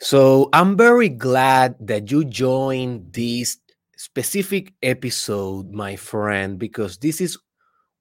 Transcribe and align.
So 0.00 0.48
I'm 0.52 0.76
very 0.76 1.08
glad 1.08 1.74
that 1.80 2.10
you 2.10 2.24
joined 2.24 3.12
this 3.12 3.58
specific 3.96 4.72
episode, 4.80 5.72
my 5.72 5.96
friend, 5.96 6.58
because 6.58 6.98
this 6.98 7.20
is 7.20 7.36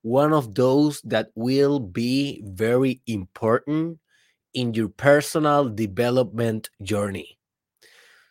one 0.04 0.32
of 0.32 0.54
those 0.54 1.02
that 1.02 1.30
will 1.34 1.80
be 1.80 2.44
very 2.46 3.02
important 3.08 3.98
in 4.54 4.76
your 4.76 4.90
personal 4.90 5.70
development 5.70 6.70
journey. 6.84 7.40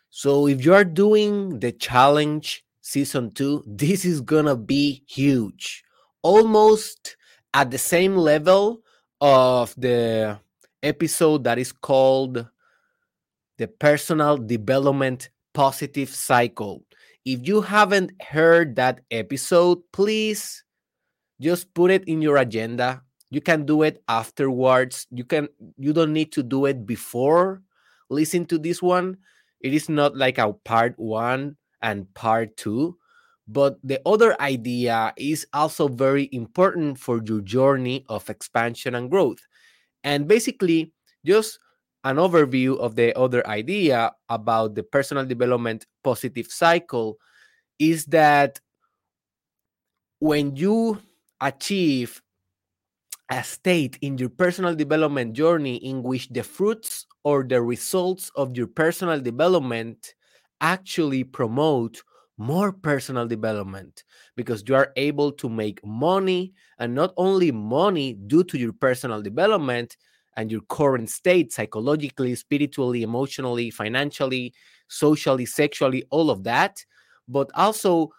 So 0.09 0.47
if 0.47 0.63
you 0.63 0.73
are 0.73 0.85
doing 0.85 1.59
the 1.59 1.73
challenge 1.73 2.63
season 2.81 3.31
two, 3.33 3.63
this 3.67 4.05
is 4.05 4.21
gonna 4.21 4.55
be 4.55 5.03
huge, 5.07 5.83
almost 6.21 7.17
at 7.53 7.69
the 7.69 7.77
same 7.77 8.15
level 8.15 8.81
of 9.19 9.75
the 9.75 10.39
episode 10.83 11.43
that 11.43 11.59
is 11.59 11.73
called 11.73 12.47
the 13.57 13.67
personal 13.67 14.37
development 14.37 15.29
positive 15.53 16.09
cycle. 16.09 16.83
If 17.25 17.47
you 17.47 17.61
haven't 17.61 18.11
heard 18.21 18.75
that 18.77 19.01
episode, 19.11 19.79
please 19.91 20.63
just 21.41 21.73
put 21.73 21.91
it 21.91 22.07
in 22.07 22.21
your 22.21 22.37
agenda. 22.37 23.01
You 23.29 23.41
can 23.41 23.65
do 23.65 23.83
it 23.83 24.01
afterwards. 24.07 25.07
You 25.11 25.25
can 25.25 25.49
you 25.77 25.91
don't 25.91 26.13
need 26.13 26.31
to 26.33 26.43
do 26.43 26.65
it 26.65 26.85
before 26.85 27.61
listen 28.09 28.45
to 28.45 28.57
this 28.57 28.81
one. 28.81 29.17
It 29.61 29.73
is 29.73 29.89
not 29.89 30.15
like 30.15 30.37
a 30.37 30.53
part 30.53 30.93
1 30.97 31.55
and 31.81 32.13
part 32.13 32.55
2, 32.57 32.95
but 33.47 33.77
the 33.83 34.01
other 34.05 34.39
idea 34.41 35.13
is 35.17 35.47
also 35.53 35.87
very 35.87 36.29
important 36.31 36.99
for 36.99 37.21
your 37.23 37.41
journey 37.41 38.05
of 38.09 38.29
expansion 38.29 38.95
and 38.95 39.09
growth. 39.09 39.39
And 40.03 40.27
basically, 40.27 40.93
just 41.25 41.59
an 42.07 42.15
overview 42.15 42.79
of 42.79 42.95
the 42.95 43.13
other 43.19 43.45
idea 43.47 44.13
about 44.29 44.75
the 44.75 44.83
personal 44.83 45.25
development 45.25 45.85
positive 46.05 46.47
cycle 46.47 47.17
is 47.79 48.05
that 48.05 48.61
when 50.19 50.55
you 50.55 50.99
achieve 51.41 52.21
a 53.29 53.43
state 53.43 53.97
in 54.01 54.17
your 54.17 54.29
personal 54.29 54.73
development 54.73 55.33
journey 55.33 55.75
in 55.77 56.01
which 56.01 56.29
the 56.29 56.41
fruits 56.41 57.05
or 57.25 57.43
the 57.43 57.61
results 57.61 58.31
of 58.37 58.55
your 58.55 58.67
personal 58.67 59.19
development 59.19 60.13
actually 60.61 61.25
promote 61.25 62.01
more 62.37 62.71
personal 62.71 63.27
development 63.27 64.05
because 64.37 64.63
you 64.65 64.75
are 64.75 64.93
able 64.95 65.29
to 65.29 65.49
make 65.49 65.85
money 65.85 66.53
and 66.79 66.95
not 66.95 67.13
only 67.17 67.51
money 67.51 68.13
due 68.13 68.45
to 68.45 68.57
your 68.57 68.71
personal 68.71 69.21
development 69.21 69.97
and 70.37 70.51
your 70.51 70.61
current 70.69 71.09
state 71.09 71.51
psychologically, 71.51 72.35
spiritually, 72.35 73.01
emotionally, 73.03 73.71
financially, 73.71 74.53
socially, 74.87 75.45
sexually, 75.45 76.03
all 76.11 76.29
of 76.29 76.43
that. 76.43 76.85
But 77.27 77.49
also 77.55 78.11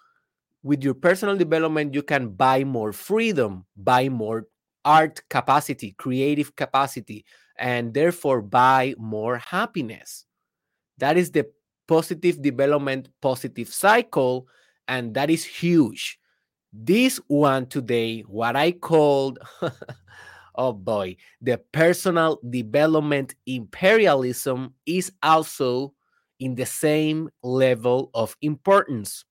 with 0.62 0.82
your 0.82 0.94
personal 0.94 1.36
development, 1.36 1.94
you 1.94 2.02
can 2.02 2.30
buy 2.30 2.64
more 2.64 2.92
freedom, 2.92 3.64
buy 3.76 4.08
more 4.08 4.48
art 4.84 5.22
capacity, 5.30 5.94
creative 5.96 6.56
capacity, 6.56 7.24
and 7.56 7.94
therefore 7.94 8.42
buy 8.42 8.94
more 8.98 9.38
happiness. 9.38 10.26
That 10.98 11.16
is 11.16 11.30
the 11.30 11.46
positive 11.86 12.42
development, 12.42 13.08
positive 13.22 13.68
cycle, 13.68 14.48
and 14.88 15.14
that 15.14 15.30
is 15.30 15.44
huge. 15.44 16.18
This 16.72 17.18
one 17.28 17.66
today, 17.66 18.22
what 18.22 18.56
I 18.56 18.72
called 18.72 19.38
oh 20.58 20.72
boy, 20.74 21.16
the 21.40 21.58
personal 21.72 22.40
development 22.50 23.34
imperialism 23.46 24.74
is 24.84 25.12
also 25.22 25.94
in 26.40 26.56
the 26.56 26.66
same 26.66 27.30
level 27.42 28.10
of 28.12 28.36
importance. 28.42 29.24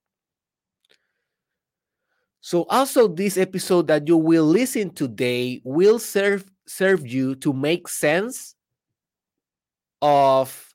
So 2.41 2.63
also 2.69 3.07
this 3.09 3.37
episode 3.37 3.87
that 3.87 4.07
you 4.07 4.15
will 4.17 4.45
listen 4.45 4.93
today 4.93 5.61
will 5.63 5.99
serve 5.99 6.49
serve 6.65 7.05
you 7.05 7.35
to 7.35 7.51
make 7.53 7.87
sense 7.87 8.55
of 10.01 10.73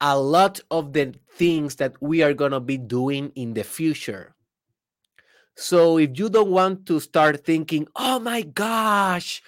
a 0.00 0.18
lot 0.18 0.60
of 0.70 0.92
the 0.92 1.14
things 1.32 1.76
that 1.76 1.94
we 2.02 2.22
are 2.22 2.34
going 2.34 2.52
to 2.52 2.60
be 2.60 2.78
doing 2.78 3.32
in 3.34 3.54
the 3.54 3.64
future. 3.64 4.34
So 5.56 5.98
if 5.98 6.18
you 6.18 6.28
don't 6.28 6.50
want 6.50 6.86
to 6.86 7.00
start 7.00 7.44
thinking, 7.44 7.88
"Oh 7.96 8.18
my 8.20 8.42
gosh, 8.42 9.42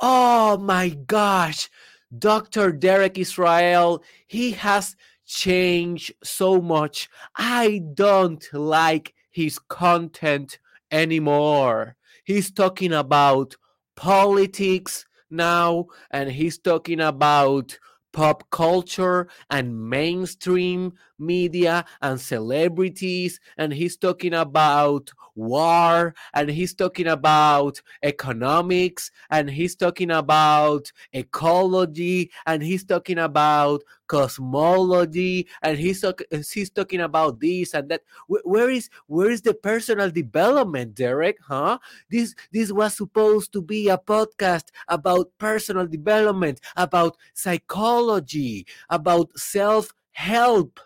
Oh 0.00 0.58
my 0.58 0.90
gosh, 0.90 1.68
Dr. 2.16 2.72
Derek 2.72 3.18
Israel, 3.18 4.02
he 4.26 4.52
has 4.52 4.94
changed 5.26 6.12
so 6.22 6.60
much. 6.60 7.08
I 7.36 7.82
don't 7.94 8.44
like 8.52 9.14
his 9.30 9.58
content 9.58 10.58
anymore. 10.90 11.96
He's 12.24 12.50
talking 12.52 12.92
about 12.92 13.56
politics 13.96 15.04
now, 15.30 15.86
and 16.10 16.30
he's 16.30 16.58
talking 16.58 17.00
about 17.00 17.78
pop 18.12 18.48
culture 18.50 19.28
and 19.50 19.88
mainstream 19.90 20.92
media 21.18 21.84
and 22.02 22.20
celebrities 22.20 23.40
and 23.56 23.72
he's 23.72 23.96
talking 23.96 24.34
about 24.34 25.10
war 25.34 26.14
and 26.34 26.50
he's 26.50 26.74
talking 26.74 27.06
about 27.06 27.80
economics 28.02 29.10
and 29.30 29.48
he's 29.50 29.76
talking 29.76 30.10
about 30.10 30.90
ecology 31.12 32.30
and 32.46 32.62
he's 32.62 32.84
talking 32.84 33.18
about 33.18 33.82
cosmology 34.08 35.46
and 35.62 35.78
he's, 35.78 36.04
he's 36.52 36.70
talking 36.70 37.00
about 37.00 37.38
this 37.40 37.74
and 37.74 37.88
that. 37.90 38.02
Where 38.26 38.70
is 38.70 38.88
where 39.06 39.30
is 39.30 39.42
the 39.42 39.54
personal 39.54 40.10
development 40.10 40.94
derek 40.94 41.38
huh? 41.46 41.78
This 42.10 42.34
this 42.52 42.72
was 42.72 42.94
supposed 42.94 43.52
to 43.52 43.62
be 43.62 43.88
a 43.88 43.98
podcast 43.98 44.68
about 44.88 45.30
personal 45.38 45.86
development 45.86 46.60
about 46.76 47.16
psychology 47.34 48.66
about 48.90 49.36
self-help 49.38 50.80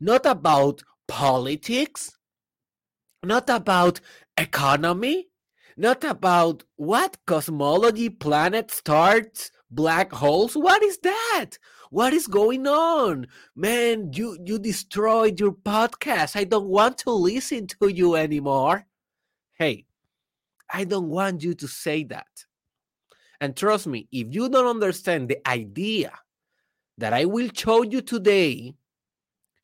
not 0.00 0.26
about 0.26 0.82
politics, 1.08 2.16
not 3.22 3.48
about 3.48 4.00
economy, 4.36 5.28
not 5.76 6.04
about 6.04 6.62
what 6.76 7.16
cosmology, 7.26 8.08
planet 8.08 8.70
stars, 8.70 9.50
black 9.70 10.12
holes. 10.12 10.54
What 10.54 10.82
is 10.82 10.98
that? 10.98 11.58
What 11.90 12.12
is 12.12 12.26
going 12.26 12.66
on? 12.66 13.26
Man, 13.54 14.10
you 14.12 14.38
you 14.44 14.58
destroyed 14.58 15.40
your 15.40 15.52
podcast. 15.52 16.36
I 16.36 16.44
don't 16.44 16.68
want 16.68 16.98
to 16.98 17.10
listen 17.10 17.66
to 17.68 17.88
you 17.88 18.16
anymore. 18.16 18.86
Hey, 19.54 19.86
I 20.72 20.84
don't 20.84 21.08
want 21.08 21.42
you 21.42 21.54
to 21.54 21.68
say 21.68 22.04
that. 22.04 22.46
And 23.40 23.56
trust 23.56 23.86
me, 23.86 24.08
if 24.10 24.34
you 24.34 24.48
don't 24.48 24.66
understand 24.66 25.28
the 25.28 25.46
idea 25.48 26.12
that 26.98 27.12
I 27.12 27.24
will 27.24 27.50
show 27.52 27.82
you 27.82 28.00
today, 28.00 28.74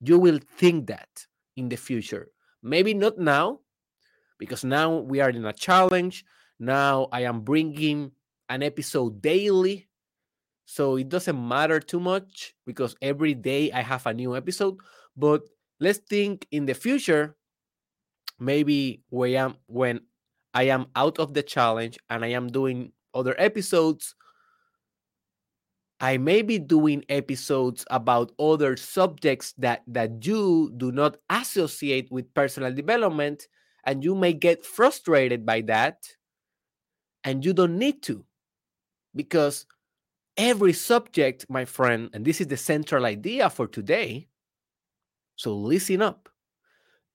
you 0.01 0.19
will 0.19 0.39
think 0.57 0.87
that 0.89 1.27
in 1.57 1.69
the 1.69 1.77
future. 1.77 2.29
Maybe 2.63 2.95
not 2.95 3.19
now, 3.19 3.61
because 4.39 4.65
now 4.65 4.99
we 4.99 5.21
are 5.21 5.31
in 5.31 5.45
a 5.45 5.53
challenge. 5.53 6.25
Now 6.59 7.09
I 7.13 7.23
am 7.23 7.41
bringing 7.41 8.13
an 8.49 8.63
episode 8.63 9.23
daily. 9.23 9.89
So 10.65 10.97
it 10.97 11.09
doesn't 11.09 11.49
matter 11.49 11.81
too 11.81 12.01
much 12.01 12.55
because 12.67 12.97
every 13.03 13.35
day 13.35 13.73
I 13.73 13.83
have 13.83 14.07
a 14.07 14.15
new 14.15 14.37
episode. 14.37 14.77
But 15.17 15.43
let's 15.81 15.99
think 15.99 16.47
in 16.51 16.67
the 16.67 16.75
future, 16.75 17.37
maybe 18.39 19.03
when 19.11 19.31
I 19.31 19.45
am, 19.45 19.57
when 19.67 20.01
I 20.55 20.65
am 20.65 20.87
out 20.97 21.19
of 21.19 21.35
the 21.35 21.43
challenge 21.43 21.99
and 22.09 22.25
I 22.25 22.29
am 22.29 22.49
doing 22.49 22.93
other 23.15 23.35
episodes, 23.39 24.15
I 26.01 26.17
may 26.17 26.41
be 26.43 26.59
doing 26.59 27.05
episodes 27.09 27.85
about 27.91 28.33
other 28.39 28.77
subjects 28.77 29.53
that 29.59 29.83
that 29.87 30.25
you 30.25 30.73
do 30.77 30.93
not 30.93 31.19
associate 31.29 32.11
with 32.11 32.33
personal 32.35 32.73
development 32.73 33.49
and 33.85 34.03
you 34.03 34.15
may 34.15 34.33
get 34.33 34.65
frustrated 34.65 35.45
by 35.45 35.61
that 35.63 36.09
and 37.25 37.45
you 37.45 37.53
don't 37.53 37.79
need 37.79 38.03
to 38.05 38.25
because 39.15 39.67
every 40.37 40.73
subject 40.73 41.45
my 41.51 41.67
friend 41.67 42.09
and 42.15 42.25
this 42.25 42.41
is 42.41 42.47
the 42.47 42.57
central 42.57 43.05
idea 43.05 43.51
for 43.51 43.67
today 43.67 44.27
so 45.41 45.57
listen 45.57 46.03
up. 46.03 46.29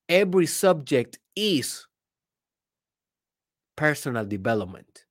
Every 0.10 0.48
subject 0.48 1.20
is 1.36 1.86
personal 3.76 4.26
development 4.26 5.05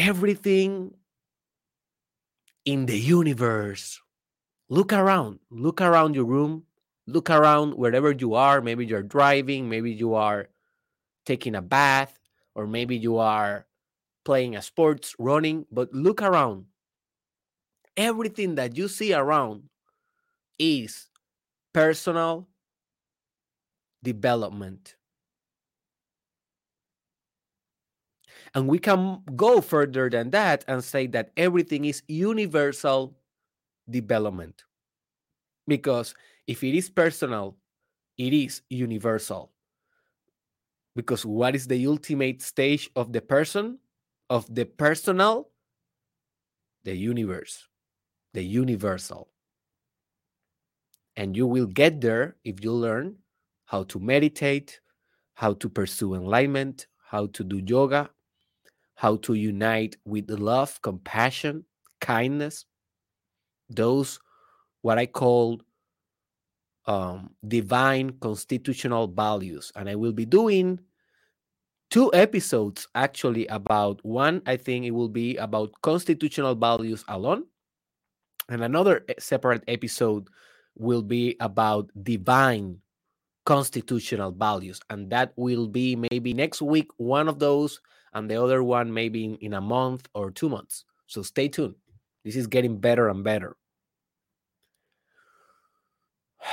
everything 0.00 0.94
in 2.64 2.86
the 2.86 2.98
universe. 2.98 4.00
Look 4.68 4.92
around, 4.92 5.40
look 5.50 5.80
around 5.80 6.14
your 6.14 6.24
room, 6.24 6.64
look 7.06 7.28
around 7.28 7.74
wherever 7.74 8.10
you 8.12 8.34
are. 8.34 8.60
Maybe 8.62 8.86
you're 8.86 9.02
driving, 9.02 9.68
maybe 9.68 9.92
you 9.92 10.14
are 10.14 10.48
taking 11.26 11.54
a 11.54 11.60
bath, 11.60 12.18
or 12.54 12.66
maybe 12.66 12.96
you 12.96 13.18
are 13.18 13.66
playing 14.24 14.56
a 14.56 14.62
sports, 14.62 15.14
running, 15.18 15.66
but 15.70 15.92
look 15.92 16.22
around. 16.22 16.66
Everything 17.96 18.54
that 18.54 18.76
you 18.76 18.88
see 18.88 19.12
around 19.12 19.64
is 20.58 21.08
personal 21.74 22.48
development. 24.02 24.94
And 28.54 28.66
we 28.66 28.78
can 28.78 29.22
go 29.36 29.60
further 29.60 30.10
than 30.10 30.30
that 30.30 30.64
and 30.66 30.82
say 30.82 31.06
that 31.08 31.30
everything 31.36 31.84
is 31.84 32.02
universal 32.08 33.16
development. 33.88 34.64
Because 35.66 36.14
if 36.46 36.64
it 36.64 36.74
is 36.74 36.90
personal, 36.90 37.56
it 38.18 38.32
is 38.32 38.62
universal. 38.68 39.52
Because 40.96 41.24
what 41.24 41.54
is 41.54 41.68
the 41.68 41.86
ultimate 41.86 42.42
stage 42.42 42.90
of 42.96 43.12
the 43.12 43.20
person, 43.20 43.78
of 44.28 44.52
the 44.52 44.64
personal? 44.64 45.48
The 46.82 46.96
universe, 46.96 47.68
the 48.34 48.42
universal. 48.42 49.28
And 51.16 51.36
you 51.36 51.46
will 51.46 51.66
get 51.66 52.00
there 52.00 52.36
if 52.44 52.64
you 52.64 52.72
learn 52.72 53.16
how 53.66 53.84
to 53.84 54.00
meditate, 54.00 54.80
how 55.34 55.52
to 55.54 55.68
pursue 55.68 56.14
enlightenment, 56.14 56.88
how 56.98 57.26
to 57.28 57.44
do 57.44 57.62
yoga, 57.64 58.10
how 59.00 59.16
to 59.16 59.32
unite 59.32 59.96
with 60.04 60.28
love, 60.28 60.78
compassion, 60.82 61.64
kindness, 62.02 62.66
those 63.70 64.20
what 64.82 64.98
I 64.98 65.06
call 65.06 65.62
um, 66.84 67.30
divine 67.48 68.10
constitutional 68.20 69.06
values. 69.06 69.72
And 69.74 69.88
I 69.88 69.94
will 69.94 70.12
be 70.12 70.26
doing 70.26 70.80
two 71.88 72.12
episodes 72.12 72.88
actually 72.94 73.46
about 73.46 74.04
one, 74.04 74.42
I 74.44 74.58
think 74.58 74.84
it 74.84 74.90
will 74.90 75.08
be 75.08 75.34
about 75.38 75.72
constitutional 75.80 76.54
values 76.54 77.02
alone. 77.08 77.44
And 78.50 78.62
another 78.62 79.06
eh, 79.08 79.14
separate 79.18 79.64
episode 79.66 80.28
will 80.76 81.02
be 81.02 81.36
about 81.40 81.88
divine 82.02 82.76
constitutional 83.46 84.30
values. 84.30 84.78
And 84.90 85.08
that 85.08 85.32
will 85.36 85.68
be 85.68 85.96
maybe 85.96 86.34
next 86.34 86.60
week, 86.60 86.88
one 86.98 87.30
of 87.30 87.38
those, 87.38 87.80
and 88.12 88.30
the 88.30 88.42
other 88.42 88.62
one 88.62 88.92
maybe 88.92 89.24
in, 89.24 89.36
in 89.36 89.54
a 89.54 89.60
month 89.60 90.08
or 90.14 90.30
two 90.30 90.48
months. 90.48 90.84
So 91.06 91.22
stay 91.22 91.48
tuned. 91.48 91.74
This 92.24 92.36
is 92.36 92.46
getting 92.46 92.78
better 92.78 93.08
and 93.08 93.24
better. 93.24 93.56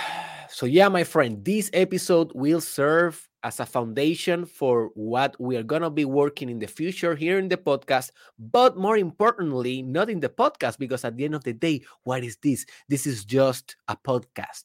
So, 0.49 0.65
yeah, 0.65 0.87
my 0.87 1.03
friend, 1.03 1.45
this 1.45 1.69
episode 1.71 2.31
will 2.33 2.61
serve 2.61 3.29
as 3.43 3.59
a 3.59 3.65
foundation 3.65 4.45
for 4.45 4.89
what 4.95 5.39
we 5.39 5.55
are 5.55 5.61
going 5.61 5.83
to 5.83 5.91
be 5.91 6.05
working 6.05 6.49
in 6.49 6.57
the 6.57 6.67
future 6.67 7.15
here 7.15 7.37
in 7.37 7.47
the 7.47 7.57
podcast. 7.57 8.09
But 8.39 8.75
more 8.75 8.97
importantly, 8.97 9.83
not 9.83 10.09
in 10.09 10.19
the 10.19 10.29
podcast, 10.29 10.79
because 10.79 11.05
at 11.05 11.15
the 11.15 11.25
end 11.25 11.35
of 11.35 11.43
the 11.43 11.53
day, 11.53 11.83
what 12.03 12.23
is 12.23 12.37
this? 12.41 12.65
This 12.89 13.05
is 13.05 13.23
just 13.23 13.75
a 13.87 13.95
podcast. 13.95 14.63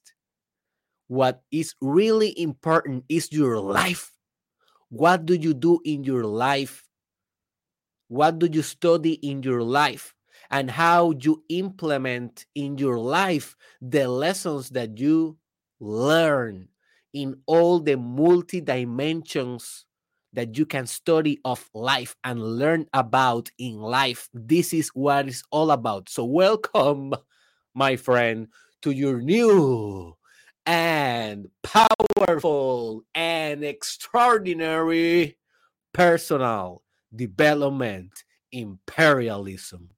What 1.08 1.42
is 1.50 1.74
really 1.82 2.40
important 2.40 3.04
is 3.10 3.30
your 3.30 3.58
life. 3.60 4.12
What 4.92 5.24
do 5.24 5.32
you 5.32 5.54
do 5.54 5.80
in 5.86 6.04
your 6.04 6.24
life? 6.24 6.84
What 8.08 8.38
do 8.38 8.46
you 8.52 8.60
study 8.60 9.14
in 9.24 9.42
your 9.42 9.62
life? 9.62 10.14
And 10.50 10.70
how 10.70 11.12
you 11.12 11.42
implement 11.48 12.44
in 12.54 12.76
your 12.76 12.98
life 12.98 13.56
the 13.80 14.06
lessons 14.06 14.68
that 14.76 14.98
you 14.98 15.38
learn 15.80 16.68
in 17.14 17.40
all 17.46 17.80
the 17.80 17.96
multi 17.96 18.60
dimensions 18.60 19.86
that 20.34 20.58
you 20.58 20.66
can 20.66 20.86
study 20.86 21.38
of 21.42 21.70
life 21.72 22.14
and 22.22 22.42
learn 22.42 22.84
about 22.92 23.50
in 23.56 23.78
life. 23.80 24.28
This 24.34 24.74
is 24.74 24.88
what 24.88 25.26
it's 25.28 25.42
all 25.50 25.70
about. 25.70 26.10
So, 26.10 26.26
welcome, 26.26 27.14
my 27.74 27.96
friend, 27.96 28.48
to 28.82 28.90
your 28.90 29.22
new 29.22 30.16
and 30.66 31.48
powerful 31.62 33.04
and 33.14 33.64
extraordinary 33.64 35.36
personal 35.92 36.82
development 37.14 38.24
imperialism. 38.52 39.90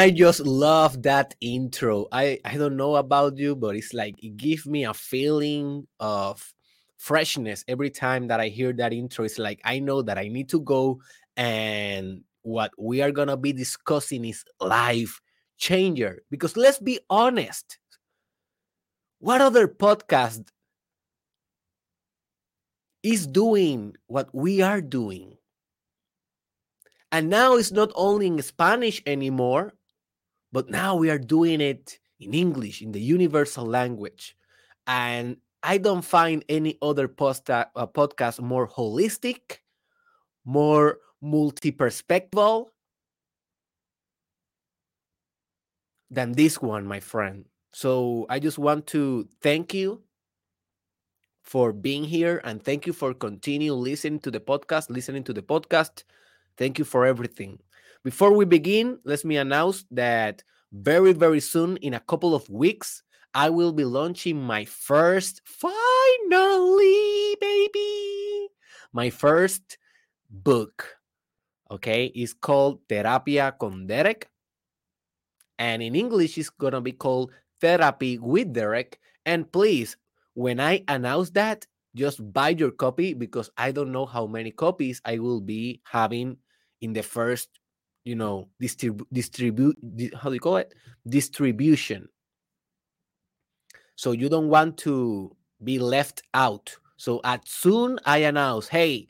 I 0.00 0.10
just 0.10 0.40
love 0.40 1.02
that 1.02 1.34
intro. 1.42 2.06
I 2.10 2.38
I 2.42 2.56
don't 2.56 2.78
know 2.78 2.96
about 2.96 3.36
you, 3.36 3.54
but 3.54 3.76
it's 3.76 3.92
like 3.92 4.16
it 4.24 4.34
gives 4.38 4.64
me 4.64 4.86
a 4.86 4.94
feeling 4.94 5.86
of 6.00 6.40
freshness 6.96 7.66
every 7.68 7.90
time 7.90 8.28
that 8.28 8.40
I 8.40 8.48
hear 8.48 8.72
that 8.80 8.94
intro. 8.94 9.26
It's 9.26 9.36
like 9.38 9.60
I 9.62 9.78
know 9.78 10.00
that 10.00 10.16
I 10.16 10.28
need 10.28 10.48
to 10.56 10.60
go 10.60 11.02
and 11.36 12.24
what 12.40 12.72
we 12.78 13.02
are 13.02 13.12
going 13.12 13.28
to 13.28 13.36
be 13.36 13.52
discussing 13.52 14.24
is 14.24 14.42
life 14.58 15.20
changer 15.58 16.22
because 16.30 16.56
let's 16.56 16.78
be 16.78 16.98
honest. 17.10 17.76
What 19.18 19.42
other 19.42 19.68
podcast 19.68 20.48
is 23.02 23.26
doing 23.26 23.96
what 24.06 24.30
we 24.32 24.62
are 24.62 24.80
doing? 24.80 25.36
And 27.12 27.28
now 27.28 27.56
it's 27.56 27.70
not 27.70 27.92
only 27.94 28.28
in 28.28 28.40
Spanish 28.40 29.02
anymore, 29.04 29.74
but 30.52 30.68
now 30.70 30.96
we 30.96 31.10
are 31.10 31.18
doing 31.18 31.60
it 31.60 31.98
in 32.18 32.34
English, 32.34 32.82
in 32.82 32.92
the 32.92 33.00
universal 33.00 33.64
language. 33.64 34.36
And 34.86 35.36
I 35.62 35.78
don't 35.78 36.02
find 36.02 36.44
any 36.48 36.78
other 36.82 37.04
uh, 37.04 37.86
podcast 37.86 38.40
more 38.40 38.68
holistic, 38.68 39.58
more 40.44 40.98
multi 41.20 41.72
perspectival 41.72 42.68
than 46.10 46.32
this 46.32 46.60
one, 46.60 46.86
my 46.86 47.00
friend. 47.00 47.44
So 47.72 48.26
I 48.28 48.38
just 48.40 48.58
want 48.58 48.86
to 48.88 49.28
thank 49.42 49.74
you 49.74 50.02
for 51.42 51.72
being 51.72 52.04
here 52.04 52.40
and 52.44 52.62
thank 52.62 52.86
you 52.86 52.92
for 52.92 53.14
continue 53.14 53.72
listening 53.72 54.20
to 54.20 54.30
the 54.30 54.40
podcast, 54.40 54.90
listening 54.90 55.24
to 55.24 55.32
the 55.32 55.42
podcast. 55.42 56.04
Thank 56.56 56.78
you 56.78 56.84
for 56.84 57.06
everything. 57.06 57.58
Before 58.02 58.32
we 58.32 58.46
begin, 58.46 58.98
let 59.04 59.24
me 59.26 59.36
announce 59.36 59.84
that 59.90 60.42
very, 60.72 61.12
very 61.12 61.40
soon, 61.40 61.76
in 61.78 61.92
a 61.92 62.00
couple 62.00 62.34
of 62.34 62.48
weeks, 62.48 63.02
I 63.34 63.50
will 63.50 63.72
be 63.72 63.84
launching 63.84 64.40
my 64.40 64.64
first, 64.64 65.42
finally, 65.44 67.36
baby, 67.40 68.48
my 68.92 69.10
first 69.10 69.76
book. 70.30 70.96
Okay, 71.70 72.06
it's 72.16 72.32
called 72.32 72.80
Terapia 72.88 73.52
con 73.58 73.86
Derek. 73.86 74.30
And 75.58 75.82
in 75.82 75.94
English, 75.94 76.38
it's 76.38 76.48
going 76.48 76.72
to 76.72 76.80
be 76.80 76.92
called 76.92 77.32
Therapy 77.60 78.18
with 78.18 78.54
Derek. 78.54 78.98
And 79.26 79.52
please, 79.52 79.98
when 80.32 80.58
I 80.58 80.82
announce 80.88 81.30
that, 81.36 81.66
just 81.94 82.32
buy 82.32 82.50
your 82.50 82.70
copy 82.70 83.12
because 83.12 83.50
I 83.58 83.72
don't 83.72 83.92
know 83.92 84.06
how 84.06 84.26
many 84.26 84.52
copies 84.52 85.02
I 85.04 85.18
will 85.18 85.40
be 85.40 85.82
having 85.84 86.38
in 86.80 86.94
the 86.94 87.02
first 87.02 87.59
you 88.10 88.16
know 88.16 88.48
distribute 88.58 89.06
distribute 89.12 89.78
how 90.20 90.28
do 90.28 90.34
you 90.34 90.40
call 90.40 90.56
it? 90.56 90.74
Distribution. 91.06 92.08
So 93.94 94.10
you 94.10 94.28
don't 94.28 94.48
want 94.48 94.78
to 94.78 95.30
be 95.62 95.78
left 95.78 96.22
out. 96.34 96.76
So 96.96 97.20
as 97.22 97.40
soon 97.46 98.00
i 98.04 98.18
announce 98.30 98.66
hey 98.66 99.06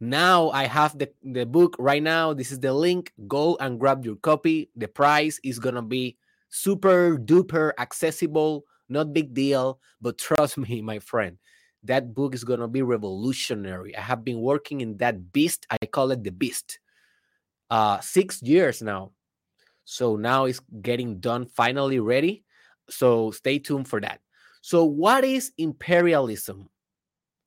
now 0.00 0.48
i 0.50 0.64
have 0.64 0.96
the, 0.98 1.12
the 1.22 1.44
book 1.44 1.76
right 1.78 2.02
now. 2.02 2.32
This 2.32 2.50
is 2.50 2.60
the 2.60 2.72
link. 2.72 3.12
Go 3.28 3.58
and 3.60 3.78
grab 3.78 4.06
your 4.06 4.16
copy. 4.16 4.70
The 4.74 4.88
price 4.88 5.38
is 5.44 5.58
gonna 5.58 5.82
be 5.82 6.16
super 6.48 7.18
duper 7.18 7.72
accessible. 7.78 8.64
Not 8.88 9.12
big 9.12 9.34
deal. 9.34 9.80
But 10.00 10.16
trust 10.16 10.56
me 10.64 10.80
my 10.80 10.98
friend 10.98 11.36
that 11.82 12.14
book 12.14 12.34
is 12.34 12.44
gonna 12.44 12.68
be 12.68 12.80
revolutionary. 12.80 13.94
I 13.96 14.00
have 14.00 14.24
been 14.24 14.40
working 14.40 14.80
in 14.80 14.96
that 14.96 15.32
beast. 15.32 15.66
I 15.70 15.84
call 15.84 16.10
it 16.10 16.24
the 16.24 16.32
beast 16.32 16.80
uh, 17.70 18.00
six 18.00 18.42
years 18.42 18.82
now. 18.82 19.12
So 19.84 20.16
now 20.16 20.44
it's 20.44 20.60
getting 20.82 21.18
done, 21.18 21.46
finally 21.46 22.00
ready. 22.00 22.44
So 22.88 23.30
stay 23.30 23.58
tuned 23.58 23.88
for 23.88 24.00
that. 24.00 24.20
So, 24.62 24.84
what 24.84 25.24
is 25.24 25.52
imperialism? 25.56 26.68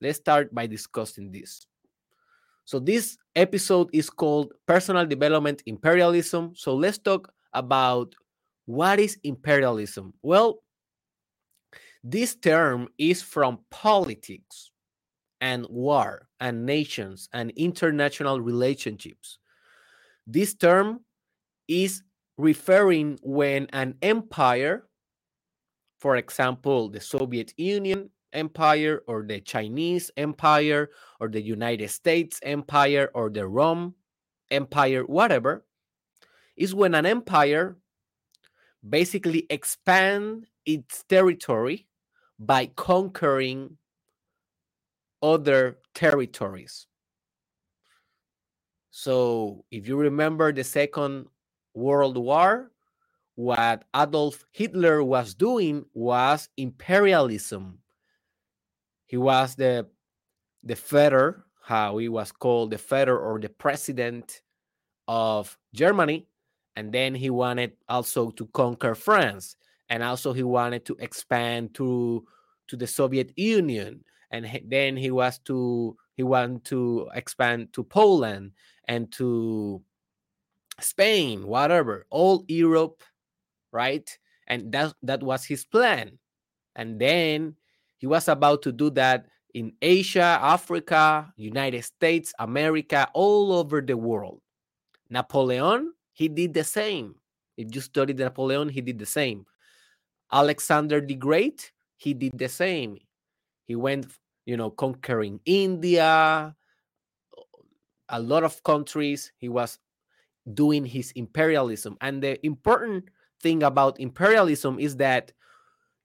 let's 0.03 0.17
start 0.17 0.53
by 0.53 0.67
discussing 0.67 1.31
this. 1.31 1.65
So, 2.65 2.79
this 2.79 3.17
episode 3.35 3.89
is 3.93 4.09
called 4.09 4.53
Personal 4.67 5.05
Development 5.05 5.63
Imperialism. 5.65 6.53
So, 6.55 6.75
let's 6.75 6.97
talk 6.97 7.31
about 7.53 8.13
what 8.65 8.99
is 8.99 9.17
imperialism. 9.23 10.13
Well, 10.21 10.59
this 12.03 12.35
term 12.35 12.89
is 12.97 13.21
from 13.21 13.59
politics 13.69 14.71
and 15.41 15.65
war 15.69 16.27
and 16.39 16.65
nations 16.65 17.29
and 17.33 17.51
international 17.51 18.41
relationships. 18.41 19.39
This 20.25 20.53
term 20.53 21.01
is 21.67 22.03
referring 22.37 23.19
when 23.21 23.67
an 23.73 23.95
empire, 24.01 24.87
for 25.99 26.15
example, 26.15 26.89
the 26.89 27.01
Soviet 27.01 27.53
Union 27.57 28.09
Empire 28.31 29.03
or 29.07 29.23
the 29.23 29.41
Chinese 29.41 30.09
Empire 30.17 30.89
or 31.19 31.29
the 31.29 31.41
United 31.41 31.89
States 31.89 32.39
Empire 32.41 33.09
or 33.13 33.29
the 33.29 33.47
Rome 33.47 33.95
Empire, 34.49 35.03
whatever, 35.03 35.65
is 36.55 36.73
when 36.73 36.95
an 36.95 37.05
empire 37.05 37.77
basically 38.87 39.45
expand 39.49 40.45
its 40.65 41.03
territory 41.03 41.87
by 42.39 42.65
conquering 42.65 43.77
other 45.21 45.77
territories. 45.93 46.87
So, 48.95 49.65
if 49.71 49.87
you 49.87 49.97
remember 49.97 50.53
the 50.53 50.63
Second 50.63 51.25
World 51.73 52.15
War, 52.15 52.69
what 53.33 53.85
Adolf 53.95 54.45
Hitler 54.51 55.03
was 55.03 55.33
doing 55.33 55.83
was 55.95 56.47
imperialism. 56.57 57.79
He 59.07 59.17
was 59.17 59.55
the 59.55 59.89
the 60.61 60.75
Führer, 60.75 61.41
how 61.63 61.97
he 61.97 62.07
was 62.07 62.31
called, 62.31 62.69
the 62.69 62.77
Führer 62.77 63.19
or 63.19 63.39
the 63.39 63.49
president 63.49 64.43
of 65.07 65.57
Germany, 65.73 66.27
and 66.75 66.93
then 66.93 67.15
he 67.15 67.31
wanted 67.31 67.73
also 67.89 68.29
to 68.29 68.45
conquer 68.53 68.93
France, 68.93 69.55
and 69.89 70.03
also 70.03 70.33
he 70.33 70.43
wanted 70.43 70.85
to 70.85 70.95
expand 70.99 71.73
to 71.73 72.27
to 72.67 72.77
the 72.77 72.85
Soviet 72.85 73.33
Union, 73.37 74.05
and 74.29 74.45
then 74.69 74.95
he 74.95 75.09
was 75.09 75.39
to 75.49 75.97
he 76.13 76.23
wanted 76.23 76.65
to 76.65 77.09
expand 77.13 77.73
to 77.73 77.83
Poland 77.83 78.51
and 78.87 79.11
to 79.13 79.81
Spain, 80.79 81.47
whatever, 81.47 82.05
all 82.09 82.43
Europe, 82.47 83.03
right? 83.71 84.09
And 84.47 84.71
that 84.71 84.93
that 85.03 85.23
was 85.23 85.45
his 85.45 85.65
plan. 85.65 86.19
And 86.75 86.99
then 86.99 87.55
he 87.97 88.07
was 88.07 88.27
about 88.27 88.61
to 88.63 88.71
do 88.71 88.89
that 88.91 89.27
in 89.53 89.73
Asia, 89.81 90.39
Africa, 90.41 91.31
United 91.37 91.83
States, 91.83 92.33
America, 92.39 93.07
all 93.13 93.53
over 93.53 93.81
the 93.81 93.95
world. 93.95 94.41
Napoleon, 95.09 95.93
he 96.11 96.27
did 96.27 96.53
the 96.53 96.63
same. 96.63 97.15
If 97.55 97.73
you 97.73 97.81
study 97.81 98.13
Napoleon, 98.13 98.67
he 98.67 98.81
did 98.81 98.97
the 98.97 99.05
same. 99.05 99.45
Alexander 100.31 100.99
the 100.99 101.13
Great, 101.13 101.71
he 101.97 102.15
did 102.15 102.37
the 102.37 102.49
same. 102.49 102.97
He 103.65 103.75
went, 103.75 104.07
you 104.45 104.57
know, 104.57 104.69
conquering 104.69 105.39
India, 105.45 106.55
a 108.09 108.19
lot 108.19 108.43
of 108.43 108.63
countries. 108.63 109.31
He 109.37 109.49
was 109.49 109.79
doing 110.53 110.85
his 110.85 111.11
imperialism. 111.11 111.97
And 112.01 112.21
the 112.21 112.43
important 112.45 113.09
thing 113.41 113.63
about 113.63 113.99
imperialism 113.99 114.79
is 114.79 114.97
that 114.97 115.31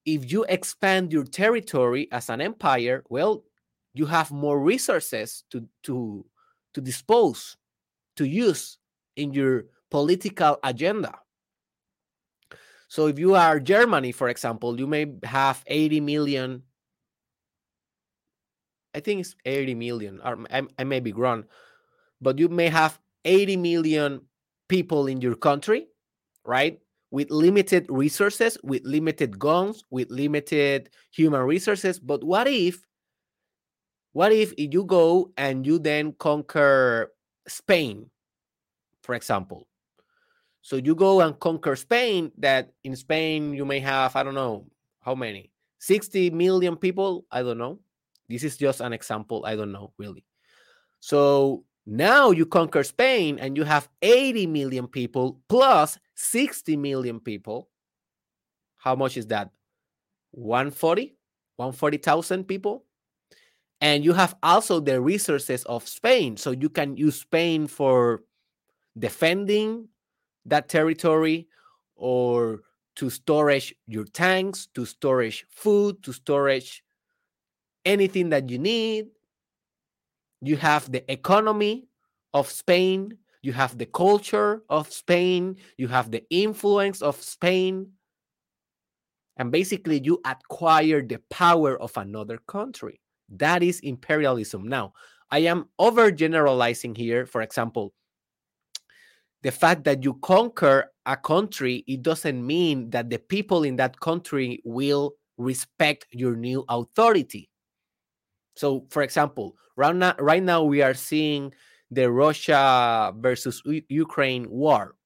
if 0.05 0.31
you 0.33 0.45
expand 0.49 1.13
your 1.13 1.25
territory 1.25 2.09
as 2.13 2.31
an 2.31 2.41
empire, 2.41 3.05
well, 3.11 3.45
you 3.95 4.07
have 4.07 4.31
more 4.31 4.61
resources 4.61 5.45
to 5.51 5.69
to 5.83 6.25
to 6.75 6.81
dispose, 6.81 7.57
to 8.17 8.25
use 8.25 8.79
in 9.17 9.33
your 9.33 9.65
political 9.91 10.59
agenda. 10.63 11.19
So 12.89 13.07
if 13.07 13.19
you 13.19 13.35
are 13.35 13.61
Germany, 13.61 14.13
for 14.13 14.29
example, 14.29 14.79
you 14.79 14.87
may 14.87 15.07
have 15.25 15.63
80 15.67 16.01
million. 16.01 16.63
I 18.99 19.01
think 19.01 19.21
it's 19.21 19.37
80 19.45 19.77
million, 19.77 20.21
or 20.25 20.45
I, 20.51 20.63
I 20.77 20.83
may 20.83 20.99
be 20.99 21.13
wrong, 21.13 21.45
but 22.21 22.37
you 22.37 22.49
may 22.49 22.67
have 22.67 22.99
80 23.25 23.57
million 23.57 24.23
people 24.67 25.07
in 25.07 25.21
your 25.21 25.37
country, 25.37 25.87
right? 26.45 26.81
With 27.13 27.31
limited 27.31 27.87
resources, 27.89 28.59
with 28.65 28.83
limited 28.85 29.39
guns, 29.39 29.85
with 29.89 30.11
limited 30.11 30.91
human 31.13 31.43
resources. 31.43 32.01
But 32.01 32.25
what 32.25 32.49
if, 32.49 32.83
what 34.15 34.33
if 34.33 34.53
you 34.59 34.83
go 34.83 35.31
and 35.37 35.65
you 35.65 35.79
then 35.79 36.13
conquer 36.19 37.13
Spain, 37.47 38.11
for 39.05 39.15
example? 39.15 39.69
So 40.61 40.75
you 40.75 40.97
go 40.97 41.21
and 41.21 41.39
conquer 41.39 41.77
Spain, 41.77 42.33
that 42.39 42.73
in 42.83 42.97
Spain 42.97 43.55
you 43.55 43.65
may 43.65 43.79
have, 43.79 44.17
I 44.17 44.25
don't 44.25 44.35
know, 44.35 44.67
how 45.03 45.15
many? 45.15 45.53
60 45.79 46.31
million 46.31 46.75
people? 46.77 47.27
I 47.31 47.45
don't 47.45 47.59
know. 47.59 47.79
This 48.29 48.45
is 48.45 48.57
just 48.57 48.81
an 48.81 48.93
example. 48.93 49.45
I 49.47 49.57
don't 49.57 49.73
know 49.73 49.93
really. 49.99 50.25
So 51.01 51.65
now 51.87 52.31
you 52.31 52.45
conquer 52.45 52.83
Spain 52.83 53.39
and 53.39 53.57
you 53.57 53.65
have 53.65 53.89
80 54.03 54.47
million 54.47 54.87
people 54.87 55.41
plus 55.49 55.99
60 56.15 56.77
million 56.77 57.21
people. 57.21 57.69
How 58.77 58.95
much 58.95 59.17
is 59.17 59.27
that? 59.29 59.51
140? 60.33 61.17
140,000 61.57 62.45
people? 62.45 62.85
And 63.81 64.05
you 64.05 64.13
have 64.13 64.35
also 64.43 64.81
the 64.81 65.01
resources 65.01 65.65
of 65.65 65.87
Spain. 65.87 66.37
So 66.37 66.51
you 66.51 66.69
can 66.69 66.97
use 66.97 67.21
Spain 67.21 67.67
for 67.67 68.25
defending 68.99 69.89
that 70.45 70.69
territory 70.69 71.49
or 71.95 72.61
to 72.97 73.09
storage 73.09 73.75
your 73.87 74.05
tanks, 74.05 74.67
to 74.75 74.85
storage 74.85 75.47
food, 75.49 76.03
to 76.03 76.13
storage 76.13 76.83
anything 77.85 78.31
that 78.31 78.49
you 78.51 78.59
need 78.59 79.09
you 80.41 80.57
have 80.57 80.91
the 80.91 81.11
economy 81.11 81.89
of 82.35 82.49
Spain, 82.49 83.17
you 83.43 83.53
have 83.53 83.79
the 83.79 83.87
culture 83.87 84.63
of 84.69 84.93
Spain, 84.93 85.57
you 85.77 85.89
have 85.89 86.11
the 86.11 86.25
influence 86.31 87.03
of 87.03 87.17
Spain. 87.23 87.93
And 89.37 89.53
basically, 89.53 90.01
you 90.03 90.21
acquire 90.25 91.01
the 91.03 91.21
power 91.31 91.81
of 91.81 91.97
another 91.97 92.39
country. 92.49 93.01
That 93.29 93.63
is 93.63 93.81
imperialism. 93.81 94.67
Now, 94.67 94.95
I 95.31 95.41
am 95.41 95.69
overgeneralizing 95.81 96.97
here. 96.97 97.25
For 97.25 97.43
example, 97.43 97.95
the 99.43 99.53
fact 99.53 99.85
that 99.85 100.03
you 100.03 100.15
conquer 100.15 100.91
a 101.07 101.17
country, 101.17 101.85
it 101.87 102.03
doesn't 102.03 102.45
mean 102.45 102.91
that 102.91 103.11
the 103.11 103.19
people 103.19 103.63
in 103.63 103.77
that 103.77 104.01
country 104.01 104.61
will 104.65 105.15
respect 105.37 106.07
your 106.11 106.35
new 106.35 106.65
authority. 106.69 107.49
So, 108.59 108.87
for 108.91 109.03
example, 109.03 109.57
right 109.77 109.95
now, 109.95 110.15
right 110.19 110.43
now 110.43 110.65
we 110.65 110.83
are 110.83 110.95
seeing 110.95 111.55
the 111.93 112.11
Russia 112.11 113.15
versus 113.17 113.63
U 113.65 113.83
Ukraine 113.89 114.51
war. 114.51 114.97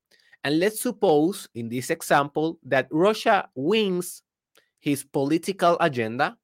And 0.43 0.59
let's 0.59 0.81
suppose, 0.81 1.49
in 1.55 1.69
this 1.69 1.91
example, 1.91 2.59
that 2.65 2.89
Russia 2.91 3.49
wins 3.55 4.23
his 4.81 5.05
political 5.05 5.77
agenda 5.81 6.37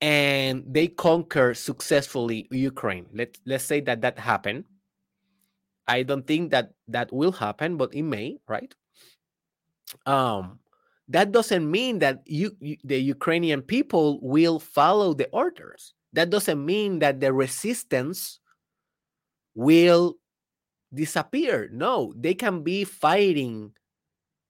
and 0.00 0.64
they 0.68 0.86
conquer 0.86 1.54
successfully 1.54 2.46
Ukraine. 2.50 3.06
Let, 3.12 3.38
let's 3.46 3.64
say 3.64 3.80
that 3.80 4.02
that 4.02 4.18
happened. 4.18 4.64
I 5.88 6.04
don't 6.04 6.26
think 6.26 6.52
that 6.52 6.72
that 6.88 7.10
will 7.10 7.32
happen, 7.32 7.76
but 7.76 7.94
it 7.94 8.02
may, 8.02 8.36
right? 8.46 8.72
Um, 10.06 10.60
that 11.10 11.32
doesn't 11.32 11.68
mean 11.68 11.98
that 11.98 12.22
you, 12.24 12.56
you, 12.60 12.76
the 12.84 12.98
Ukrainian 12.98 13.62
people 13.62 14.20
will 14.22 14.60
follow 14.60 15.12
the 15.12 15.28
orders. 15.30 15.92
That 16.12 16.30
doesn't 16.30 16.64
mean 16.64 17.00
that 17.00 17.20
the 17.20 17.32
resistance 17.32 18.38
will 19.54 20.14
disappear. 20.94 21.68
No, 21.72 22.14
they 22.16 22.34
can 22.34 22.62
be 22.62 22.84
fighting 22.84 23.72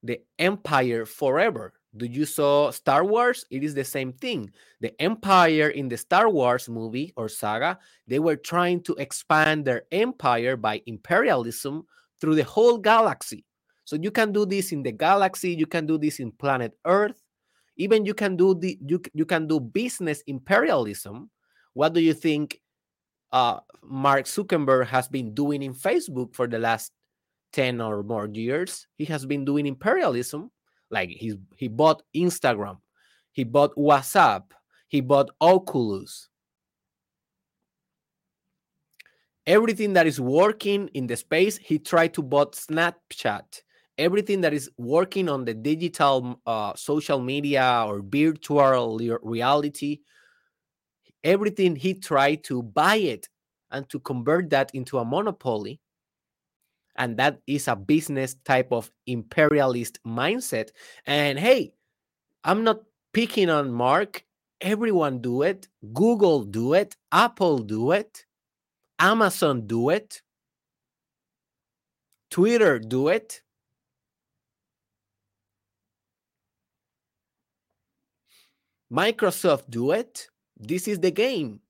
the 0.02 0.20
empire 0.38 1.06
forever. 1.06 1.72
Do 1.96 2.06
you 2.06 2.26
saw 2.26 2.70
Star 2.70 3.04
Wars? 3.04 3.44
It 3.50 3.64
is 3.64 3.74
the 3.74 3.84
same 3.84 4.12
thing. 4.12 4.50
The 4.80 4.92
empire 5.00 5.70
in 5.70 5.88
the 5.88 5.96
Star 5.96 6.28
Wars 6.28 6.68
movie 6.68 7.12
or 7.16 7.28
saga, 7.28 7.78
they 8.06 8.18
were 8.18 8.36
trying 8.36 8.82
to 8.82 8.94
expand 8.96 9.64
their 9.64 9.82
empire 9.90 10.56
by 10.56 10.82
imperialism 10.86 11.86
through 12.20 12.36
the 12.36 12.44
whole 12.44 12.76
galaxy. 12.78 13.44
So 13.90 13.96
you 14.00 14.12
can 14.12 14.30
do 14.30 14.46
this 14.46 14.70
in 14.70 14.84
the 14.84 14.92
galaxy, 14.92 15.50
you 15.50 15.66
can 15.66 15.84
do 15.84 15.98
this 15.98 16.20
in 16.20 16.30
planet 16.30 16.78
Earth, 16.84 17.20
even 17.76 18.06
you 18.06 18.14
can 18.14 18.36
do 18.36 18.54
the 18.54 18.78
you, 18.86 19.02
you 19.12 19.26
can 19.26 19.48
do 19.48 19.58
business 19.58 20.22
imperialism. 20.28 21.28
What 21.74 21.92
do 21.92 22.00
you 22.00 22.14
think 22.14 22.60
uh, 23.32 23.58
Mark 23.82 24.26
Zuckerberg 24.26 24.86
has 24.86 25.08
been 25.08 25.34
doing 25.34 25.64
in 25.64 25.74
Facebook 25.74 26.36
for 26.36 26.46
the 26.46 26.60
last 26.60 26.92
10 27.52 27.80
or 27.80 28.04
more 28.04 28.28
years? 28.28 28.86
He 28.94 29.06
has 29.06 29.26
been 29.26 29.44
doing 29.44 29.66
imperialism. 29.66 30.52
Like 30.88 31.08
he 31.08 31.40
he 31.56 31.66
bought 31.66 32.04
Instagram, 32.14 32.78
he 33.32 33.42
bought 33.42 33.74
WhatsApp, 33.74 34.52
He 34.86 35.00
bought 35.00 35.30
Oculus. 35.40 36.28
Everything 39.48 39.94
that 39.94 40.06
is 40.06 40.20
working 40.20 40.86
in 40.94 41.08
the 41.08 41.16
space, 41.16 41.56
he 41.58 41.80
tried 41.80 42.14
to 42.14 42.22
bought 42.22 42.52
Snapchat. 42.52 43.62
Everything 43.98 44.40
that 44.40 44.54
is 44.54 44.70
working 44.78 45.28
on 45.28 45.44
the 45.44 45.54
digital 45.54 46.40
uh, 46.46 46.72
social 46.74 47.20
media 47.20 47.84
or 47.86 48.00
virtual 48.02 48.98
reality, 49.22 50.00
everything 51.22 51.76
he 51.76 51.94
tried 51.94 52.42
to 52.44 52.62
buy 52.62 52.96
it 52.96 53.28
and 53.70 53.88
to 53.90 54.00
convert 54.00 54.50
that 54.50 54.70
into 54.74 54.98
a 54.98 55.04
monopoly 55.04 55.80
and 56.96 57.16
that 57.16 57.40
is 57.46 57.68
a 57.68 57.76
business 57.76 58.34
type 58.44 58.72
of 58.72 58.90
imperialist 59.06 59.98
mindset. 60.06 60.70
And 61.06 61.38
hey 61.38 61.72
i'm 62.44 62.64
not 62.64 62.80
picking 63.12 63.50
on 63.50 63.72
mark. 63.72 64.24
Everyone 64.60 65.20
do 65.20 65.42
it. 65.42 65.68
Google 65.92 66.44
do 66.44 66.74
it. 66.74 66.94
Apple 67.10 67.58
do 67.58 67.92
it. 67.92 68.26
Amazon 68.98 69.66
do 69.66 69.88
it. 69.88 70.20
Twitter 72.30 72.78
do 72.78 73.08
it 73.08 73.42
microsoft 78.92 79.70
do 79.70 79.92
it 79.92 80.28
this 80.58 80.88
is 80.88 80.98
the 81.00 81.10
game 81.10 81.60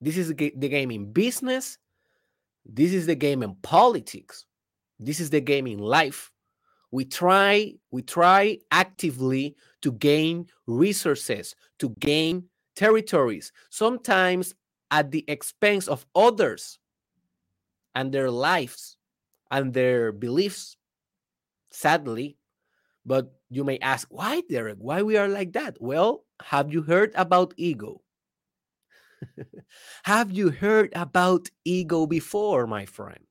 this 0.00 0.16
is 0.16 0.28
the 0.28 0.68
game 0.68 0.90
in 0.90 1.12
business 1.12 1.78
this 2.64 2.92
is 2.92 3.06
the 3.06 3.14
game 3.14 3.42
in 3.42 3.54
politics. 3.56 4.46
This 4.98 5.20
is 5.20 5.30
the 5.30 5.40
game 5.40 5.66
in 5.66 5.78
life. 5.78 6.30
We 6.90 7.04
try, 7.04 7.74
we 7.90 8.02
try 8.02 8.58
actively 8.70 9.56
to 9.82 9.92
gain 9.92 10.46
resources, 10.66 11.54
to 11.80 11.90
gain 11.98 12.44
territories, 12.76 13.52
sometimes 13.70 14.54
at 14.90 15.10
the 15.10 15.24
expense 15.28 15.88
of 15.88 16.06
others 16.14 16.78
and 17.94 18.12
their 18.12 18.30
lives 18.30 18.96
and 19.50 19.74
their 19.74 20.12
beliefs. 20.12 20.76
Sadly, 21.70 22.36
but 23.06 23.32
you 23.50 23.64
may 23.64 23.78
ask, 23.78 24.08
why, 24.10 24.42
Derek? 24.48 24.78
Why 24.78 25.02
we 25.02 25.16
are 25.16 25.28
like 25.28 25.52
that? 25.54 25.76
Well, 25.80 26.24
have 26.42 26.72
you 26.72 26.82
heard 26.82 27.12
about 27.14 27.54
ego? 27.56 28.02
Have 30.04 30.30
you 30.32 30.50
heard 30.50 30.92
about 30.94 31.48
ego 31.64 32.06
before, 32.06 32.66
my 32.66 32.84
friend? 32.86 33.24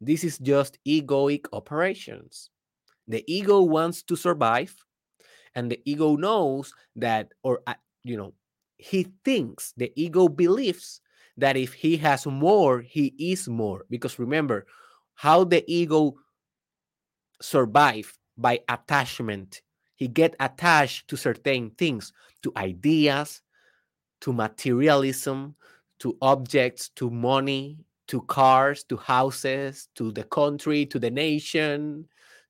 This 0.00 0.24
is 0.24 0.38
just 0.38 0.78
egoic 0.86 1.46
operations. 1.52 2.50
The 3.08 3.24
ego 3.32 3.62
wants 3.62 4.02
to 4.04 4.16
survive, 4.16 4.74
and 5.54 5.70
the 5.70 5.80
ego 5.84 6.16
knows 6.16 6.74
that, 6.96 7.32
or, 7.42 7.60
uh, 7.66 7.74
you 8.04 8.16
know, 8.16 8.34
he 8.78 9.08
thinks, 9.24 9.74
the 9.76 9.92
ego 9.96 10.28
believes 10.28 11.00
that 11.36 11.56
if 11.56 11.74
he 11.74 11.96
has 11.98 12.26
more, 12.26 12.80
he 12.82 13.14
is 13.18 13.48
more. 13.48 13.86
Because 13.90 14.18
remember, 14.18 14.66
how 15.14 15.44
the 15.44 15.64
ego 15.72 16.16
survive 17.40 18.16
by 18.36 18.60
attachment. 18.68 19.62
He 19.96 20.08
get 20.08 20.34
attached 20.40 21.08
to 21.08 21.16
certain 21.16 21.70
things, 21.70 22.12
to 22.42 22.52
ideas, 22.56 23.42
to 24.22 24.32
materialism, 24.32 25.54
to 26.00 26.16
objects, 26.20 26.88
to 26.96 27.10
money, 27.10 27.78
to 28.08 28.22
cars, 28.22 28.84
to 28.84 28.96
houses, 28.96 29.88
to 29.94 30.12
the 30.12 30.24
country, 30.24 30.86
to 30.86 30.98
the 30.98 31.10
nation, 31.10 32.06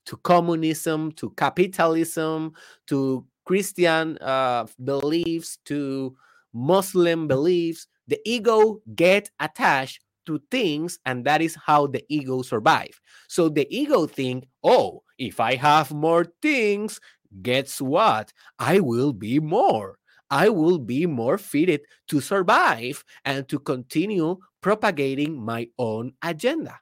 to 0.07 0.17
communism, 0.19 1.13
to 1.13 1.31
capitalism, 1.31 2.53
to 2.87 3.27
Christian 3.45 4.19
uh, 4.19 4.67
beliefs, 4.83 5.59
to 5.67 6.17
Muslim 6.53 7.29
beliefs. 7.29 7.87
The 8.09 8.21
ego 8.25 8.81
get 8.95 9.31
attached 9.41 10.04
to 10.27 10.41
things, 10.51 10.99
and 11.05 11.25
that 11.25 11.43
is 11.43 11.57
how 11.67 11.87
the 11.87 12.05
ego 12.09 12.43
survive. 12.43 13.01
So 13.29 13.49
the 13.49 13.67
ego 13.71 14.07
think, 14.07 14.47
oh, 14.63 15.03
if 15.19 15.41
I 15.41 15.55
have 15.57 15.93
more 15.93 16.27
things, 16.43 17.01
guess 17.43 17.81
what? 17.81 18.33
I 18.59 18.81
will 18.81 19.13
be 19.13 19.41
more. 19.41 19.99
I 20.31 20.49
will 20.49 20.79
be 20.79 21.07
more 21.07 21.39
fitted 21.39 21.83
to 22.09 22.21
survive 22.21 23.05
and 23.25 23.49
to 23.49 23.59
continue 23.59 24.39
propagating 24.61 25.41
my 25.41 25.69
own 25.79 26.15
agenda. 26.23 26.81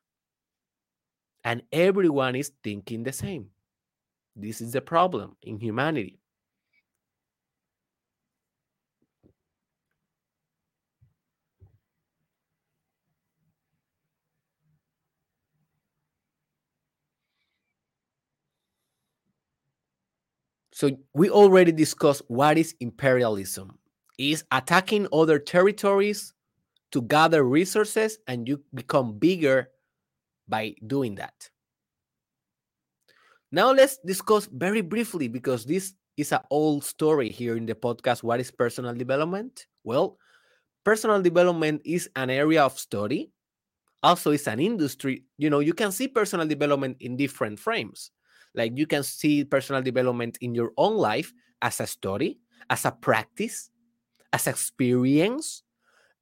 And 1.44 1.62
everyone 1.72 2.36
is 2.36 2.52
thinking 2.62 3.02
the 3.02 3.12
same. 3.12 3.48
This 4.36 4.60
is 4.60 4.72
the 4.72 4.80
problem 4.80 5.36
in 5.42 5.58
humanity. 5.58 6.21
So 20.82 20.90
we 21.14 21.30
already 21.30 21.70
discussed 21.70 22.22
what 22.26 22.58
is 22.58 22.74
imperialism. 22.80 23.78
Is 24.18 24.42
attacking 24.50 25.06
other 25.12 25.38
territories 25.38 26.34
to 26.90 27.02
gather 27.02 27.44
resources 27.44 28.18
and 28.26 28.48
you 28.48 28.60
become 28.74 29.16
bigger 29.16 29.68
by 30.48 30.74
doing 30.84 31.14
that. 31.22 31.50
Now 33.52 33.70
let's 33.70 33.98
discuss 34.04 34.48
very 34.50 34.80
briefly 34.80 35.28
because 35.28 35.64
this 35.64 35.94
is 36.16 36.32
an 36.32 36.40
old 36.50 36.82
story 36.82 37.28
here 37.28 37.56
in 37.56 37.64
the 37.64 37.76
podcast. 37.76 38.24
What 38.24 38.40
is 38.40 38.50
personal 38.50 38.92
development? 38.92 39.66
Well, 39.84 40.18
personal 40.82 41.22
development 41.22 41.82
is 41.84 42.10
an 42.16 42.28
area 42.28 42.64
of 42.64 42.76
study. 42.76 43.30
Also, 44.02 44.32
it's 44.32 44.48
an 44.48 44.58
industry. 44.58 45.22
You 45.38 45.48
know, 45.48 45.60
you 45.60 45.74
can 45.74 45.92
see 45.92 46.08
personal 46.08 46.48
development 46.48 46.96
in 46.98 47.16
different 47.16 47.60
frames. 47.60 48.10
Like 48.54 48.76
you 48.76 48.86
can 48.86 49.02
see 49.02 49.44
personal 49.44 49.82
development 49.82 50.38
in 50.40 50.54
your 50.54 50.72
own 50.76 50.96
life 50.96 51.32
as 51.60 51.80
a 51.80 51.86
study, 51.86 52.38
as 52.68 52.84
a 52.84 52.92
practice, 52.92 53.70
as 54.32 54.46
experience, 54.46 55.62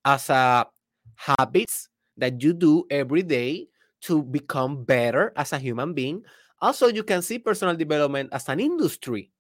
as 0.05 0.31
a 0.31 0.67
habits 1.17 1.89
that 2.17 2.43
you 2.43 2.53
do 2.53 2.85
every 2.91 3.23
day 3.23 3.69
to 4.03 4.23
become 4.23 4.85
better 4.85 5.33
as 5.37 5.53
a 5.53 5.59
human 5.59 5.93
being. 5.93 6.23
Also, 6.61 6.89
you 6.89 7.03
can 7.03 7.23
see 7.23 7.39
personal 7.39 7.75
development 7.75 8.31
as 8.33 8.49
an 8.49 8.61
industry, 8.61 9.33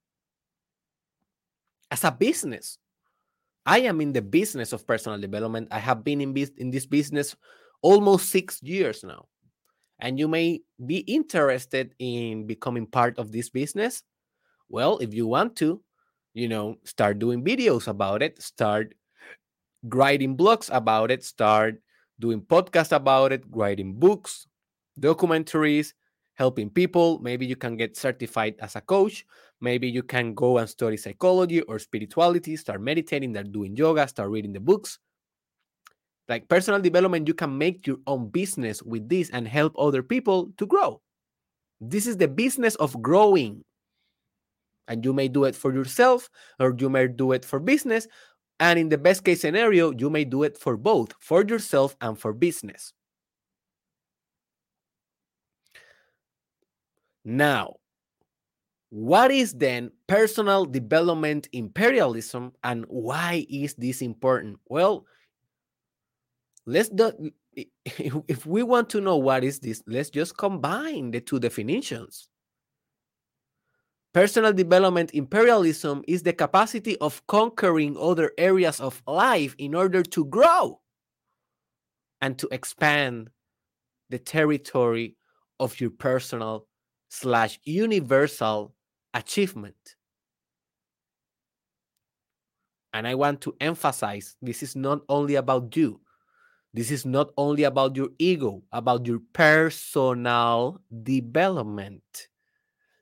as 1.91 2.05
a 2.05 2.11
business. 2.11 2.79
I 3.67 3.81
am 3.81 4.01
in 4.01 4.13
the 4.13 4.23
business 4.23 4.73
of 4.73 4.87
personal 4.87 5.21
development. 5.21 5.69
I 5.71 5.79
have 5.79 6.03
been 6.03 6.21
in, 6.21 6.35
in 6.57 6.71
this 6.71 6.87
business 6.87 7.37
almost 7.83 8.31
six 8.31 8.63
years 8.63 9.05
now 9.05 9.30
and 10.01 10.19
you 10.19 10.29
may 10.29 10.61
be 10.87 10.99
interested 11.07 11.95
in 11.99 12.47
becoming 12.47 12.87
part 12.87 13.19
of 13.19 13.33
this 13.33 13.51
business 13.51 14.03
well 14.69 14.99
if 14.99 15.15
you 15.15 15.27
want 15.27 15.57
to 15.57 15.83
you 16.35 16.49
know 16.49 16.77
start 16.85 17.19
doing 17.19 17.45
videos 17.45 17.89
about 17.89 18.23
it 18.23 18.41
start 18.43 18.95
writing 19.85 20.37
blogs 20.37 20.69
about 20.75 21.11
it 21.11 21.25
start 21.25 21.81
doing 22.19 22.41
podcasts 22.41 22.93
about 22.93 23.33
it 23.33 23.43
writing 23.51 23.95
books 23.99 24.47
documentaries 25.01 25.93
helping 26.35 26.71
people. 26.71 27.19
Maybe 27.21 27.45
you 27.45 27.57
can 27.57 27.77
get 27.77 27.99
certified 27.99 28.55
as 28.61 28.75
a 28.75 28.81
coach. 28.81 29.27
Maybe 29.61 29.91
you 29.91 30.03
can 30.03 30.33
go 30.35 30.57
and 30.57 30.69
study 30.69 30.97
psychology 30.97 31.61
or 31.63 31.79
spirituality 31.79 32.57
start 32.57 32.81
meditating 32.81 33.35
start 33.35 33.53
doing 33.53 33.77
yoga 33.77 34.09
start 34.09 34.31
reading 34.31 34.53
the 34.55 34.61
books 34.61 34.99
like 36.31 36.49
personal 36.49 36.81
development 36.81 37.27
you 37.27 37.35
can 37.35 37.59
make 37.59 37.89
your 37.89 37.99
own 38.07 38.29
business 38.29 38.83
with 38.85 39.09
this 39.09 39.29
and 39.31 39.49
help 39.49 39.75
other 39.77 40.01
people 40.01 40.53
to 40.57 40.65
grow. 40.65 41.03
This 41.81 42.07
is 42.07 42.17
the 42.17 42.29
business 42.29 42.77
of 42.77 43.03
growing. 43.03 43.65
And 44.87 45.05
you 45.05 45.13
may 45.13 45.27
do 45.27 45.45
it 45.45 45.57
for 45.57 45.75
yourself 45.75 46.31
or 46.61 46.75
you 46.79 46.89
may 46.89 47.09
do 47.09 47.33
it 47.33 47.45
for 47.45 47.59
business 47.59 48.07
and 48.61 48.79
in 48.79 48.89
the 48.89 48.99
best 48.99 49.25
case 49.25 49.41
scenario 49.41 49.93
you 49.93 50.09
may 50.09 50.25
do 50.25 50.45
it 50.45 50.57
for 50.57 50.77
both 50.77 51.15
for 51.21 51.45
yourself 51.45 51.97
and 52.01 52.19
for 52.19 52.33
business. 52.33 52.93
Now 57.25 57.75
what 58.91 59.31
is 59.31 59.53
then 59.55 59.91
personal 60.07 60.65
development 60.65 61.49
imperialism 61.53 62.53
and 62.65 62.85
why 62.89 63.47
is 63.49 63.75
this 63.75 64.03
important? 64.03 64.59
Well 64.69 65.07
let's 66.71 66.89
do, 66.89 67.13
if 67.85 68.47
we 68.47 68.63
want 68.63 68.89
to 68.91 69.01
know 69.01 69.17
what 69.17 69.45
is 69.45 69.59
this 69.59 69.83
let's 69.87 70.11
just 70.11 70.37
combine 70.37 71.11
the 71.11 71.21
two 71.21 71.39
definitions 71.39 72.29
personal 74.13 74.53
development 74.53 75.11
imperialism 75.13 76.03
is 76.07 76.23
the 76.23 76.33
capacity 76.33 76.97
of 76.99 77.27
conquering 77.27 77.97
other 77.99 78.33
areas 78.39 78.81
of 78.81 79.03
life 79.07 79.55
in 79.59 79.75
order 79.75 80.03
to 80.03 80.25
grow 80.27 80.81
and 82.21 82.39
to 82.39 82.49
expand 82.53 83.31
the 84.11 84.19
territory 84.19 85.17
of 85.59 85.81
your 85.81 85.91
personal 85.91 86.67
slash 87.09 87.59
universal 87.65 88.75
achievement 89.15 89.97
And 92.93 93.07
I 93.07 93.15
want 93.15 93.41
to 93.43 93.55
emphasize 93.61 94.37
this 94.43 94.63
is 94.63 94.75
not 94.75 95.03
only 95.09 95.37
about 95.37 95.77
you. 95.77 96.01
This 96.73 96.91
is 96.91 97.05
not 97.05 97.31
only 97.37 97.65
about 97.65 97.97
your 97.97 98.11
ego, 98.19 98.63
about 98.73 99.07
your 99.07 99.21
personal 99.33 100.81
development. 101.03 102.29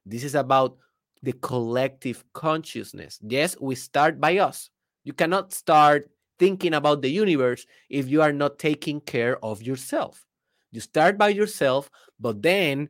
This 0.07 0.25
is 0.25 0.35
about 0.35 0.79
the 1.23 1.33
collective 1.33 2.25
consciousness. 2.33 3.19
Yes, 3.23 3.57
we 3.61 3.75
start 3.75 4.21
by 4.21 4.39
us. 4.39 4.71
You 5.05 5.13
cannot 5.13 5.53
start 5.53 6.11
thinking 6.39 6.75
about 6.75 7.03
the 7.03 7.11
universe 7.11 7.67
if 7.91 8.09
you 8.09 8.23
are 8.23 8.33
not 8.33 8.59
taking 8.59 9.01
care 9.01 9.43
of 9.45 9.63
yourself. 9.63 10.25
You 10.71 10.81
start 10.81 11.19
by 11.19 11.29
yourself, 11.31 11.91
but 12.21 12.43
then 12.43 12.89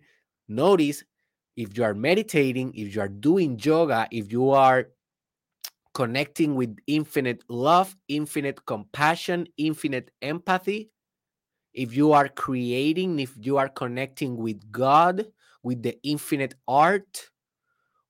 notice 0.49 1.03
if 1.57 1.77
you 1.77 1.83
are 1.83 1.95
meditating, 1.95 2.75
if 2.75 2.95
you 2.95 3.01
are 3.01 3.09
doing 3.09 3.59
yoga, 3.61 4.07
if 4.13 4.31
you 4.31 4.51
are 4.51 4.89
connecting 5.99 6.55
with 6.55 6.79
infinite 6.87 7.43
love, 7.49 7.97
infinite 8.07 8.65
compassion, 8.67 9.49
infinite 9.57 10.13
empathy, 10.23 10.93
if 11.75 11.97
you 11.97 12.13
are 12.13 12.29
creating, 12.29 13.19
if 13.19 13.35
you 13.41 13.57
are 13.57 13.69
connecting 13.69 14.37
with 14.37 14.71
God, 14.71 15.27
with 15.65 15.83
the 15.83 15.99
infinite 16.05 16.55
art, 16.69 17.31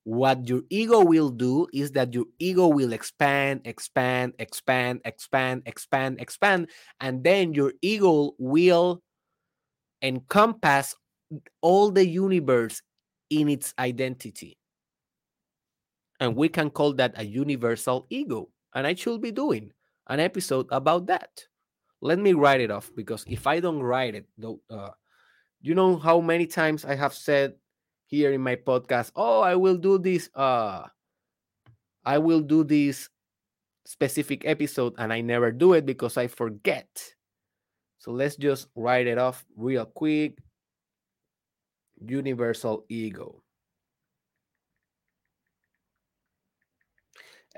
what 0.05 0.47
your 0.47 0.61
ego 0.69 1.03
will 1.03 1.31
do 1.31 1.67
is 1.73 1.93
that 1.93 2.13
your 2.13 2.27
ego 2.39 2.69
will 2.69 2.93
expand, 2.93 3.63
expand, 3.65 4.35
expand, 4.39 5.01
expand, 5.07 5.63
expand, 5.65 6.21
expand, 6.21 6.69
and 7.01 7.25
then 7.25 7.55
your 7.55 7.73
ego 7.81 8.33
will 8.39 9.01
encompass 10.03 10.95
all 11.63 11.91
the 11.91 12.07
universe 12.07 12.83
in 13.31 13.49
its 13.49 13.73
identity. 13.79 14.58
And 16.21 16.35
we 16.35 16.49
can 16.49 16.71
call 16.71 16.93
that 16.95 17.15
a 17.17 17.25
universal 17.25 18.07
ego. 18.11 18.51
And 18.75 18.87
I 18.87 18.95
should 18.95 19.21
be 19.21 19.31
doing 19.31 19.73
an 20.09 20.21
episode 20.21 20.67
about 20.71 21.07
that. 21.07 21.47
Let 22.01 22.19
me 22.19 22.33
write 22.33 22.61
it 22.61 22.71
off 22.71 22.91
because 22.95 23.25
if 23.27 23.47
I 23.47 23.61
don't 23.61 23.83
write 23.83 24.15
it, 24.15 24.27
though, 24.37 24.61
uh, 24.71 24.91
you 25.61 25.75
know 25.75 25.97
how 25.97 26.21
many 26.21 26.47
times 26.47 26.85
I 26.85 26.95
have 26.95 27.15
said 27.15 27.55
here 28.07 28.33
in 28.33 28.41
my 28.41 28.57
podcast, 28.57 29.13
oh, 29.17 29.41
I 29.41 29.55
will 29.57 29.77
do 29.77 29.99
this, 29.99 30.31
uh, 30.35 30.87
I 32.05 32.19
will 32.19 32.41
do 32.41 32.65
this 32.65 33.09
specific 33.85 34.45
episode, 34.45 34.95
and 34.99 35.13
I 35.13 35.21
never 35.21 35.51
do 35.51 35.73
it 35.73 35.87
because 35.87 36.17
I 36.17 36.27
forget. 36.29 36.89
So 37.99 38.13
let's 38.13 38.37
just 38.37 38.69
write 38.77 39.07
it 39.07 39.19
off 39.19 39.45
real 39.57 39.85
quick. 39.85 40.39
Universal 42.01 42.85
ego. 42.89 43.43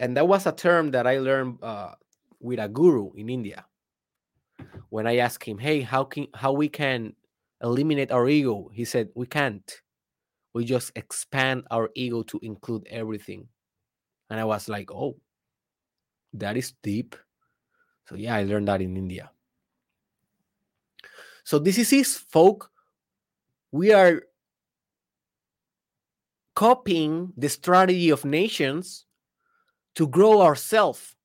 And 0.01 0.17
that 0.17 0.27
was 0.27 0.47
a 0.47 0.53
term 0.53 0.93
that 0.93 1.07
I 1.07 1.19
learned 1.19 1.63
uh, 1.63 1.93
with 2.41 2.59
a 2.59 2.69
guru 2.69 3.13
in 3.13 3.29
India. 3.29 3.67
When 4.89 5.07
I 5.07 5.19
asked 5.19 5.45
him, 5.45 5.59
"Hey, 5.59 5.83
how 5.83 6.05
can 6.05 6.27
how 6.35 6.53
we 6.53 6.69
can 6.69 7.15
eliminate 7.63 8.11
our 8.11 8.27
ego?" 8.27 8.71
He 8.73 8.87
said, 8.87 9.11
"We 9.15 9.27
can't. 9.27 9.71
We 10.55 10.65
just 10.65 10.91
expand 10.97 11.69
our 11.71 11.91
ego 11.95 12.23
to 12.25 12.41
include 12.43 12.89
everything." 12.89 13.47
And 14.31 14.41
I 14.41 14.45
was 14.45 14.69
like, 14.69 14.91
"Oh, 14.91 15.21
that 16.33 16.57
is 16.57 16.73
deep." 16.83 17.15
So 18.09 18.17
yeah, 18.17 18.35
I 18.35 18.45
learned 18.45 18.69
that 18.69 18.81
in 18.81 18.97
India. 18.97 19.31
So 21.45 21.59
this 21.59 21.77
is 21.77 21.91
his 21.91 22.17
folk. 22.17 22.73
We 23.71 23.93
are 23.93 24.23
copying 26.55 27.33
the 27.37 27.49
strategy 27.49 28.09
of 28.09 28.25
nations 28.25 29.07
to 29.97 30.07
grow 30.09 30.43
ourselves. 30.43 31.17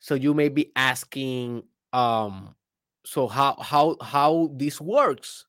So 0.00 0.14
you 0.14 0.34
may 0.34 0.48
be 0.48 0.72
asking, 0.76 1.64
um, 1.92 2.54
so 3.04 3.28
how 3.28 3.56
how 3.60 3.96
how 4.02 4.50
this 4.54 4.80
works? 4.80 5.46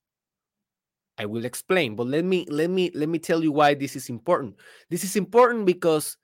I 1.17 1.25
will 1.25 1.45
explain, 1.45 1.95
but 1.95 2.07
let 2.07 2.25
me 2.25 2.45
let 2.49 2.69
me 2.69 2.91
let 2.93 3.07
me 3.07 3.19
tell 3.19 3.43
you 3.43 3.51
why 3.51 3.73
this 3.73 3.95
is 3.95 4.09
important. 4.09 4.55
This 4.89 5.03
is 5.03 5.15
important 5.15 5.65
because 5.65 6.17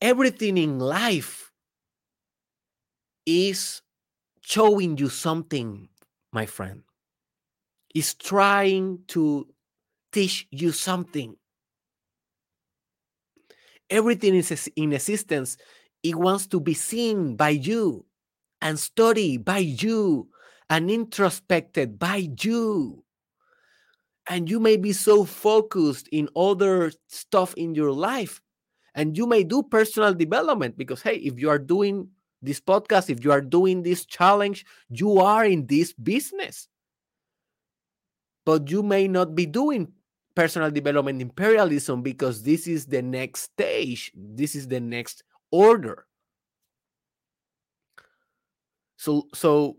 everything 0.00 0.58
in 0.58 0.78
life 0.78 1.52
is 3.24 3.82
showing 4.40 4.96
you 4.98 5.08
something, 5.08 5.88
my 6.32 6.46
friend. 6.46 6.82
Is 7.94 8.14
trying 8.14 9.00
to 9.08 9.48
teach 10.12 10.46
you 10.50 10.72
something 10.72 11.36
everything 13.90 14.34
is 14.34 14.70
in 14.76 14.92
existence 14.92 15.56
it 16.02 16.14
wants 16.14 16.46
to 16.46 16.60
be 16.60 16.74
seen 16.74 17.36
by 17.36 17.50
you 17.50 18.04
and 18.60 18.78
studied 18.78 19.44
by 19.44 19.58
you 19.58 20.28
and 20.70 20.90
introspected 20.90 21.98
by 21.98 22.28
you. 22.40 23.04
And 24.28 24.50
you 24.50 24.60
may 24.60 24.76
be 24.76 24.92
so 24.92 25.24
focused 25.24 26.08
in 26.08 26.28
other 26.36 26.92
stuff 27.08 27.54
in 27.54 27.74
your 27.74 27.92
life 27.92 28.40
and 28.94 29.16
you 29.16 29.26
may 29.26 29.42
do 29.42 29.62
personal 29.62 30.12
development 30.12 30.76
because 30.76 31.00
hey 31.00 31.16
if 31.16 31.38
you 31.38 31.48
are 31.48 31.58
doing 31.58 32.08
this 32.42 32.60
podcast 32.60 33.10
if 33.10 33.24
you 33.24 33.32
are 33.32 33.40
doing 33.40 33.82
this 33.82 34.04
challenge 34.04 34.66
you 34.90 35.18
are 35.18 35.44
in 35.44 35.66
this 35.66 35.92
business. 35.94 36.68
But 38.44 38.70
you 38.70 38.82
may 38.82 39.08
not 39.08 39.34
be 39.34 39.46
doing 39.46 39.92
personal 40.38 40.70
development 40.70 41.20
imperialism 41.20 42.00
because 42.00 42.44
this 42.44 42.68
is 42.68 42.86
the 42.86 43.02
next 43.02 43.42
stage. 43.42 44.12
This 44.14 44.54
is 44.54 44.68
the 44.68 44.78
next 44.78 45.24
order. 45.50 46.06
So 48.94 49.26
so 49.34 49.78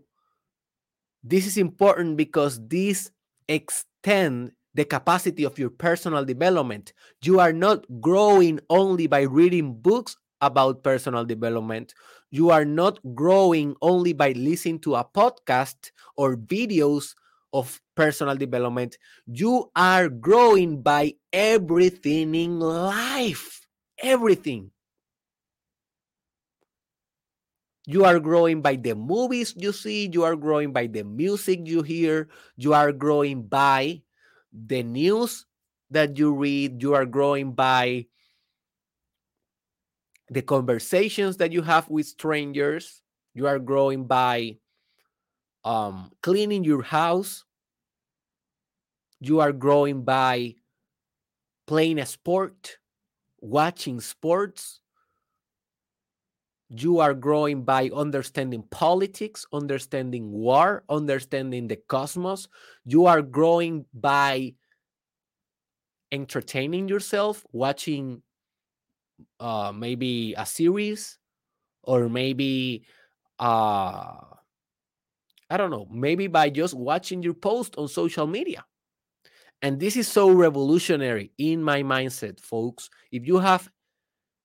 this 1.24 1.46
is 1.46 1.56
important 1.56 2.18
because 2.18 2.60
this 2.68 3.10
extend 3.48 4.52
the 4.74 4.84
capacity 4.84 5.44
of 5.44 5.58
your 5.58 5.70
personal 5.70 6.26
development. 6.26 6.92
You 7.24 7.40
are 7.40 7.54
not 7.54 7.86
growing 8.02 8.60
only 8.68 9.06
by 9.06 9.22
reading 9.22 9.80
books 9.80 10.18
about 10.42 10.84
personal 10.84 11.24
development. 11.24 11.94
You 12.30 12.50
are 12.50 12.66
not 12.66 13.00
growing 13.14 13.76
only 13.80 14.12
by 14.12 14.32
listening 14.32 14.80
to 14.80 14.96
a 14.96 15.08
podcast 15.08 15.90
or 16.18 16.36
videos 16.36 17.14
of 17.52 17.80
personal 17.94 18.36
development, 18.36 18.98
you 19.26 19.70
are 19.74 20.08
growing 20.08 20.82
by 20.82 21.14
everything 21.32 22.34
in 22.34 22.60
life. 22.60 23.66
Everything. 24.02 24.70
You 27.86 28.04
are 28.04 28.20
growing 28.20 28.62
by 28.62 28.76
the 28.76 28.94
movies 28.94 29.54
you 29.56 29.72
see, 29.72 30.08
you 30.12 30.22
are 30.22 30.36
growing 30.36 30.72
by 30.72 30.86
the 30.86 31.02
music 31.02 31.60
you 31.64 31.82
hear, 31.82 32.28
you 32.56 32.72
are 32.72 32.92
growing 32.92 33.42
by 33.42 34.02
the 34.52 34.82
news 34.82 35.46
that 35.90 36.16
you 36.16 36.32
read, 36.32 36.82
you 36.82 36.94
are 36.94 37.06
growing 37.06 37.52
by 37.52 38.06
the 40.28 40.42
conversations 40.42 41.36
that 41.38 41.52
you 41.52 41.62
have 41.62 41.90
with 41.90 42.06
strangers, 42.06 43.02
you 43.34 43.48
are 43.48 43.58
growing 43.58 44.06
by 44.06 44.56
um, 45.64 46.12
cleaning 46.22 46.64
your 46.64 46.82
house. 46.82 47.44
You 49.20 49.40
are 49.40 49.52
growing 49.52 50.02
by 50.04 50.56
playing 51.66 51.98
a 51.98 52.06
sport, 52.06 52.78
watching 53.40 54.00
sports. 54.00 54.80
You 56.68 57.00
are 57.00 57.14
growing 57.14 57.64
by 57.64 57.90
understanding 57.92 58.62
politics, 58.70 59.44
understanding 59.52 60.30
war, 60.30 60.84
understanding 60.88 61.66
the 61.66 61.76
cosmos. 61.76 62.48
You 62.84 63.06
are 63.06 63.22
growing 63.22 63.86
by 63.92 64.54
entertaining 66.12 66.88
yourself, 66.88 67.44
watching 67.52 68.22
uh, 69.38 69.72
maybe 69.74 70.34
a 70.36 70.46
series 70.46 71.18
or 71.82 72.08
maybe 72.08 72.84
uh, 73.38 74.29
I 75.50 75.56
don't 75.56 75.70
know, 75.70 75.88
maybe 75.90 76.28
by 76.28 76.48
just 76.48 76.74
watching 76.74 77.22
your 77.24 77.34
post 77.34 77.74
on 77.76 77.88
social 77.88 78.28
media. 78.28 78.64
And 79.62 79.80
this 79.80 79.96
is 79.96 80.08
so 80.08 80.30
revolutionary 80.30 81.32
in 81.36 81.62
my 81.62 81.82
mindset, 81.82 82.40
folks. 82.40 82.88
If 83.10 83.26
you 83.26 83.38
have 83.38 83.68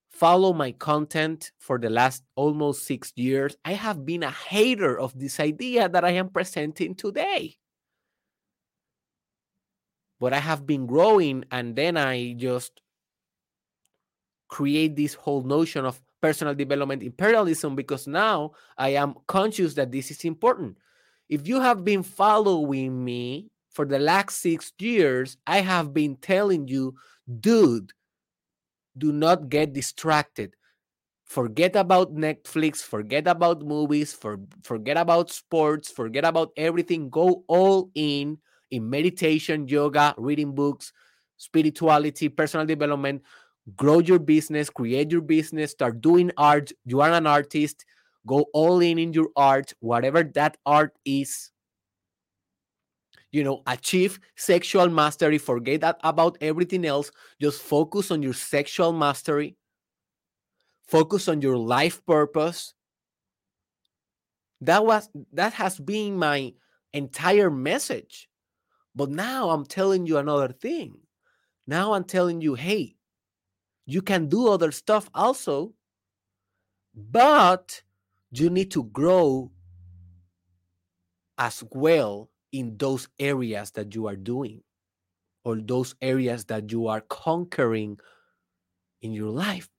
followed 0.09 0.55
my 0.55 0.71
content 0.71 1.51
for 1.59 1.77
the 1.77 1.89
last 1.89 2.23
almost 2.35 2.85
six 2.85 3.13
years, 3.15 3.55
I 3.63 3.73
have 3.73 4.05
been 4.05 4.23
a 4.23 4.31
hater 4.31 4.99
of 4.99 5.17
this 5.17 5.39
idea 5.39 5.87
that 5.87 6.03
I 6.03 6.11
am 6.11 6.29
presenting 6.29 6.95
today. 6.95 7.55
But 10.19 10.33
I 10.33 10.39
have 10.39 10.65
been 10.65 10.87
growing, 10.87 11.45
and 11.51 11.75
then 11.75 11.97
I 11.97 12.33
just 12.33 12.81
create 14.47 14.95
this 14.95 15.13
whole 15.13 15.43
notion 15.43 15.85
of 15.85 16.01
personal 16.21 16.55
development 16.55 17.03
imperialism 17.03 17.75
because 17.75 18.07
now 18.07 18.51
I 18.77 18.89
am 18.89 19.15
conscious 19.27 19.75
that 19.75 19.91
this 19.91 20.09
is 20.09 20.23
important 20.25 20.77
if 21.29 21.47
you 21.47 21.59
have 21.61 21.83
been 21.83 22.03
following 22.03 23.03
me 23.03 23.49
for 23.71 23.85
the 23.85 23.99
last 23.99 24.37
six 24.41 24.71
years, 24.79 25.37
I 25.47 25.61
have 25.61 25.93
been 25.93 26.15
telling 26.17 26.67
you, 26.67 26.95
dude, 27.39 27.91
do 28.97 29.11
not 29.11 29.49
get 29.49 29.73
distracted. 29.73 30.55
Forget 31.25 31.75
about 31.75 32.13
Netflix, 32.13 32.81
forget 32.83 33.27
about 33.27 33.63
movies, 33.63 34.13
for, 34.13 34.39
forget 34.63 34.97
about 34.97 35.31
sports, 35.31 35.91
forget 35.91 36.23
about 36.23 36.51
everything. 36.55 37.09
Go 37.09 37.43
all 37.47 37.89
in 37.95 38.37
in 38.71 38.89
meditation, 38.89 39.67
yoga, 39.67 40.13
reading 40.17 40.53
books, 40.53 40.93
spirituality, 41.37 42.29
personal 42.29 42.65
development. 42.65 43.23
Grow 43.75 43.99
your 43.99 44.19
business, 44.19 44.69
create 44.69 45.11
your 45.11 45.21
business, 45.21 45.71
start 45.71 46.01
doing 46.01 46.31
art. 46.37 46.71
You 46.85 47.01
are 47.01 47.11
an 47.11 47.25
artist. 47.27 47.85
Go 48.27 48.45
all 48.53 48.79
in 48.79 48.97
in 48.97 49.13
your 49.13 49.29
art, 49.35 49.73
whatever 49.79 50.23
that 50.23 50.57
art 50.65 50.93
is. 51.05 51.51
You 53.31 53.43
know, 53.43 53.63
achieve 53.67 54.19
sexual 54.35 54.89
mastery. 54.89 55.37
Forget 55.37 55.81
that 55.81 55.99
about 56.03 56.37
everything 56.41 56.85
else. 56.85 57.11
Just 57.41 57.61
focus 57.61 58.09
on 58.09 58.23
your 58.23 58.33
sexual 58.33 58.93
mastery 58.93 59.57
focus 60.87 61.27
on 61.27 61.41
your 61.41 61.57
life 61.57 62.05
purpose 62.05 62.73
that 64.61 64.85
was 64.85 65.09
that 65.33 65.53
has 65.53 65.79
been 65.79 66.17
my 66.17 66.53
entire 66.93 67.49
message 67.49 68.29
but 68.95 69.09
now 69.09 69.49
i'm 69.49 69.65
telling 69.65 70.05
you 70.05 70.17
another 70.17 70.49
thing 70.49 70.95
now 71.67 71.93
i'm 71.93 72.03
telling 72.03 72.39
you 72.39 72.53
hey 72.53 72.95
you 73.85 74.01
can 74.01 74.27
do 74.27 74.47
other 74.47 74.71
stuff 74.71 75.09
also 75.13 75.73
but 76.93 77.81
you 78.31 78.49
need 78.49 78.71
to 78.71 78.83
grow 78.85 79.51
as 81.37 81.63
well 81.71 82.29
in 82.51 82.77
those 82.77 83.07
areas 83.19 83.71
that 83.71 83.93
you 83.95 84.07
are 84.07 84.15
doing 84.15 84.61
or 85.43 85.57
those 85.57 85.95
areas 86.01 86.45
that 86.45 86.71
you 86.71 86.87
are 86.87 87.01
conquering 87.01 87.99
in 89.01 89.13
your 89.13 89.29
life 89.29 89.69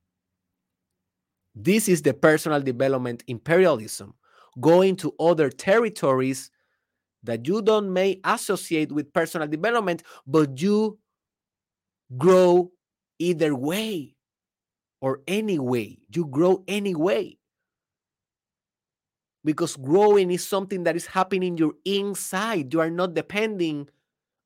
this 1.56 1.88
is 1.88 2.02
the 2.02 2.12
personal 2.12 2.60
development 2.60 3.24
imperialism, 3.26 4.14
going 4.60 4.94
to 4.96 5.14
other 5.18 5.48
territories 5.48 6.50
that 7.22 7.48
you 7.48 7.62
don't 7.62 7.92
may 7.92 8.20
associate 8.24 8.92
with 8.92 9.12
personal 9.12 9.48
development, 9.48 10.02
but 10.26 10.60
you 10.60 10.98
grow 12.16 12.70
either 13.18 13.54
way 13.54 14.14
or 15.00 15.20
any 15.26 15.58
way. 15.58 15.98
You 16.14 16.26
grow 16.26 16.62
anyway. 16.68 17.38
Because 19.46 19.76
growing 19.76 20.30
is 20.30 20.46
something 20.46 20.84
that 20.84 20.96
is 20.96 21.06
happening 21.06 21.56
your 21.56 21.72
inside. 21.86 22.74
You 22.74 22.80
are 22.80 22.90
not 22.90 23.14
depending 23.14 23.88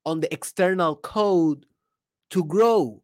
on 0.05 0.21
the 0.21 0.31
external 0.31 0.95
code 0.95 1.65
to 2.29 2.45
grow. 2.45 3.01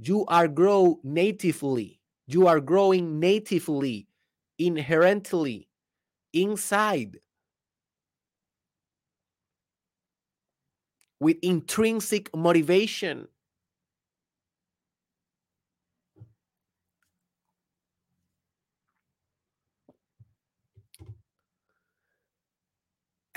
You 0.00 0.24
are 0.26 0.48
grow 0.48 0.98
natively 1.04 1.98
you 2.28 2.46
are 2.46 2.60
growing 2.60 3.18
natively, 3.18 4.06
inherently, 4.58 5.66
inside, 6.34 7.16
with 11.20 11.38
intrinsic 11.40 12.28
motivation. 12.36 13.28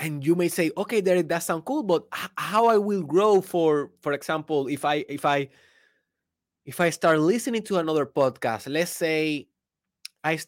And 0.02 0.26
you 0.26 0.34
may 0.34 0.48
say 0.48 0.70
okay 0.76 1.00
Derek, 1.00 1.28
that 1.28 1.42
sounds 1.42 1.62
cool 1.64 1.82
but 1.82 2.04
how 2.36 2.66
i 2.66 2.76
will 2.76 3.02
grow 3.02 3.40
for 3.40 3.90
for 4.02 4.12
example 4.12 4.66
if 4.68 4.84
i 4.84 5.04
if 5.08 5.24
i 5.24 5.48
if 6.64 6.80
I 6.80 6.90
start 6.90 7.18
listening 7.20 7.62
to 7.64 7.78
another 7.78 8.06
podcast, 8.06 8.72
let's 8.72 8.90
say 8.90 9.48
I 10.24 10.38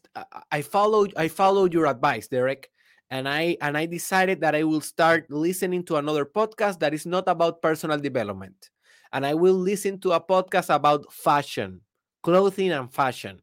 I 0.53 0.63
followed 0.63 1.13
I 1.17 1.29
followed 1.29 1.73
your 1.75 1.87
advice, 1.87 2.29
Derek, 2.29 2.71
and 3.11 3.29
I 3.29 3.57
and 3.61 3.77
I 3.77 3.87
decided 3.87 4.41
that 4.41 4.55
I 4.55 4.63
will 4.63 4.81
start 4.81 5.27
listening 5.31 5.85
to 5.87 5.97
another 5.97 6.25
podcast 6.25 6.79
that 6.81 6.95
is 6.95 7.07
not 7.07 7.25
about 7.27 7.63
personal 7.63 7.99
development, 7.99 8.71
and 9.13 9.27
I 9.27 9.35
will 9.35 9.55
listen 9.55 9.99
to 10.01 10.13
a 10.13 10.21
podcast 10.21 10.73
about 10.73 11.13
fashion, 11.13 11.81
clothing, 12.23 12.71
and 12.71 12.93
fashion. 12.93 13.41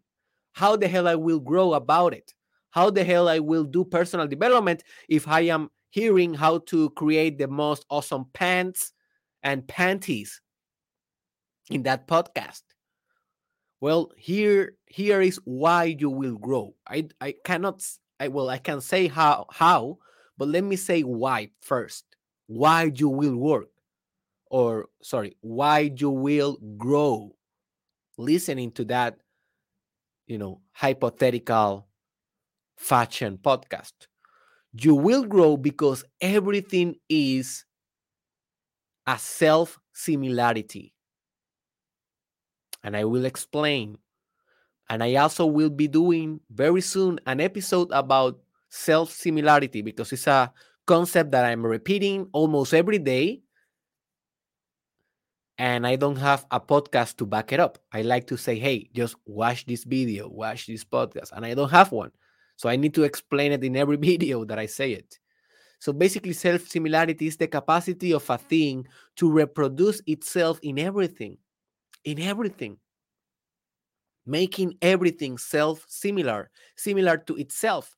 How 0.53 0.75
the 0.75 0.87
hell 0.87 1.07
I 1.07 1.15
will 1.15 1.39
grow 1.39 1.73
about 1.73 2.13
it? 2.13 2.33
How 2.71 2.89
the 2.89 3.03
hell 3.03 3.27
I 3.27 3.39
will 3.39 3.65
do 3.65 3.83
personal 3.83 4.27
development 4.27 4.83
if 5.09 5.27
I 5.27 5.41
am 5.51 5.69
hearing 5.91 6.33
how 6.33 6.57
to 6.57 6.89
create 6.91 7.37
the 7.37 7.47
most 7.47 7.85
awesome 7.89 8.25
pants 8.33 8.93
and 9.43 9.67
panties 9.67 10.41
in 11.69 11.83
that 11.83 12.07
podcast. 12.07 12.63
Well 13.81 14.11
here 14.17 14.73
here 14.87 15.21
is 15.21 15.39
why 15.43 15.95
you 15.99 16.09
will 16.09 16.37
grow. 16.37 16.75
I 16.87 17.07
i 17.19 17.35
cannot 17.43 17.83
i 18.19 18.27
well 18.27 18.49
i 18.49 18.57
can 18.57 18.81
say 18.81 19.07
how 19.07 19.45
how 19.51 19.97
but 20.37 20.47
let 20.47 20.63
me 20.63 20.75
say 20.75 21.01
why 21.01 21.51
first. 21.61 22.05
Why 22.47 22.91
you 22.95 23.09
will 23.09 23.35
work. 23.35 23.69
Or 24.49 24.87
sorry 25.01 25.37
why 25.41 25.91
you 25.95 26.09
will 26.09 26.57
grow. 26.77 27.35
Listening 28.17 28.71
to 28.73 28.85
that 28.85 29.17
you 30.27 30.37
know 30.37 30.61
hypothetical 30.71 31.87
fashion 32.77 33.37
podcast 33.41 34.07
you 34.73 34.95
will 34.95 35.23
grow 35.25 35.57
because 35.57 36.03
everything 36.21 36.95
is 37.09 37.65
a 39.07 39.17
self 39.17 39.79
similarity 39.93 40.93
and 42.83 42.95
I 42.95 43.05
will 43.05 43.25
explain. 43.25 43.97
And 44.89 45.03
I 45.03 45.15
also 45.15 45.45
will 45.45 45.69
be 45.69 45.87
doing 45.87 46.41
very 46.49 46.81
soon 46.81 47.19
an 47.25 47.39
episode 47.39 47.89
about 47.91 48.39
self 48.69 49.11
similarity 49.11 49.81
because 49.81 50.11
it's 50.11 50.27
a 50.27 50.51
concept 50.85 51.31
that 51.31 51.45
I'm 51.45 51.65
repeating 51.65 52.27
almost 52.33 52.73
every 52.73 52.99
day. 52.99 53.41
And 55.57 55.85
I 55.85 55.95
don't 55.95 56.15
have 56.17 56.45
a 56.49 56.59
podcast 56.59 57.17
to 57.17 57.25
back 57.25 57.53
it 57.53 57.59
up. 57.59 57.77
I 57.93 58.01
like 58.01 58.25
to 58.27 58.37
say, 58.37 58.57
hey, 58.57 58.89
just 58.93 59.15
watch 59.25 59.65
this 59.65 59.83
video, 59.83 60.27
watch 60.27 60.65
this 60.65 60.83
podcast. 60.83 61.31
And 61.33 61.45
I 61.45 61.53
don't 61.53 61.69
have 61.69 61.91
one. 61.91 62.11
So 62.61 62.69
I 62.69 62.75
need 62.75 62.93
to 62.93 63.01
explain 63.01 63.53
it 63.53 63.63
in 63.63 63.75
every 63.75 63.97
video 64.11 64.45
that 64.45 64.59
I 64.59 64.67
say 64.67 64.91
it. 64.91 65.17
So 65.79 65.91
basically, 65.91 66.33
self 66.33 66.67
similarity 66.67 67.25
is 67.25 67.37
the 67.37 67.47
capacity 67.47 68.13
of 68.13 68.29
a 68.29 68.37
thing 68.37 68.85
to 69.15 69.31
reproduce 69.31 69.99
itself 70.05 70.59
in 70.61 70.77
everything 70.77 71.39
in 72.03 72.19
everything, 72.19 72.77
making 74.27 74.77
everything 74.81 75.39
self 75.39 75.85
similar, 75.87 76.51
similar 76.75 77.17
to 77.17 77.35
itself. 77.37 77.95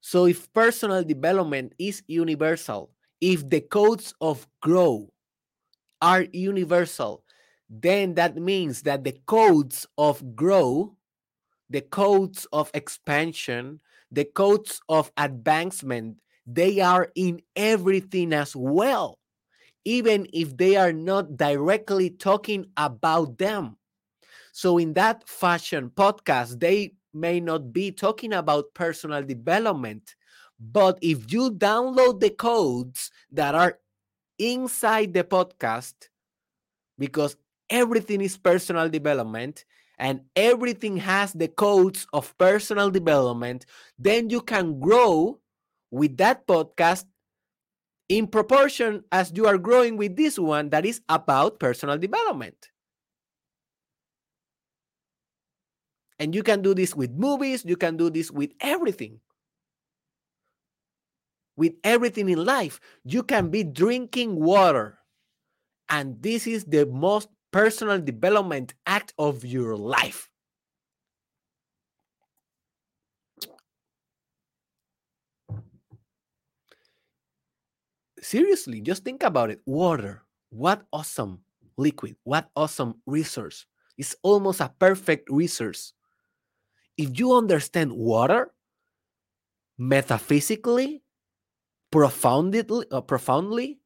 So, 0.00 0.24
if 0.24 0.50
personal 0.54 1.04
development 1.04 1.74
is 1.78 2.02
universal, 2.06 2.92
if 3.20 3.46
the 3.48 3.60
codes 3.60 4.14
of 4.22 4.48
grow 4.62 5.12
are 6.00 6.24
universal, 6.32 7.24
then 7.68 8.14
that 8.14 8.36
means 8.36 8.80
that 8.82 9.04
the 9.04 9.12
codes 9.26 9.86
of 9.98 10.34
grow, 10.34 10.96
the 11.70 11.80
codes 11.80 12.46
of 12.52 12.70
expansion, 12.74 13.80
the 14.10 14.24
codes 14.24 14.80
of 14.88 15.10
advancement, 15.16 16.18
they 16.46 16.80
are 16.80 17.10
in 17.14 17.40
everything 17.56 18.32
as 18.32 18.54
well 18.54 19.20
even 19.84 20.26
if 20.32 20.56
they 20.56 20.76
are 20.76 20.92
not 20.92 21.36
directly 21.36 22.10
talking 22.10 22.66
about 22.76 23.38
them. 23.38 23.76
So, 24.52 24.78
in 24.78 24.92
that 24.94 25.28
fashion 25.28 25.90
podcast, 25.90 26.60
they 26.60 26.94
may 27.14 27.40
not 27.40 27.72
be 27.72 27.90
talking 27.90 28.32
about 28.32 28.74
personal 28.74 29.22
development, 29.22 30.14
but 30.58 30.98
if 31.02 31.32
you 31.32 31.50
download 31.50 32.20
the 32.20 32.30
codes 32.30 33.10
that 33.32 33.54
are 33.54 33.78
inside 34.38 35.14
the 35.14 35.24
podcast, 35.24 35.94
because 36.98 37.36
everything 37.70 38.20
is 38.20 38.36
personal 38.36 38.88
development 38.88 39.64
and 40.00 40.22
everything 40.34 40.96
has 40.96 41.34
the 41.34 41.46
codes 41.46 42.06
of 42.14 42.36
personal 42.38 42.90
development, 42.90 43.66
then 43.98 44.30
you 44.30 44.40
can 44.40 44.80
grow 44.80 45.38
with 45.90 46.16
that 46.16 46.46
podcast 46.46 47.04
in 48.08 48.26
proportion 48.26 49.04
as 49.12 49.30
you 49.36 49.46
are 49.46 49.58
growing 49.58 49.98
with 49.98 50.16
this 50.16 50.38
one 50.38 50.70
that 50.70 50.86
is 50.86 51.02
about 51.10 51.60
personal 51.60 51.98
development. 51.98 52.70
And 56.18 56.34
you 56.34 56.42
can 56.42 56.62
do 56.62 56.74
this 56.74 56.96
with 56.96 57.12
movies, 57.12 57.64
you 57.66 57.76
can 57.76 57.98
do 57.98 58.08
this 58.08 58.30
with 58.30 58.52
everything. 58.58 59.20
With 61.56 61.74
everything 61.84 62.30
in 62.30 62.42
life, 62.42 62.80
you 63.04 63.22
can 63.22 63.50
be 63.50 63.64
drinking 63.64 64.36
water. 64.36 64.98
And 65.90 66.22
this 66.22 66.46
is 66.46 66.64
the 66.64 66.86
most 66.86 67.28
personal 67.50 68.00
development 68.00 68.74
act 68.86 69.12
of 69.18 69.44
your 69.44 69.76
life. 69.76 70.30
seriously, 78.22 78.80
just 78.80 79.04
think 79.04 79.22
about 79.22 79.50
it. 79.50 79.60
Water, 79.66 80.22
what 80.50 80.86
awesome 80.92 81.40
liquid, 81.76 82.16
what 82.24 82.50
awesome 82.54 83.00
resource. 83.06 83.66
It's 83.98 84.14
almost 84.22 84.60
a 84.60 84.72
perfect 84.78 85.28
resource. 85.30 85.92
If 86.96 87.18
you 87.18 87.34
understand 87.34 87.92
water 87.92 88.52
metaphysically, 89.78 91.02
profoundly, 91.90 92.64
uh, 92.92 93.00
profoundly, 93.00 93.79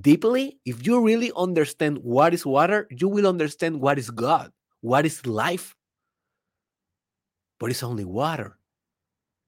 deeply, 0.00 0.58
if 0.64 0.86
you 0.86 1.00
really 1.00 1.32
understand 1.36 1.98
what 1.98 2.34
is 2.34 2.44
water, 2.44 2.86
you 2.90 3.08
will 3.08 3.26
understand 3.26 3.80
what 3.80 3.98
is 3.98 4.10
God, 4.10 4.52
what 4.80 5.06
is 5.06 5.26
life. 5.26 5.74
But 7.60 7.70
it's 7.70 7.82
only 7.82 8.04
water. 8.04 8.58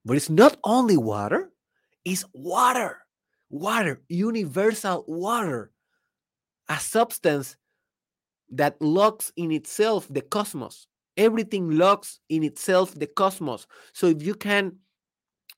But 0.05 0.17
it's 0.17 0.31
not 0.31 0.57
only 0.65 0.97
water, 0.97 1.51
it's 2.05 2.25
water. 2.33 2.99
Water, 3.51 4.03
universal 4.09 5.05
water, 5.07 5.71
a 6.69 6.81
substance 6.81 7.57
that 8.51 8.81
locks 8.81 9.33
in 9.37 9.53
itself 9.53 10.07
the 10.11 10.21
cosmos. 10.21 10.89
Everything 11.17 11.71
locks 11.71 12.19
in 12.29 12.43
itself 12.43 12.95
the 12.95 13.07
cosmos. 13.07 13.67
So 13.93 14.09
if 14.09 14.23
you 14.23 14.35
can 14.35 14.77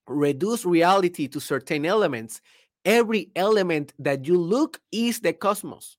reduce 0.06 0.64
reality 0.64 1.28
to 1.28 1.40
certain 1.40 1.86
elements, 1.86 2.40
every 2.84 3.30
element 3.36 3.92
that 3.98 4.26
you 4.26 4.38
look 4.38 4.80
is 4.92 5.20
the 5.20 5.32
cosmos. 5.32 5.96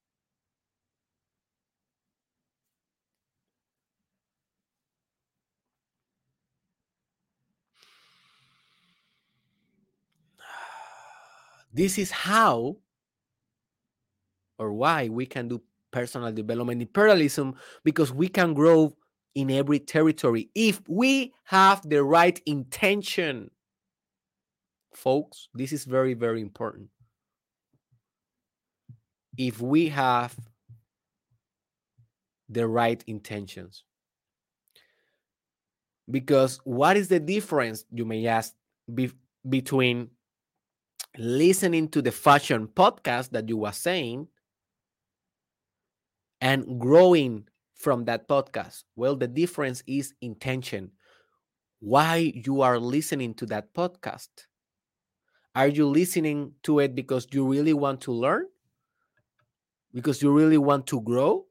This 11.73 11.97
is 11.97 12.11
how 12.11 12.77
or 14.57 14.73
why 14.73 15.09
we 15.09 15.25
can 15.25 15.47
do 15.47 15.61
personal 15.91 16.31
development 16.31 16.81
imperialism 16.81 17.55
because 17.83 18.13
we 18.13 18.27
can 18.27 18.53
grow 18.53 18.93
in 19.35 19.49
every 19.49 19.79
territory 19.79 20.49
if 20.53 20.81
we 20.87 21.33
have 21.45 21.87
the 21.89 22.03
right 22.03 22.41
intention. 22.45 23.49
Folks, 24.93 25.49
this 25.53 25.71
is 25.71 25.85
very, 25.85 26.13
very 26.13 26.41
important. 26.41 26.89
If 29.37 29.61
we 29.61 29.89
have 29.89 30.35
the 32.49 32.67
right 32.67 33.03
intentions. 33.07 33.83
Because 36.09 36.59
what 36.63 36.97
is 36.97 37.07
the 37.07 37.19
difference, 37.19 37.85
you 37.91 38.03
may 38.03 38.25
ask, 38.25 38.53
be, 38.91 39.11
between 39.47 40.09
listening 41.17 41.87
to 41.89 42.01
the 42.01 42.11
fashion 42.11 42.67
podcast 42.67 43.29
that 43.29 43.47
you 43.47 43.57
were 43.57 43.71
saying 43.71 44.27
and 46.41 46.79
growing 46.79 47.47
from 47.75 48.05
that 48.05 48.27
podcast? 48.27 48.83
Well, 48.95 49.15
the 49.15 49.27
difference 49.27 49.83
is 49.85 50.15
intention. 50.21 50.91
Why 51.79 52.33
you 52.33 52.61
are 52.61 52.79
listening 52.79 53.35
to 53.35 53.45
that 53.47 53.73
podcast? 53.75 54.29
Are 55.59 55.67
you 55.67 55.87
listening 55.87 56.53
to 56.63 56.79
it 56.79 56.95
because 56.95 57.27
you 57.33 57.45
really 57.45 57.73
want 57.73 57.99
to 58.07 58.13
learn? 58.13 58.45
Because 59.93 60.21
you 60.21 60.31
really 60.31 60.57
want 60.57 60.87
to 60.87 61.01
grow? 61.01 61.47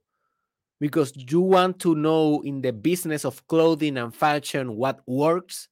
Because 0.80 1.12
you 1.14 1.42
want 1.42 1.78
to 1.80 1.94
know 1.94 2.40
in 2.40 2.62
the 2.62 2.72
business 2.72 3.26
of 3.26 3.46
clothing 3.48 3.98
and 3.98 4.14
fashion 4.14 4.76
what 4.76 5.02
works 5.06 5.68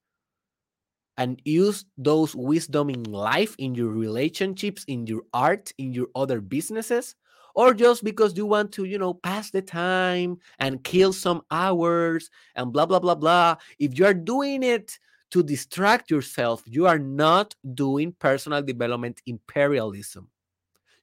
and 1.17 1.41
use 1.47 1.87
those 1.97 2.37
wisdom 2.37 2.91
in 2.91 3.05
life, 3.05 3.57
in 3.59 3.75
your 3.75 3.89
relationships, 3.89 4.85
in 4.87 5.07
your 5.07 5.23
art, 5.33 5.73
in 5.79 5.95
your 5.95 6.09
other 6.15 6.43
businesses? 6.43 7.15
or 7.55 7.73
just 7.73 8.05
because 8.05 8.37
you 8.37 8.45
want 8.45 8.71
to, 8.71 8.85
you 8.85 8.99
know, 8.99 9.15
pass 9.15 9.51
the 9.51 9.63
time 9.63 10.37
and 10.59 10.85
kill 10.85 11.11
some 11.11 11.41
hours 11.51 12.29
and 12.55 12.71
blah, 12.71 12.85
blah, 12.85 12.99
blah, 12.99 13.15
blah. 13.15 13.57
If 13.79 13.99
you 13.99 14.05
are 14.05 14.13
doing 14.13 14.63
it 14.63 14.99
to 15.31 15.43
distract 15.43 16.11
yourself, 16.11 16.63
you 16.67 16.87
are 16.87 16.99
not 16.99 17.55
doing 17.75 18.15
personal 18.19 18.63
development 18.63 19.21
imperialism. 19.27 20.29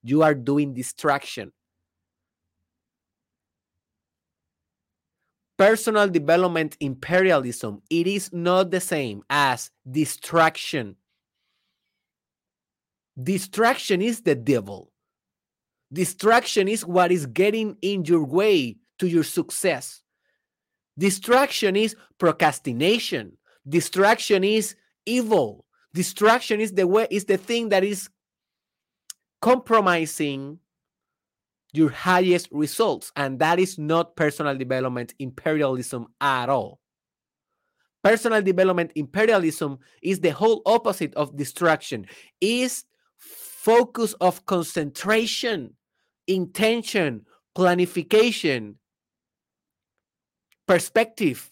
You 0.02 0.24
are 0.24 0.34
doing 0.34 0.74
distraction. 0.74 1.52
Personal 5.58 6.08
development 6.08 6.76
imperialism, 6.80 7.82
it 7.90 8.08
is 8.08 8.34
not 8.34 8.72
the 8.72 8.82
same 8.82 9.24
as 9.30 9.70
distraction. 9.90 10.96
Distraction 13.22 14.02
is 14.02 14.22
the 14.22 14.36
devil. 14.36 14.92
Distraction 15.92 16.68
is 16.68 16.84
what 16.84 17.12
is 17.12 17.28
getting 17.28 17.78
in 17.84 18.04
your 18.06 18.26
way 18.26 18.78
to 18.98 19.08
your 19.08 19.24
success. 19.24 20.02
Distraction 20.98 21.76
is 21.76 21.96
procrastination. 22.18 23.38
Distraction 23.68 24.44
is 24.44 24.76
evil. 25.06 25.66
Distraction 25.94 26.60
is 26.60 26.74
the 26.74 26.88
way 26.88 27.08
is 27.10 27.26
the 27.26 27.38
thing 27.38 27.70
that 27.70 27.84
is 27.84 28.10
compromising 29.42 30.60
your 31.74 31.90
highest 31.90 32.48
results 32.52 33.12
and 33.16 33.40
that 33.40 33.60
is 33.60 33.78
not 33.78 34.16
personal 34.16 34.56
development 34.56 35.14
imperialism 35.20 36.08
at 36.22 36.50
all. 36.50 36.80
Personal 38.04 38.42
development 38.42 38.92
imperialism 38.96 39.80
is 40.02 40.20
the 40.20 40.30
whole 40.30 40.62
opposite 40.66 41.14
of 41.16 41.36
distraction. 41.38 42.06
Is 42.42 42.84
focus 43.18 44.14
of 44.20 44.46
concentration 44.46 45.74
intention, 46.28 47.26
planification, 47.58 48.76
perspective. 50.68 51.50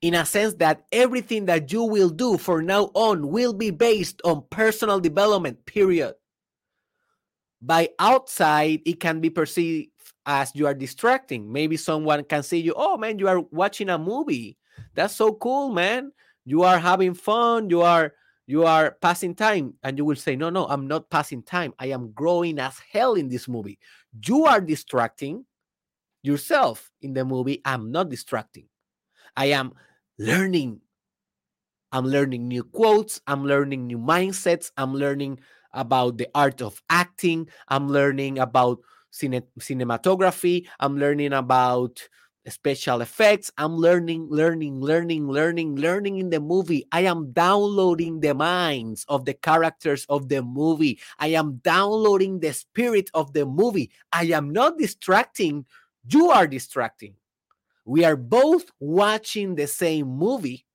In 0.00 0.14
a 0.14 0.24
sense 0.24 0.54
that 0.54 0.84
everything 0.92 1.46
that 1.46 1.72
you 1.72 1.84
will 1.84 2.10
do 2.10 2.36
for 2.36 2.62
now 2.62 2.90
on 2.94 3.28
will 3.28 3.52
be 3.52 3.70
based 3.70 4.20
on 4.24 4.44
personal 4.50 5.00
development, 5.00 5.64
period. 5.64 6.14
By 7.60 7.90
outside, 7.98 8.82
it 8.84 9.00
can 9.00 9.20
be 9.20 9.30
perceived 9.30 9.90
as 10.26 10.52
you 10.54 10.66
are 10.66 10.74
distracting. 10.74 11.50
Maybe 11.50 11.76
someone 11.76 12.24
can 12.24 12.42
see 12.42 12.58
you, 12.58 12.74
oh 12.76 12.96
man, 12.96 13.18
you 13.18 13.28
are 13.28 13.40
watching 13.50 13.88
a 13.88 13.98
movie. 13.98 14.58
That's 14.94 15.14
so 15.14 15.32
cool, 15.34 15.70
man. 15.70 16.12
You 16.44 16.62
are 16.62 16.78
having 16.78 17.14
fun. 17.14 17.70
You 17.70 17.82
are 17.82 18.12
you 18.46 18.64
are 18.64 18.96
passing 19.00 19.34
time 19.34 19.74
and 19.82 19.96
you 19.96 20.04
will 20.04 20.16
say 20.16 20.34
no 20.34 20.50
no 20.50 20.66
i'm 20.66 20.86
not 20.86 21.08
passing 21.10 21.42
time 21.42 21.72
i 21.78 21.86
am 21.86 22.10
growing 22.12 22.58
as 22.58 22.78
hell 22.92 23.14
in 23.14 23.28
this 23.28 23.48
movie 23.48 23.78
you 24.26 24.44
are 24.44 24.60
distracting 24.60 25.44
yourself 26.22 26.90
in 27.02 27.12
the 27.12 27.24
movie 27.24 27.60
i'm 27.64 27.92
not 27.92 28.08
distracting 28.08 28.66
i 29.36 29.46
am 29.46 29.72
learning 30.18 30.80
i'm 31.92 32.04
learning 32.06 32.48
new 32.48 32.64
quotes 32.64 33.20
i'm 33.26 33.44
learning 33.44 33.86
new 33.86 33.98
mindsets 33.98 34.70
i'm 34.76 34.94
learning 34.94 35.38
about 35.72 36.18
the 36.18 36.28
art 36.34 36.60
of 36.60 36.82
acting 36.90 37.48
i'm 37.68 37.88
learning 37.88 38.38
about 38.38 38.78
cine- 39.12 39.46
cinematography 39.58 40.66
i'm 40.80 40.98
learning 40.98 41.32
about 41.32 42.08
special 42.48 43.00
effects. 43.00 43.50
I'm 43.58 43.76
learning, 43.76 44.28
learning, 44.30 44.80
learning, 44.80 45.28
learning, 45.28 45.76
learning 45.76 46.18
in 46.18 46.30
the 46.30 46.40
movie. 46.40 46.86
I 46.90 47.02
am 47.02 47.32
downloading 47.32 48.20
the 48.20 48.34
minds 48.34 49.04
of 49.08 49.24
the 49.24 49.34
characters 49.34 50.06
of 50.08 50.28
the 50.28 50.42
movie. 50.42 50.98
I 51.18 51.28
am 51.28 51.60
downloading 51.62 52.40
the 52.40 52.52
spirit 52.52 53.10
of 53.14 53.32
the 53.32 53.46
movie. 53.46 53.90
I 54.12 54.24
am 54.26 54.50
not 54.50 54.78
distracting. 54.78 55.66
You 56.08 56.30
are 56.30 56.46
distracting. 56.46 57.14
We 57.84 58.04
are 58.04 58.16
both 58.16 58.64
watching 58.78 59.54
the 59.54 59.66
same 59.66 60.06
movie, 60.06 60.66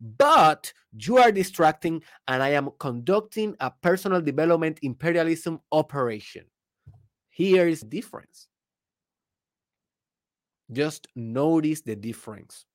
but 0.00 0.72
you 0.92 1.18
are 1.18 1.32
distracting, 1.32 2.02
and 2.28 2.42
I 2.42 2.50
am 2.50 2.70
conducting 2.78 3.56
a 3.60 3.70
personal 3.70 4.20
development 4.20 4.78
imperialism 4.82 5.60
operation. 5.72 6.44
Here 7.30 7.68
is 7.68 7.80
the 7.80 7.86
difference. 7.86 8.48
Just 10.72 11.06
notice 11.14 11.82
the 11.82 11.96
difference. 11.96 12.66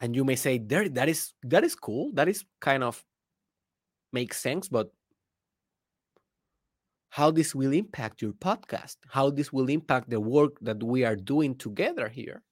And 0.00 0.16
you 0.16 0.24
may 0.24 0.34
say, 0.34 0.58
there, 0.58 0.88
that 0.88 1.08
is 1.08 1.32
that 1.44 1.62
is 1.62 1.76
cool. 1.76 2.10
That 2.14 2.28
is 2.28 2.44
kind 2.60 2.82
of 2.82 3.04
makes 4.12 4.40
sense, 4.40 4.68
but 4.68 4.90
how 7.10 7.30
this 7.30 7.54
will 7.54 7.72
impact 7.72 8.22
your 8.22 8.32
podcast, 8.32 8.96
how 9.08 9.30
this 9.30 9.52
will 9.52 9.68
impact 9.68 10.10
the 10.10 10.20
work 10.20 10.58
that 10.60 10.82
we 10.82 11.04
are 11.04 11.16
doing 11.16 11.54
together 11.54 12.08
here. 12.08 12.42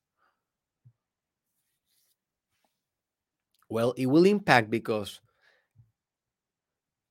Well, 3.69 3.93
it 3.97 4.07
will 4.07 4.27
impact 4.27 4.71
because 4.71 5.21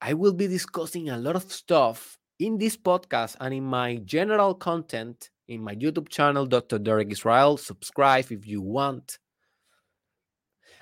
I 0.01 0.13
will 0.13 0.33
be 0.33 0.47
discussing 0.47 1.09
a 1.09 1.17
lot 1.17 1.35
of 1.35 1.51
stuff 1.51 2.17
in 2.37 2.57
this 2.57 2.77
podcast 2.77 3.35
and 3.39 3.53
in 3.53 3.63
my 3.63 3.97
general 3.97 4.53
content 4.53 5.29
in 5.49 5.63
my 5.63 5.75
YouTube 5.75 6.09
channel, 6.09 6.45
Dr. 6.45 6.77
Derek 6.77 7.11
Israel. 7.11 7.57
Subscribe 7.57 8.31
if 8.31 8.47
you 8.47 8.61
want. 8.61 9.17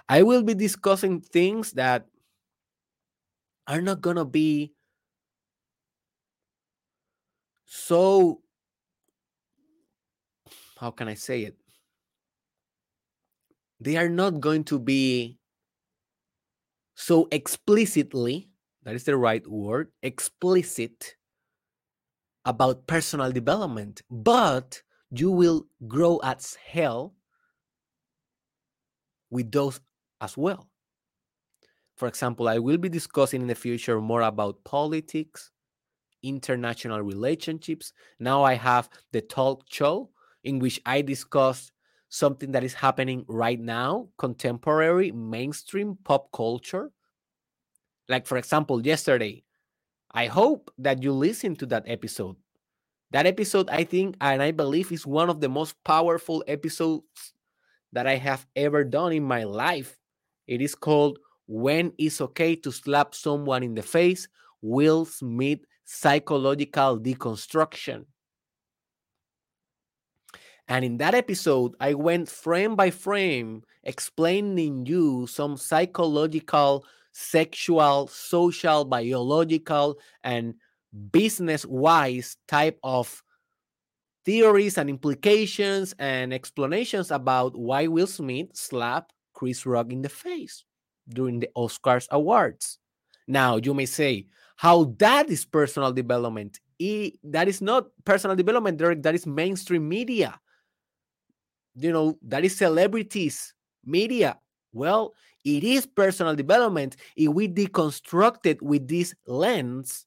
I 0.09 0.23
will 0.23 0.43
be 0.43 0.53
discussing 0.53 1.21
things 1.21 1.71
that 1.73 2.05
are 3.67 3.81
not 3.81 4.01
going 4.01 4.15
to 4.15 4.25
be 4.25 4.73
so 7.65 8.41
how 10.79 10.91
can 10.91 11.07
I 11.07 11.15
say 11.15 11.41
it? 11.41 11.57
They 13.79 13.97
are 13.97 14.09
not 14.09 14.39
going 14.39 14.63
to 14.65 14.79
be 14.79 15.39
so 16.95 17.27
explicitly, 17.31 18.49
that 18.83 18.95
is 18.95 19.03
the 19.03 19.17
right 19.17 19.45
word, 19.47 19.91
explicit 20.01 21.15
about 22.45 22.87
personal 22.87 23.31
development, 23.31 24.01
but 24.09 24.81
you 25.11 25.31
will 25.31 25.67
grow 25.87 26.17
as 26.17 26.55
hell 26.55 27.13
with 29.29 29.51
those 29.51 29.79
as 30.21 30.37
well. 30.37 30.69
For 31.97 32.07
example, 32.07 32.47
I 32.47 32.59
will 32.59 32.77
be 32.77 32.89
discussing 32.89 33.41
in 33.41 33.47
the 33.47 33.55
future 33.55 33.99
more 33.99 34.21
about 34.21 34.63
politics, 34.63 35.51
international 36.21 37.01
relationships. 37.01 37.91
Now 38.19 38.43
I 38.43 38.53
have 38.53 38.87
the 39.11 39.21
talk 39.21 39.63
show 39.67 40.11
in 40.43 40.59
which 40.59 40.79
I 40.85 41.01
discuss 41.01 41.71
something 42.09 42.51
that 42.51 42.63
is 42.63 42.75
happening 42.75 43.25
right 43.27 43.59
now, 43.59 44.09
contemporary 44.17 45.11
mainstream 45.11 45.97
pop 46.03 46.31
culture. 46.31 46.91
Like, 48.07 48.27
for 48.27 48.37
example, 48.37 48.85
yesterday, 48.85 49.43
I 50.11 50.27
hope 50.27 50.71
that 50.77 51.01
you 51.01 51.11
listen 51.11 51.55
to 51.57 51.65
that 51.65 51.83
episode. 51.87 52.35
That 53.11 53.25
episode, 53.25 53.69
I 53.69 53.83
think, 53.83 54.15
and 54.21 54.41
I 54.43 54.51
believe, 54.51 54.91
is 54.91 55.07
one 55.07 55.29
of 55.29 55.41
the 55.41 55.49
most 55.49 55.75
powerful 55.83 56.43
episodes 56.47 57.33
that 57.91 58.05
I 58.05 58.15
have 58.15 58.45
ever 58.55 58.83
done 58.83 59.13
in 59.13 59.23
my 59.23 59.43
life. 59.43 59.97
It 60.45 60.61
is 60.61 60.75
called 60.75 61.19
When 61.47 61.93
It's 61.97 62.21
Okay 62.21 62.55
to 62.57 62.71
Slap 62.71 63.15
Someone 63.15 63.63
in 63.63 63.73
the 63.73 63.81
Face 63.81 64.27
Will 64.61 65.05
Smith 65.05 65.59
Psychological 65.85 66.99
Deconstruction. 66.99 68.05
And 70.67 70.83
in 70.83 70.97
that 70.97 71.15
episode, 71.15 71.75
I 71.79 71.93
went 71.93 72.27
frame 72.27 72.75
by 72.75 72.91
frame 72.91 73.63
explaining 73.83 74.85
you 74.85 75.25
some 75.27 75.55
psychological, 75.55 76.85
sexual, 77.13 78.07
social, 78.07 78.83
biological, 78.83 79.97
and 80.25 80.55
business 81.11 81.65
wise 81.65 82.35
type 82.49 82.77
of 82.83 83.23
theories 84.25 84.77
and 84.77 84.89
implications 84.89 85.95
and 85.99 86.33
explanations 86.33 87.11
about 87.11 87.57
why 87.57 87.87
Will 87.87 88.07
Smith 88.07 88.49
slapped 88.53 89.13
Chris 89.33 89.65
Rock 89.65 89.93
in 89.93 90.01
the 90.01 90.09
face 90.09 90.65
during 91.09 91.39
the 91.39 91.49
Oscars 91.55 92.07
awards. 92.11 92.79
Now, 93.27 93.57
you 93.57 93.73
may 93.73 93.85
say, 93.85 94.27
how 94.55 94.95
that 94.97 95.29
is 95.29 95.45
personal 95.45 95.91
development. 95.91 96.59
that 97.23 97.47
is 97.47 97.61
not 97.61 97.87
personal 98.05 98.35
development, 98.35 98.77
Derek. 98.77 99.03
That 99.03 99.15
is 99.15 99.25
mainstream 99.25 99.87
media 99.87 100.39
you 101.77 101.91
know, 101.91 102.17
that 102.23 102.43
is 102.43 102.57
celebrities, 102.57 103.53
media. 103.85 104.37
Well, 104.73 105.13
it 105.45 105.63
is 105.63 105.85
personal 105.85 106.35
development 106.35 106.97
if 107.15 107.29
we 107.29 107.47
deconstruct 107.47 108.45
it 108.45 108.61
with 108.61 108.87
this 108.87 109.13
lens, 109.25 110.05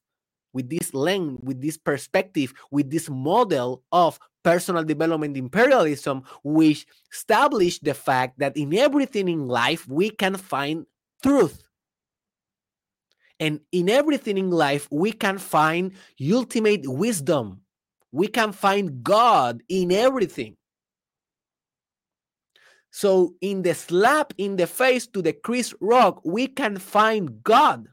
with 0.53 0.69
this 0.69 0.93
lens, 0.93 1.39
with 1.43 1.61
this 1.61 1.77
perspective, 1.77 2.53
with 2.69 2.91
this 2.91 3.09
model 3.09 3.83
of 3.91 4.19
personal 4.43 4.83
development 4.83 5.37
imperialism, 5.37 6.23
which 6.43 6.85
established 7.11 7.83
the 7.83 7.93
fact 7.93 8.39
that 8.39 8.57
in 8.57 8.73
everything 8.75 9.29
in 9.29 9.47
life 9.47 9.87
we 9.87 10.09
can 10.09 10.35
find 10.35 10.85
truth. 11.21 11.63
And 13.39 13.59
in 13.71 13.89
everything 13.89 14.37
in 14.37 14.51
life, 14.51 14.87
we 14.91 15.11
can 15.11 15.37
find 15.39 15.93
ultimate 16.31 16.83
wisdom. 16.85 17.61
We 18.11 18.27
can 18.27 18.51
find 18.51 19.03
God 19.03 19.63
in 19.67 19.91
everything. 19.91 20.57
So 22.91 23.35
in 23.41 23.61
the 23.61 23.73
slap 23.73 24.33
in 24.37 24.57
the 24.57 24.67
face 24.67 25.07
to 25.07 25.21
the 25.21 25.33
Chris 25.33 25.73
Rock, 25.79 26.21
we 26.25 26.45
can 26.45 26.77
find 26.77 27.41
God. 27.43 27.87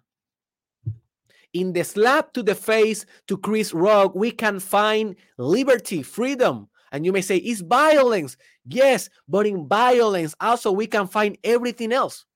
In 1.55 1.73
the 1.73 1.85
slap 1.85 2.35
to 2.35 2.43
the 2.43 2.55
face 2.55 3.07
to 3.29 3.39
Chris 3.39 3.73
Rock, 3.73 4.15
we 4.15 4.31
can 4.33 4.61
find 4.61 5.17
liberty, 5.39 6.03
freedom. 6.03 6.69
And 6.93 7.07
you 7.07 7.13
may 7.13 7.23
say, 7.23 7.37
it's 7.37 7.61
violence. 7.61 8.37
Yes, 8.67 9.09
but 9.29 9.47
in 9.47 9.67
violence, 9.67 10.35
also 10.41 10.73
we 10.73 10.87
can 10.87 11.07
find 11.07 11.39
everything 11.45 11.93
else. 11.93 12.27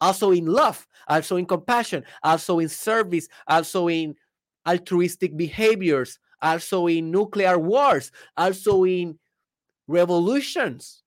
Also 0.00 0.30
in 0.30 0.46
love, 0.46 0.86
also 1.08 1.36
in 1.36 1.46
compassion, 1.46 2.04
also 2.22 2.58
in 2.60 2.68
service, 2.68 3.28
also 3.46 3.88
in 3.88 4.14
altruistic 4.66 5.36
behaviors, 5.36 6.18
also 6.40 6.86
in 6.86 7.10
nuclear 7.10 7.58
wars, 7.58 8.12
also 8.36 8.84
in 8.84 9.18
revolutions. 9.86 11.02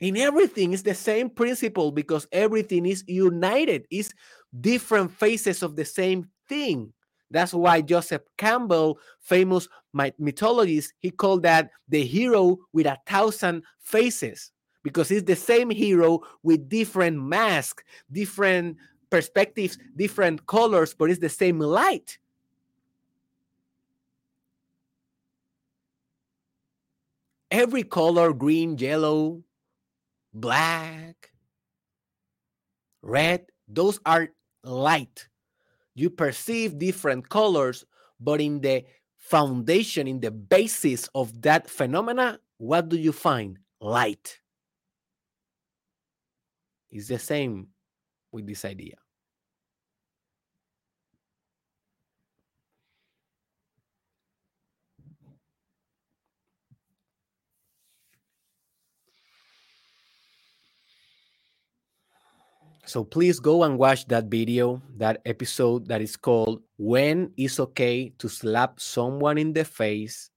In 0.00 0.16
everything 0.16 0.72
it's 0.72 0.82
the 0.82 0.94
same 0.94 1.28
principle 1.28 1.90
because 1.90 2.26
everything 2.30 2.86
is 2.86 3.04
united. 3.08 3.86
It's 3.90 4.12
different 4.60 5.10
faces 5.12 5.62
of 5.62 5.74
the 5.76 5.84
same 5.84 6.30
thing. 6.48 6.92
That's 7.30 7.52
why 7.52 7.82
joseph 7.82 8.22
campbell 8.38 8.98
famous 9.20 9.68
mythologist 9.92 10.94
he 11.00 11.10
called 11.10 11.42
that 11.42 11.70
the 11.88 12.02
hero 12.04 12.56
with 12.72 12.86
a 12.86 12.96
thousand 13.06 13.64
faces 13.80 14.52
because 14.82 15.10
it's 15.10 15.26
the 15.26 15.36
same 15.36 15.70
hero 15.70 16.20
with 16.42 16.68
different 16.68 17.20
masks 17.22 17.82
different 18.10 18.76
perspectives 19.10 19.78
different 19.96 20.46
colors 20.46 20.94
but 20.94 21.10
it's 21.10 21.20
the 21.20 21.28
same 21.28 21.58
light 21.58 22.18
every 27.50 27.82
color 27.82 28.32
green 28.32 28.76
yellow 28.78 29.42
black, 30.40 31.30
red, 33.02 33.46
those 33.66 33.98
are 34.06 34.28
light. 34.64 35.28
You 35.94 36.10
perceive 36.10 36.78
different 36.78 37.28
colors, 37.28 37.84
but 38.20 38.40
in 38.40 38.60
the 38.60 38.84
foundation, 39.16 40.06
in 40.06 40.20
the 40.20 40.30
basis 40.30 41.08
of 41.14 41.42
that 41.42 41.68
phenomena, 41.68 42.38
what 42.58 42.88
do 42.88 42.96
you 42.96 43.12
find? 43.12 43.58
Light. 43.80 44.40
It's 46.90 47.08
the 47.08 47.18
same 47.18 47.68
with 48.32 48.46
this 48.46 48.64
idea. 48.64 48.96
So 62.88 63.04
please 63.04 63.38
go 63.38 63.64
and 63.64 63.76
watch 63.76 64.06
that 64.06 64.30
video, 64.30 64.80
that 64.96 65.20
episode 65.26 65.86
that 65.88 66.00
is 66.00 66.16
called 66.16 66.62
When 66.78 67.30
It's 67.36 67.60
Okay 67.60 68.14
to 68.16 68.30
Slap 68.30 68.80
Someone 68.80 69.36
in 69.36 69.52
the 69.52 69.66
Face, 69.66 70.30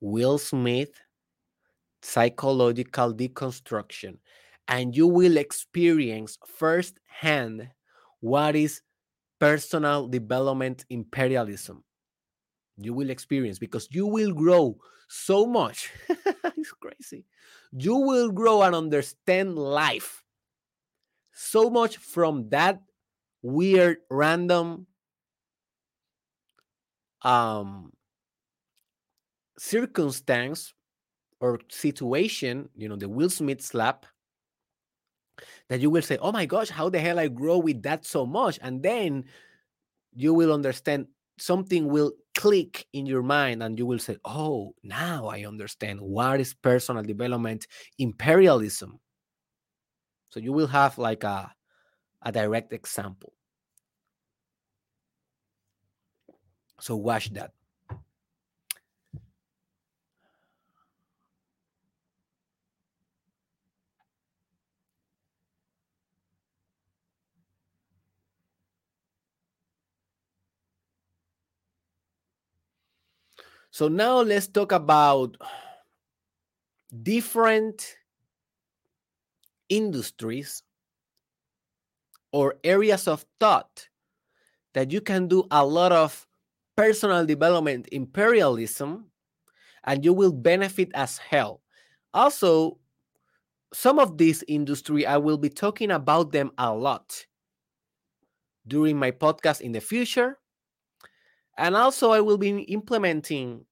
Will 0.00 0.36
Smith, 0.36 0.90
Psychological 2.02 3.14
Deconstruction. 3.14 4.18
And 4.68 4.96
you 4.96 5.06
will 5.06 5.36
experience 5.36 6.38
firsthand 6.46 7.68
what 8.20 8.56
is 8.56 8.82
personal 9.38 10.08
development 10.08 10.84
imperialism. 10.90 11.84
You 12.76 12.92
will 12.92 13.10
experience 13.10 13.58
because 13.58 13.88
you 13.90 14.06
will 14.06 14.32
grow 14.32 14.76
so 15.08 15.46
much. 15.46 15.90
it's 16.08 16.72
crazy. 16.72 17.24
You 17.72 17.96
will 17.96 18.30
grow 18.30 18.62
and 18.62 18.74
understand 18.74 19.56
life 19.56 20.22
so 21.32 21.68
much 21.68 21.98
from 21.98 22.48
that 22.48 22.80
weird 23.42 23.98
random 24.10 24.86
um 27.22 27.92
circumstance 29.58 30.72
or 31.40 31.60
situation 31.68 32.68
you 32.74 32.88
know 32.88 32.96
the 32.96 33.08
will 33.08 33.30
smith 33.30 33.60
slap 33.60 34.06
that 35.68 35.80
you 35.80 35.90
will 35.90 36.02
say 36.02 36.18
oh 36.18 36.32
my 36.32 36.46
gosh 36.46 36.68
how 36.68 36.88
the 36.88 36.98
hell 36.98 37.18
i 37.18 37.28
grow 37.28 37.58
with 37.58 37.82
that 37.82 38.04
so 38.04 38.26
much 38.26 38.58
and 38.62 38.82
then 38.82 39.24
you 40.14 40.32
will 40.32 40.52
understand 40.52 41.06
something 41.38 41.88
will 41.88 42.12
click 42.34 42.86
in 42.92 43.06
your 43.06 43.22
mind 43.22 43.62
and 43.62 43.78
you 43.78 43.86
will 43.86 43.98
say 43.98 44.16
oh 44.24 44.74
now 44.82 45.26
i 45.26 45.44
understand 45.44 46.00
what 46.00 46.40
is 46.40 46.54
personal 46.54 47.02
development 47.02 47.66
imperialism 47.98 48.98
so 50.36 50.40
you 50.40 50.52
will 50.52 50.66
have 50.66 50.98
like 50.98 51.24
a, 51.24 51.50
a 52.20 52.30
direct 52.30 52.74
example. 52.74 53.32
So 56.78 56.94
watch 56.94 57.32
that. 57.32 57.52
So 73.76 73.88
now 73.88 74.22
let's 74.22 74.46
talk 74.48 74.72
about 74.72 75.36
different 77.02 77.98
industries 79.68 80.62
or 82.32 82.56
areas 82.64 83.06
of 83.06 83.26
thought 83.38 83.86
that 84.72 84.92
you 84.92 85.02
can 85.02 85.28
do 85.28 85.44
a 85.50 85.62
lot 85.62 85.92
of 85.92 86.26
personal 86.74 87.26
development 87.26 87.86
imperialism 87.92 89.10
and 89.84 90.02
you 90.06 90.14
will 90.14 90.32
benefit 90.32 90.90
as 90.94 91.18
hell. 91.18 91.60
Also, 92.14 92.78
some 93.74 93.98
of 93.98 94.16
this 94.16 94.42
industry, 94.48 95.04
I 95.04 95.18
will 95.18 95.36
be 95.36 95.50
talking 95.50 95.90
about 95.90 96.32
them 96.32 96.50
a 96.56 96.72
lot 96.72 97.26
during 98.66 98.96
my 98.96 99.10
podcast 99.10 99.60
in 99.60 99.72
the 99.72 99.82
future. 99.82 100.38
And 101.58 101.76
also, 101.76 102.10
I 102.10 102.20
will 102.20 102.38
be 102.38 102.60
implementing 102.62 103.64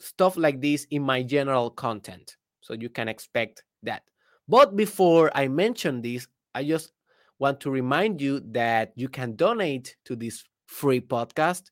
stuff 0.00 0.36
like 0.36 0.60
this 0.60 0.86
in 0.90 1.02
my 1.02 1.22
general 1.22 1.70
content. 1.70 2.36
So 2.60 2.74
you 2.74 2.88
can 2.88 3.08
expect 3.08 3.62
that. 3.82 4.02
But 4.48 4.76
before 4.76 5.30
I 5.34 5.48
mention 5.48 6.02
this, 6.02 6.26
I 6.54 6.64
just 6.64 6.92
want 7.38 7.60
to 7.60 7.70
remind 7.70 8.20
you 8.20 8.40
that 8.52 8.92
you 8.96 9.08
can 9.08 9.36
donate 9.36 9.96
to 10.04 10.16
this 10.16 10.44
free 10.66 11.00
podcast. 11.00 11.70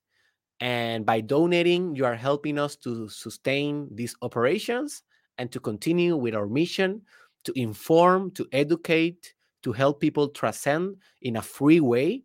And 0.60 1.04
by 1.04 1.20
donating, 1.20 1.96
you 1.96 2.04
are 2.04 2.14
helping 2.14 2.58
us 2.58 2.76
to 2.76 3.08
sustain 3.08 3.88
these 3.92 4.14
operations 4.22 5.02
and 5.38 5.50
to 5.52 5.58
continue 5.58 6.16
with 6.16 6.34
our 6.34 6.46
mission 6.46 7.02
to 7.44 7.52
inform, 7.58 8.30
to 8.32 8.46
educate, 8.52 9.34
to 9.62 9.72
help 9.72 10.00
people 10.00 10.28
transcend 10.28 10.96
in 11.22 11.36
a 11.36 11.42
free 11.42 11.80
way, 11.80 12.22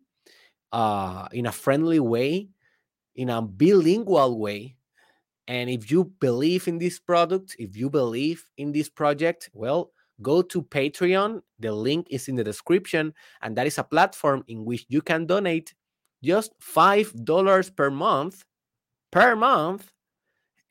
uh, 0.76 1.26
in 1.32 1.46
a 1.46 1.52
friendly 1.52 1.98
way, 1.98 2.50
in 3.14 3.30
a 3.30 3.40
bilingual 3.40 4.38
way. 4.38 4.76
And 5.48 5.70
if 5.70 5.90
you 5.90 6.12
believe 6.20 6.68
in 6.68 6.76
this 6.76 6.98
product, 6.98 7.56
if 7.58 7.78
you 7.78 7.88
believe 7.88 8.44
in 8.58 8.72
this 8.72 8.90
project, 8.90 9.48
well, 9.54 9.92
go 10.20 10.42
to 10.42 10.60
Patreon. 10.60 11.40
The 11.60 11.72
link 11.72 12.08
is 12.10 12.28
in 12.28 12.36
the 12.36 12.44
description. 12.44 13.14
And 13.40 13.56
that 13.56 13.66
is 13.66 13.78
a 13.78 13.84
platform 13.84 14.44
in 14.48 14.66
which 14.66 14.84
you 14.90 15.00
can 15.00 15.24
donate 15.24 15.72
just 16.22 16.52
$5 16.60 17.74
per 17.74 17.90
month, 17.90 18.44
per 19.10 19.34
month. 19.34 19.90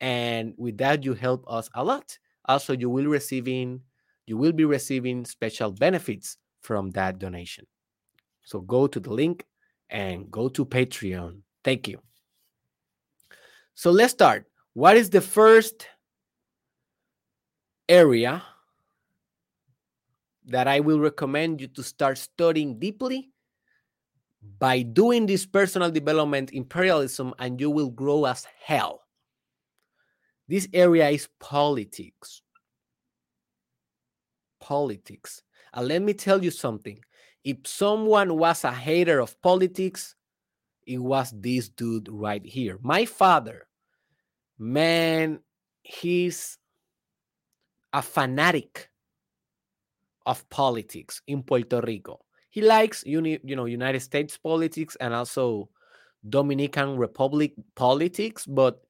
And 0.00 0.54
with 0.56 0.78
that, 0.78 1.04
you 1.04 1.14
help 1.14 1.44
us 1.48 1.68
a 1.74 1.82
lot. 1.82 2.16
Also, 2.44 2.74
you 2.74 2.88
will 2.88 3.06
receiving 3.06 3.82
you 4.28 4.36
will 4.36 4.52
be 4.52 4.64
receiving 4.64 5.24
special 5.24 5.72
benefits 5.72 6.36
from 6.60 6.90
that 6.90 7.18
donation. 7.18 7.64
So 8.44 8.60
go 8.60 8.86
to 8.88 8.98
the 8.98 9.12
link 9.12 9.46
and 9.90 10.30
go 10.30 10.48
to 10.48 10.64
Patreon. 10.64 11.40
Thank 11.64 11.88
you. 11.88 12.00
So 13.74 13.90
let's 13.90 14.12
start. 14.12 14.46
What 14.74 14.96
is 14.96 15.10
the 15.10 15.20
first 15.20 15.88
area 17.88 18.42
that 20.46 20.68
I 20.68 20.80
will 20.80 21.00
recommend 21.00 21.60
you 21.60 21.66
to 21.68 21.82
start 21.82 22.18
studying 22.18 22.78
deeply 22.78 23.30
by 24.58 24.82
doing 24.82 25.26
this 25.26 25.44
personal 25.44 25.90
development 25.90 26.52
imperialism 26.52 27.34
and 27.38 27.60
you 27.60 27.70
will 27.70 27.90
grow 27.90 28.24
as 28.24 28.46
hell. 28.62 29.02
This 30.48 30.68
area 30.72 31.08
is 31.08 31.28
politics. 31.40 32.42
Politics. 34.60 35.42
And 35.74 35.88
let 35.88 36.02
me 36.02 36.14
tell 36.14 36.42
you 36.42 36.52
something. 36.52 37.00
If 37.46 37.58
someone 37.62 38.36
was 38.36 38.64
a 38.64 38.72
hater 38.72 39.20
of 39.20 39.40
politics, 39.40 40.16
it 40.84 40.98
was 40.98 41.30
this 41.30 41.68
dude 41.68 42.08
right 42.10 42.44
here. 42.44 42.76
My 42.82 43.04
father, 43.04 43.68
man, 44.58 45.38
he's 45.84 46.58
a 47.92 48.02
fanatic 48.02 48.90
of 50.26 50.42
politics 50.50 51.22
in 51.28 51.44
Puerto 51.44 51.80
Rico. 51.86 52.18
He 52.50 52.62
likes 52.62 53.06
uni, 53.06 53.38
you 53.44 53.54
know 53.54 53.66
United 53.66 54.00
States 54.00 54.36
politics 54.36 54.96
and 54.98 55.14
also 55.14 55.68
Dominican 56.28 56.96
Republic 56.96 57.54
politics, 57.76 58.44
but 58.44 58.82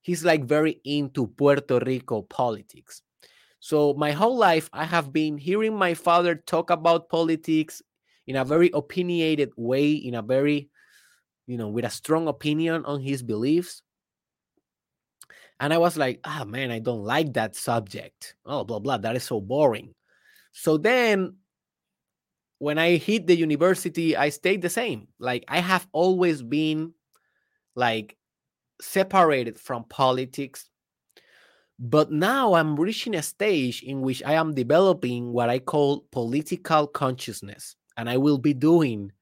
he's 0.00 0.24
like 0.24 0.44
very 0.46 0.80
into 0.84 1.26
Puerto 1.26 1.78
Rico 1.84 2.22
politics. 2.22 3.02
So 3.60 3.92
my 3.92 4.12
whole 4.12 4.38
life 4.38 4.70
I 4.72 4.84
have 4.86 5.12
been 5.12 5.36
hearing 5.36 5.76
my 5.76 5.92
father 5.92 6.36
talk 6.36 6.70
about 6.70 7.10
politics 7.10 7.82
in 8.28 8.36
a 8.36 8.44
very 8.44 8.70
opinionated 8.72 9.50
way, 9.56 9.90
in 9.90 10.14
a 10.14 10.22
very 10.22 10.70
you 11.48 11.56
know, 11.56 11.68
with 11.68 11.86
a 11.86 11.90
strong 11.90 12.28
opinion 12.28 12.84
on 12.84 13.00
his 13.00 13.22
beliefs. 13.22 13.82
And 15.58 15.72
I 15.72 15.78
was 15.78 15.96
like, 15.96 16.20
ah, 16.22 16.40
oh, 16.42 16.44
man, 16.44 16.70
I 16.70 16.78
don't 16.78 17.02
like 17.02 17.32
that 17.32 17.56
subject. 17.56 18.36
Oh, 18.44 18.62
blah, 18.64 18.78
blah. 18.78 18.98
That 18.98 19.16
is 19.16 19.24
so 19.24 19.40
boring. 19.40 19.94
So 20.52 20.76
then 20.76 21.36
when 22.58 22.78
I 22.78 22.96
hit 22.96 23.26
the 23.26 23.34
university, 23.34 24.14
I 24.14 24.28
stayed 24.28 24.60
the 24.60 24.68
same. 24.68 25.08
Like 25.18 25.44
I 25.48 25.60
have 25.60 25.88
always 25.92 26.42
been 26.42 26.92
like 27.74 28.16
separated 28.80 29.58
from 29.58 29.84
politics. 29.84 30.68
But 31.78 32.12
now 32.12 32.54
I'm 32.54 32.76
reaching 32.76 33.14
a 33.14 33.22
stage 33.22 33.82
in 33.82 34.02
which 34.02 34.22
I 34.22 34.34
am 34.34 34.54
developing 34.54 35.32
what 35.32 35.48
I 35.48 35.60
call 35.60 36.04
political 36.12 36.88
consciousness. 36.88 37.74
And 37.98 38.08
I 38.08 38.16
will 38.16 38.38
be 38.38 38.54
doing 38.54 39.12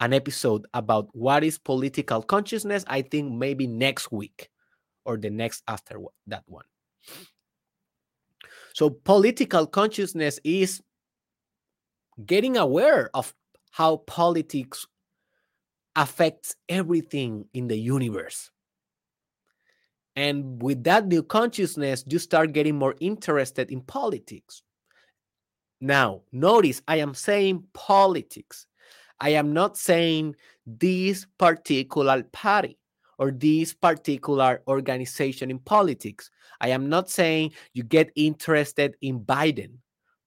an 0.00 0.12
episode 0.12 0.66
about 0.74 1.08
what 1.12 1.44
is 1.44 1.58
political 1.58 2.22
consciousness, 2.22 2.84
I 2.88 3.02
think 3.02 3.32
maybe 3.32 3.66
next 3.66 4.10
week 4.10 4.48
or 5.04 5.16
the 5.16 5.30
next 5.30 5.62
after 5.68 6.00
that 6.26 6.42
one. 6.46 6.64
So, 8.74 8.90
political 8.90 9.66
consciousness 9.66 10.40
is 10.44 10.80
getting 12.24 12.56
aware 12.56 13.10
of 13.14 13.34
how 13.72 13.98
politics 13.98 14.86
affects 15.96 16.54
everything 16.68 17.46
in 17.52 17.68
the 17.68 17.76
universe. 17.76 18.50
And 20.14 20.62
with 20.62 20.84
that 20.84 21.06
new 21.06 21.22
consciousness, 21.22 22.04
you 22.06 22.18
start 22.18 22.52
getting 22.52 22.76
more 22.76 22.94
interested 23.00 23.70
in 23.70 23.82
politics. 23.82 24.62
Now, 25.80 26.22
notice 26.32 26.82
I 26.88 26.96
am 26.96 27.14
saying 27.14 27.64
politics. 27.72 28.66
I 29.20 29.30
am 29.30 29.52
not 29.52 29.76
saying 29.76 30.36
this 30.66 31.26
particular 31.38 32.22
party 32.32 32.78
or 33.18 33.30
this 33.30 33.74
particular 33.74 34.62
organization 34.68 35.50
in 35.50 35.58
politics. 35.58 36.30
I 36.60 36.68
am 36.68 36.88
not 36.88 37.10
saying 37.10 37.52
you 37.72 37.82
get 37.82 38.10
interested 38.14 38.96
in 39.02 39.20
Biden 39.20 39.78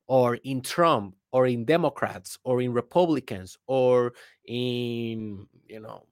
or 0.08 0.36
in 0.44 0.62
Trump 0.62 1.16
or 1.32 1.48
in 1.48 1.66
Democrats 1.66 2.38
or 2.44 2.62
in 2.62 2.74
Republicans 2.74 3.58
or 3.68 4.14
in, 4.46 5.48
you 5.68 5.80
know, 5.80 6.06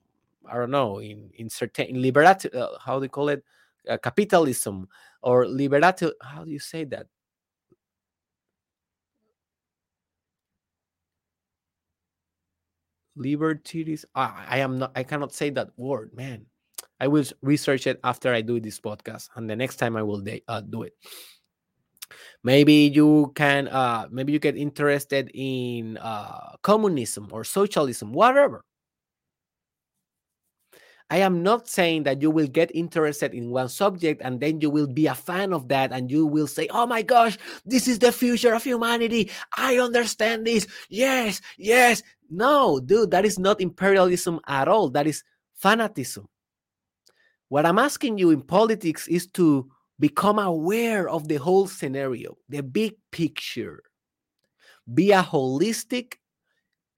I 0.49 0.55
don't 0.55 0.71
know, 0.71 0.99
in, 0.99 1.29
in 1.35 1.49
certain, 1.49 1.87
in 1.87 1.97
liberat, 1.97 2.53
uh, 2.55 2.77
how 2.83 2.99
do 2.99 3.03
you 3.05 3.09
call 3.09 3.29
it? 3.29 3.43
Uh, 3.87 3.97
capitalism 3.97 4.87
or 5.23 5.47
liberative, 5.47 6.11
how 6.21 6.43
do 6.43 6.51
you 6.51 6.59
say 6.59 6.83
that? 6.83 7.07
Liberties. 13.19 14.05
I, 14.15 14.45
I 14.49 14.57
am 14.59 14.79
not. 14.79 14.91
I 14.95 15.03
cannot 15.03 15.33
say 15.33 15.49
that 15.51 15.69
word, 15.77 16.11
man. 16.15 16.45
I 16.99 17.07
will 17.07 17.25
research 17.41 17.87
it 17.87 17.99
after 18.03 18.33
I 18.33 18.41
do 18.41 18.59
this 18.59 18.79
podcast, 18.79 19.29
and 19.35 19.49
the 19.49 19.55
next 19.55 19.75
time 19.75 19.95
I 19.95 20.03
will 20.03 20.23
uh, 20.47 20.61
do 20.61 20.83
it. 20.83 20.93
Maybe 22.43 22.89
you 22.89 23.31
can. 23.35 23.67
Uh, 23.67 24.07
maybe 24.09 24.33
you 24.33 24.39
get 24.39 24.57
interested 24.57 25.29
in 25.33 25.97
uh, 25.97 26.55
communism 26.63 27.29
or 27.31 27.43
socialism, 27.43 28.13
whatever. 28.13 28.63
I 31.11 31.17
am 31.17 31.41
not 31.41 31.67
saying 31.67 32.03
that 32.03 32.21
you 32.21 32.29
will 32.29 32.47
get 32.47 32.69
interested 32.75 33.33
in 33.33 33.49
one 33.49 33.69
subject 33.69 34.21
and 34.23 34.39
then 34.39 34.61
you 34.61 34.69
will 34.69 34.85
be 34.85 35.07
a 35.07 35.15
fan 35.15 35.53
of 35.53 35.67
that 35.69 35.91
and 35.91 36.11
you 36.11 36.25
will 36.25 36.45
say, 36.45 36.67
oh 36.69 36.85
my 36.85 37.01
gosh, 37.01 37.35
this 37.65 37.87
is 37.87 37.97
the 37.97 38.11
future 38.11 38.53
of 38.53 38.63
humanity. 38.63 39.31
I 39.57 39.79
understand 39.79 40.45
this. 40.45 40.67
Yes, 40.89 41.41
yes. 41.57 42.03
No, 42.29 42.79
dude, 42.79 43.11
that 43.11 43.25
is 43.25 43.39
not 43.39 43.61
imperialism 43.61 44.39
at 44.47 44.67
all. 44.67 44.89
That 44.89 45.07
is 45.07 45.23
fanatism. 45.61 46.25
What 47.47 47.65
I'm 47.65 47.79
asking 47.79 48.19
you 48.19 48.29
in 48.29 48.41
politics 48.41 49.07
is 49.07 49.27
to 49.31 49.69
become 49.99 50.37
aware 50.37 51.09
of 51.09 51.27
the 51.27 51.37
whole 51.37 51.67
scenario, 51.67 52.37
the 52.47 52.61
big 52.61 52.93
picture. 53.11 53.81
Be 54.93 55.11
a 55.11 55.21
holistic 55.21 56.15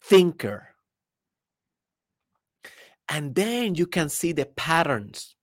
thinker 0.04 0.72
and 3.12 3.36
then 3.36 3.76
you 3.76 3.88
can 3.88 4.08
see 4.08 4.32
the 4.32 4.46
patterns. 4.46 5.36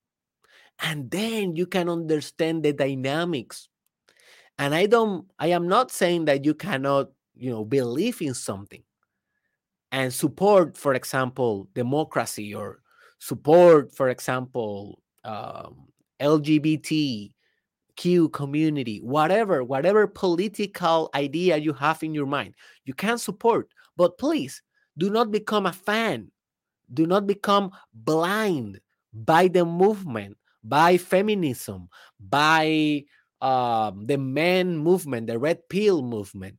And 0.80 1.10
then 1.10 1.54
you 1.54 1.66
can 1.66 1.90
understand 1.90 2.62
the 2.62 2.72
dynamics. 2.72 3.68
And 4.58 4.74
I 4.74 4.86
don't, 4.86 5.26
I 5.38 5.48
am 5.48 5.68
not 5.68 5.90
saying 5.90 6.24
that 6.26 6.46
you 6.46 6.54
cannot, 6.54 7.10
you 7.36 7.50
know, 7.50 7.66
believe 7.66 8.22
in 8.22 8.32
something 8.32 8.82
and 9.92 10.12
support, 10.12 10.76
for 10.76 10.94
example, 10.94 11.68
democracy 11.74 12.54
or 12.54 12.80
support, 13.18 13.94
for 13.94 14.08
example, 14.08 15.00
um, 15.24 15.88
LGBT, 16.20 17.32
Q 17.96 18.28
community, 18.28 19.00
whatever, 19.02 19.64
whatever 19.64 20.06
political 20.06 21.10
idea 21.14 21.56
you 21.56 21.72
have 21.72 22.02
in 22.02 22.14
your 22.14 22.26
mind, 22.26 22.54
you 22.84 22.94
can 22.94 23.18
support. 23.18 23.68
But 23.96 24.18
please 24.18 24.62
do 24.96 25.10
not 25.10 25.30
become 25.30 25.66
a 25.66 25.72
fan. 25.72 26.30
Do 26.92 27.06
not 27.06 27.26
become 27.26 27.72
blind 27.92 28.80
by 29.12 29.48
the 29.48 29.64
movement, 29.64 30.36
by 30.62 30.96
feminism, 30.96 31.88
by 32.20 33.04
um, 33.40 34.06
the 34.06 34.16
men 34.16 34.78
movement, 34.78 35.26
the 35.26 35.38
red 35.38 35.68
pill 35.68 36.02
movement. 36.02 36.56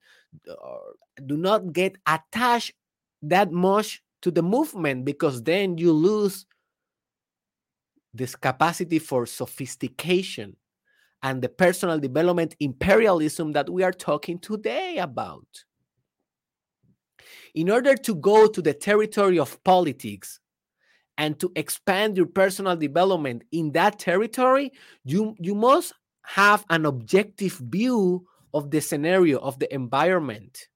Uh, 0.50 0.92
do 1.26 1.38
not 1.38 1.74
get 1.74 1.96
attached 2.06 2.74
that 3.22 3.51
much 3.51 4.01
to 4.22 4.32
the 4.32 4.41
movement 4.41 5.05
because 5.05 5.43
then 5.43 5.78
you 5.78 5.91
lose 5.91 6.45
this 8.13 8.36
capacity 8.36 8.99
for 8.99 9.26
sophistication 9.26 10.55
and 11.22 11.41
the 11.41 11.49
personal 11.49 11.99
development 11.99 12.55
imperialism 12.59 13.51
that 13.51 13.70
we 13.70 13.84
are 13.84 13.91
talking 13.91 14.39
today 14.39 14.97
about. 14.97 15.45
In 17.53 17.70
order 17.70 17.95
to 17.95 18.15
go 18.15 18.47
to 18.47 18.61
the 18.61 18.74
territory 18.74 19.38
of 19.39 19.61
politics 19.63 20.39
and 21.17 21.38
to 21.39 21.51
expand 21.55 22.15
your 22.15 22.26
personal 22.26 22.78
development 22.78 23.43
in 23.51 23.72
that 23.74 23.99
territory, 23.99 24.72
you, 25.03 25.36
you 25.39 25.53
must 25.53 25.93
have 26.24 26.63
an 26.70 26.86
objective 26.86 27.53
view 27.53 28.26
of 28.53 28.72
the 28.72 28.80
scenario, 28.80 29.39
of 29.39 29.59
the 29.59 29.72
environment. 29.74 30.68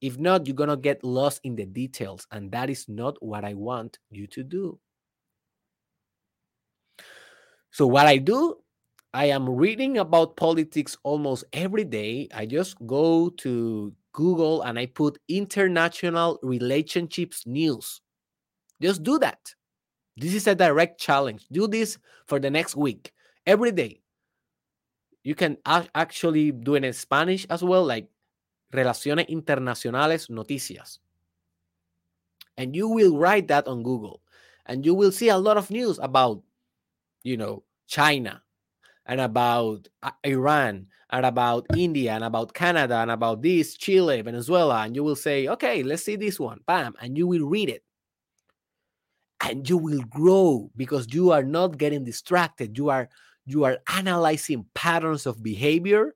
If 0.00 0.18
not, 0.18 0.46
you're 0.46 0.54
going 0.54 0.68
to 0.68 0.76
get 0.76 1.02
lost 1.02 1.40
in 1.42 1.56
the 1.56 1.66
details, 1.66 2.26
and 2.30 2.52
that 2.52 2.70
is 2.70 2.88
not 2.88 3.20
what 3.20 3.44
I 3.44 3.54
want 3.54 3.98
you 4.10 4.26
to 4.28 4.44
do. 4.44 4.78
So, 7.70 7.86
what 7.86 8.06
I 8.06 8.18
do, 8.18 8.56
I 9.12 9.26
am 9.26 9.48
reading 9.48 9.98
about 9.98 10.36
politics 10.36 10.96
almost 11.02 11.44
every 11.52 11.84
day. 11.84 12.28
I 12.32 12.46
just 12.46 12.76
go 12.86 13.30
to 13.38 13.92
Google 14.12 14.62
and 14.62 14.78
I 14.78 14.86
put 14.86 15.18
international 15.28 16.38
relationships 16.42 17.44
news. 17.46 18.00
Just 18.80 19.02
do 19.02 19.18
that. 19.18 19.54
This 20.16 20.34
is 20.34 20.46
a 20.46 20.54
direct 20.54 21.00
challenge. 21.00 21.46
Do 21.52 21.68
this 21.68 21.98
for 22.26 22.40
the 22.40 22.50
next 22.50 22.74
week, 22.76 23.12
every 23.46 23.72
day. 23.72 24.00
You 25.22 25.34
can 25.34 25.58
actually 25.66 26.52
do 26.52 26.74
it 26.74 26.84
in 26.84 26.92
Spanish 26.92 27.46
as 27.50 27.62
well, 27.62 27.84
like 27.84 28.08
Relaciones 28.72 29.26
Internacionales 29.28 30.28
Noticias. 30.28 30.98
And 32.56 32.74
you 32.74 32.88
will 32.88 33.16
write 33.16 33.48
that 33.48 33.66
on 33.66 33.82
Google. 33.82 34.20
And 34.66 34.84
you 34.84 34.94
will 34.94 35.12
see 35.12 35.28
a 35.28 35.38
lot 35.38 35.56
of 35.56 35.70
news 35.70 35.98
about, 36.02 36.42
you 37.22 37.36
know, 37.36 37.62
China 37.86 38.42
and 39.06 39.20
about 39.20 39.88
uh, 40.02 40.10
Iran 40.24 40.86
and 41.10 41.24
about 41.24 41.66
India 41.76 42.12
and 42.12 42.24
about 42.24 42.52
Canada 42.52 42.96
and 42.96 43.10
about 43.10 43.40
this, 43.42 43.74
Chile, 43.74 44.20
Venezuela. 44.20 44.84
And 44.84 44.94
you 44.94 45.02
will 45.02 45.16
say, 45.16 45.48
okay, 45.48 45.82
let's 45.82 46.04
see 46.04 46.16
this 46.16 46.38
one. 46.38 46.60
Bam. 46.66 46.94
And 47.00 47.16
you 47.16 47.26
will 47.26 47.46
read 47.46 47.70
it. 47.70 47.82
And 49.40 49.68
you 49.68 49.78
will 49.78 50.02
grow 50.02 50.70
because 50.76 51.06
you 51.14 51.30
are 51.30 51.44
not 51.44 51.78
getting 51.78 52.04
distracted. 52.04 52.76
You 52.76 52.90
are 52.90 53.08
you 53.46 53.64
are 53.64 53.78
analyzing 53.88 54.66
patterns 54.74 55.24
of 55.24 55.42
behavior 55.42 56.14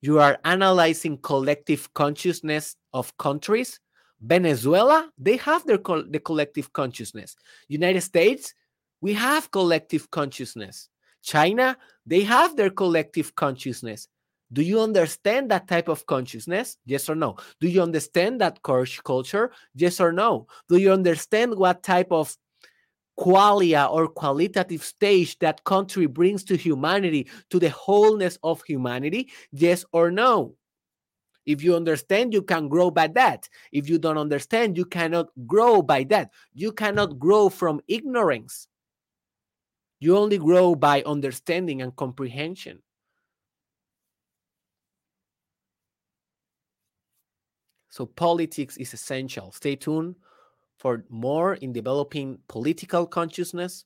you 0.00 0.18
are 0.18 0.38
analyzing 0.44 1.18
collective 1.18 1.92
consciousness 1.94 2.76
of 2.92 3.16
countries. 3.18 3.80
Venezuela 4.22 5.10
they 5.16 5.36
have 5.36 5.64
their 5.66 5.78
co- 5.78 6.02
the 6.02 6.20
collective 6.20 6.72
consciousness. 6.72 7.36
United 7.68 8.02
states 8.02 8.54
we 9.00 9.14
have 9.14 9.50
collective 9.50 10.10
consciousness. 10.10 10.88
China 11.22 11.76
they 12.06 12.22
have 12.22 12.56
their 12.56 12.70
collective 12.70 13.34
consciousness. 13.34 14.08
Do 14.52 14.62
you 14.62 14.80
understand 14.80 15.50
that 15.50 15.68
type 15.68 15.88
of 15.88 16.04
consciousness? 16.06 16.76
Yes 16.84 17.08
or 17.08 17.14
no. 17.14 17.36
Do 17.60 17.68
you 17.68 17.82
understand 17.82 18.40
that 18.40 18.62
culture? 18.62 19.52
Yes 19.74 20.00
or 20.00 20.12
no. 20.12 20.48
Do 20.68 20.76
you 20.76 20.92
understand 20.92 21.54
what 21.54 21.82
type 21.82 22.10
of 22.10 22.36
qualia 23.20 23.90
or 23.92 24.08
qualitative 24.08 24.82
stage 24.82 25.38
that 25.40 25.62
country 25.64 26.06
brings 26.06 26.42
to 26.44 26.56
humanity, 26.56 27.28
to 27.50 27.58
the 27.58 27.68
wholeness 27.68 28.38
of 28.42 28.62
humanity? 28.62 29.30
Yes 29.52 29.84
or 29.92 30.10
no? 30.10 30.54
If 31.44 31.62
you 31.62 31.76
understand, 31.76 32.32
you 32.32 32.42
can 32.42 32.68
grow 32.68 32.90
by 32.90 33.08
that. 33.08 33.48
If 33.72 33.88
you 33.88 33.98
don't 33.98 34.18
understand, 34.18 34.76
you 34.76 34.86
cannot 34.86 35.28
grow 35.46 35.82
by 35.82 36.04
that. 36.04 36.30
You 36.54 36.72
cannot 36.72 37.18
grow 37.18 37.48
from 37.48 37.80
ignorance. 37.88 38.68
You 40.00 40.16
only 40.16 40.38
grow 40.38 40.74
by 40.74 41.02
understanding 41.02 41.82
and 41.82 41.94
comprehension. 41.94 42.82
So, 47.90 48.06
politics 48.06 48.76
is 48.76 48.94
essential. 48.94 49.50
Stay 49.52 49.76
tuned 49.76 50.14
for 50.80 51.04
more 51.10 51.54
in 51.56 51.74
developing 51.74 52.38
political 52.48 53.06
consciousness, 53.06 53.84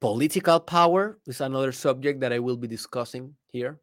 political 0.00 0.58
power 0.58 1.18
is 1.26 1.42
another 1.42 1.72
subject 1.72 2.20
that 2.20 2.32
I 2.32 2.38
will 2.38 2.56
be 2.56 2.66
discussing 2.66 3.34
here. 3.52 3.78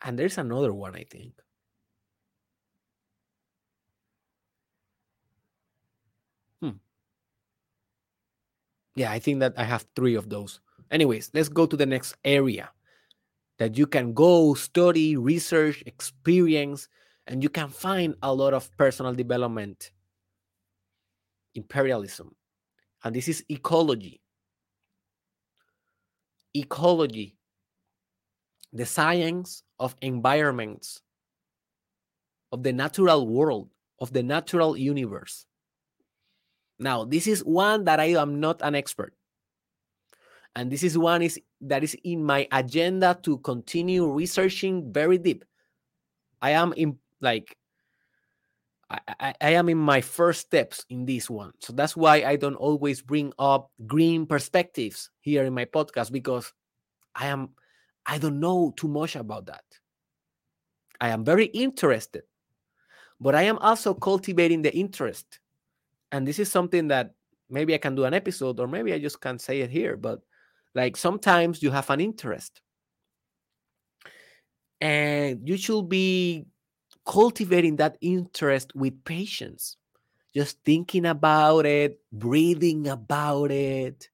And 0.00 0.18
there's 0.18 0.38
another 0.38 0.72
one, 0.72 0.96
I 0.96 1.04
think. 1.04 1.34
Hmm. 6.62 6.80
Yeah, 8.94 9.12
I 9.12 9.18
think 9.18 9.40
that 9.40 9.52
I 9.58 9.64
have 9.64 9.84
three 9.94 10.14
of 10.14 10.30
those. 10.30 10.60
Anyways, 10.90 11.30
let's 11.34 11.50
go 11.50 11.66
to 11.66 11.76
the 11.76 11.84
next 11.84 12.16
area 12.24 12.70
that 13.60 13.76
you 13.76 13.86
can 13.86 14.14
go 14.14 14.54
study, 14.54 15.18
research, 15.18 15.82
experience, 15.84 16.88
and 17.26 17.42
you 17.42 17.50
can 17.50 17.68
find 17.68 18.14
a 18.22 18.34
lot 18.34 18.54
of 18.54 18.74
personal 18.78 19.12
development. 19.12 19.90
Imperialism. 21.54 22.34
And 23.04 23.14
this 23.14 23.28
is 23.28 23.44
ecology. 23.50 24.22
Ecology, 26.54 27.36
the 28.72 28.86
science 28.86 29.62
of 29.78 29.94
environments, 30.00 31.02
of 32.52 32.62
the 32.62 32.72
natural 32.72 33.28
world, 33.28 33.68
of 33.98 34.10
the 34.14 34.22
natural 34.22 34.74
universe. 34.74 35.44
Now, 36.78 37.04
this 37.04 37.26
is 37.26 37.44
one 37.44 37.84
that 37.84 38.00
I 38.00 38.18
am 38.20 38.40
not 38.40 38.62
an 38.62 38.74
expert 38.74 39.12
and 40.56 40.70
this 40.70 40.82
is 40.82 40.98
one 40.98 41.22
is 41.22 41.40
that 41.60 41.84
is 41.84 41.96
in 42.04 42.24
my 42.24 42.48
agenda 42.52 43.18
to 43.22 43.38
continue 43.38 44.06
researching 44.10 44.92
very 44.92 45.18
deep. 45.18 45.44
I 46.42 46.50
am 46.50 46.72
in 46.76 46.98
like 47.20 47.56
I, 48.90 49.34
I, 49.40 49.50
am 49.50 49.68
in 49.68 49.78
my 49.78 50.00
first 50.00 50.40
steps 50.40 50.84
in 50.88 51.06
this 51.06 51.30
one. 51.30 51.52
So 51.60 51.72
that's 51.72 51.96
why 51.96 52.24
i 52.24 52.34
don't 52.34 52.56
always 52.56 53.02
bring 53.02 53.32
up 53.38 53.70
green 53.86 54.26
perspectives 54.26 55.10
here 55.20 55.44
in 55.44 55.54
my 55.54 55.64
podcast 55.64 56.10
because 56.10 56.52
i 57.14 57.26
am 57.26 57.50
i 58.06 58.18
don't 58.18 58.40
know 58.40 58.72
too 58.76 58.88
much 58.88 59.14
about 59.16 59.46
that. 59.46 59.64
I 61.00 61.10
am 61.10 61.24
very 61.24 61.46
interested 61.46 62.24
but 63.20 63.34
i 63.34 63.42
am 63.42 63.58
also 63.58 63.94
cultivating 63.94 64.62
the 64.62 64.74
interest. 64.74 65.38
And 66.10 66.26
this 66.26 66.40
is 66.40 66.50
something 66.50 66.88
that 66.88 67.14
maybe 67.48 67.74
i 67.74 67.78
can 67.78 67.94
do 67.94 68.04
an 68.04 68.14
episode 68.14 68.58
or 68.58 68.66
maybe 68.66 68.92
i 68.92 68.98
just 68.98 69.20
can't 69.20 69.40
say 69.40 69.60
it 69.60 69.70
here 69.70 69.96
but 69.96 70.20
like 70.74 70.96
sometimes 70.96 71.62
you 71.62 71.70
have 71.70 71.90
an 71.90 72.00
interest 72.00 72.60
and 74.80 75.46
you 75.48 75.56
should 75.56 75.88
be 75.88 76.46
cultivating 77.06 77.76
that 77.76 77.96
interest 78.00 78.74
with 78.74 79.04
patience. 79.04 79.76
Just 80.34 80.58
thinking 80.64 81.06
about 81.06 81.66
it 81.66 81.98
breathing 82.12 82.88
about 82.88 83.50
it 83.50 84.08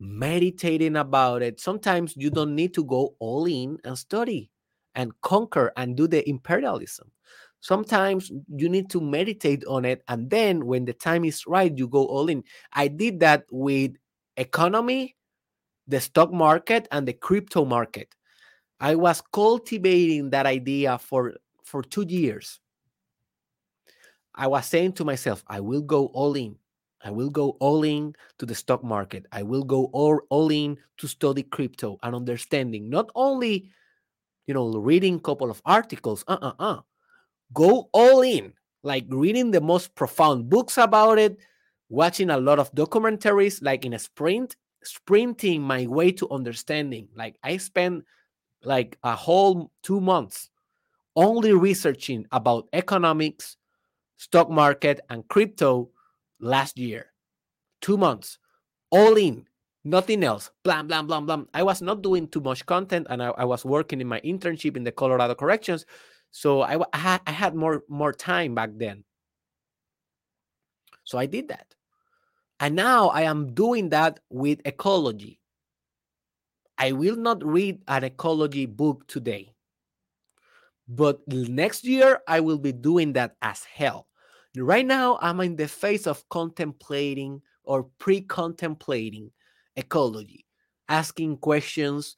meditating 0.00 0.96
about 0.96 1.42
it. 1.42 1.60
Sometimes 1.60 2.14
you 2.16 2.30
don't 2.30 2.54
need 2.54 2.74
to 2.74 2.84
go 2.84 3.14
all 3.20 3.46
in 3.46 3.78
and 3.84 3.96
study 3.96 4.50
and 4.94 5.12
conquer 5.22 5.72
and 5.76 5.96
do 5.96 6.06
the 6.08 6.28
imperialism. 6.28 7.10
Sometimes 7.60 8.32
you 8.48 8.68
need 8.68 8.90
to 8.90 9.00
meditate 9.00 9.64
on 9.66 9.84
it 9.84 10.02
and 10.08 10.28
then 10.28 10.66
when 10.66 10.84
the 10.84 10.92
time 10.92 11.24
is 11.24 11.46
right 11.46 11.76
you 11.76 11.86
go 11.86 12.04
all 12.06 12.28
in. 12.28 12.42
I 12.72 12.88
did 12.88 13.20
that 13.20 13.44
with 13.50 13.92
economy 14.36 15.14
the 15.86 16.00
stock 16.00 16.32
market 16.32 16.88
and 16.92 17.06
the 17.06 17.12
crypto 17.12 17.64
market. 17.64 18.14
I 18.80 18.94
was 18.94 19.22
cultivating 19.32 20.30
that 20.30 20.46
idea 20.46 20.98
for 20.98 21.34
for 21.64 21.82
2 21.82 22.06
years. 22.08 22.60
I 24.34 24.46
was 24.46 24.66
saying 24.66 24.94
to 24.94 25.04
myself, 25.04 25.44
I 25.46 25.60
will 25.60 25.82
go 25.82 26.06
all 26.06 26.34
in. 26.34 26.56
I 27.04 27.10
will 27.10 27.30
go 27.30 27.56
all 27.60 27.84
in 27.84 28.14
to 28.38 28.46
the 28.46 28.54
stock 28.54 28.82
market. 28.82 29.26
I 29.32 29.42
will 29.42 29.64
go 29.64 29.90
all, 29.92 30.20
all 30.30 30.50
in 30.50 30.78
to 30.98 31.08
study 31.08 31.42
crypto 31.42 31.98
and 32.02 32.14
understanding 32.14 32.88
not 32.88 33.10
only 33.14 33.70
you 34.46 34.54
know 34.54 34.68
reading 34.78 35.16
a 35.16 35.20
couple 35.20 35.50
of 35.50 35.62
articles 35.64 36.24
uh 36.26 36.38
uh 36.42 36.52
uh 36.58 36.80
go 37.54 37.88
all 37.92 38.22
in 38.22 38.52
like 38.82 39.04
reading 39.08 39.50
the 39.50 39.60
most 39.60 39.94
profound 39.94 40.48
books 40.48 40.78
about 40.78 41.18
it, 41.18 41.38
watching 41.88 42.30
a 42.30 42.36
lot 42.36 42.58
of 42.58 42.72
documentaries, 42.74 43.62
like 43.62 43.84
in 43.84 43.94
a 43.94 43.98
sprint, 43.98 44.56
sprinting 44.84 45.62
my 45.62 45.86
way 45.86 46.12
to 46.12 46.30
understanding. 46.30 47.08
Like 47.16 47.36
I 47.42 47.56
spent 47.56 48.04
like 48.64 48.98
a 49.02 49.14
whole 49.14 49.70
two 49.82 50.00
months 50.00 50.50
only 51.16 51.52
researching 51.52 52.26
about 52.32 52.68
economics, 52.72 53.56
stock 54.16 54.50
market, 54.50 55.00
and 55.10 55.26
crypto 55.28 55.90
last 56.40 56.78
year. 56.78 57.12
Two 57.80 57.96
months, 57.96 58.38
all 58.90 59.16
in, 59.16 59.46
nothing 59.84 60.24
else. 60.24 60.50
Blam, 60.62 60.86
blam, 60.86 61.06
blam, 61.06 61.26
blam. 61.26 61.48
I 61.52 61.62
was 61.62 61.82
not 61.82 62.02
doing 62.02 62.28
too 62.28 62.40
much 62.40 62.64
content 62.64 63.06
and 63.10 63.22
I, 63.22 63.28
I 63.30 63.44
was 63.44 63.64
working 63.64 64.00
in 64.00 64.06
my 64.06 64.20
internship 64.20 64.76
in 64.76 64.84
the 64.84 64.92
Colorado 64.92 65.34
Corrections. 65.34 65.84
So 66.30 66.62
I, 66.62 66.78
I, 66.92 66.98
had, 66.98 67.20
I 67.26 67.32
had 67.32 67.54
more, 67.54 67.82
more 67.88 68.12
time 68.12 68.54
back 68.54 68.70
then. 68.76 69.04
So 71.04 71.18
I 71.18 71.26
did 71.26 71.48
that. 71.48 71.74
And 72.62 72.76
now 72.76 73.08
I 73.08 73.22
am 73.22 73.54
doing 73.54 73.88
that 73.88 74.20
with 74.30 74.60
ecology. 74.64 75.40
I 76.78 76.92
will 76.92 77.16
not 77.16 77.44
read 77.44 77.82
an 77.88 78.04
ecology 78.04 78.66
book 78.66 79.04
today. 79.08 79.52
But 80.86 81.26
next 81.26 81.82
year, 81.82 82.20
I 82.28 82.38
will 82.38 82.58
be 82.58 82.70
doing 82.70 83.14
that 83.14 83.34
as 83.42 83.64
hell. 83.64 84.06
Right 84.56 84.86
now, 84.86 85.18
I'm 85.20 85.40
in 85.40 85.56
the 85.56 85.66
phase 85.66 86.06
of 86.06 86.28
contemplating 86.28 87.42
or 87.64 87.84
pre 87.98 88.20
contemplating 88.20 89.32
ecology, 89.74 90.46
asking 90.88 91.38
questions, 91.38 92.14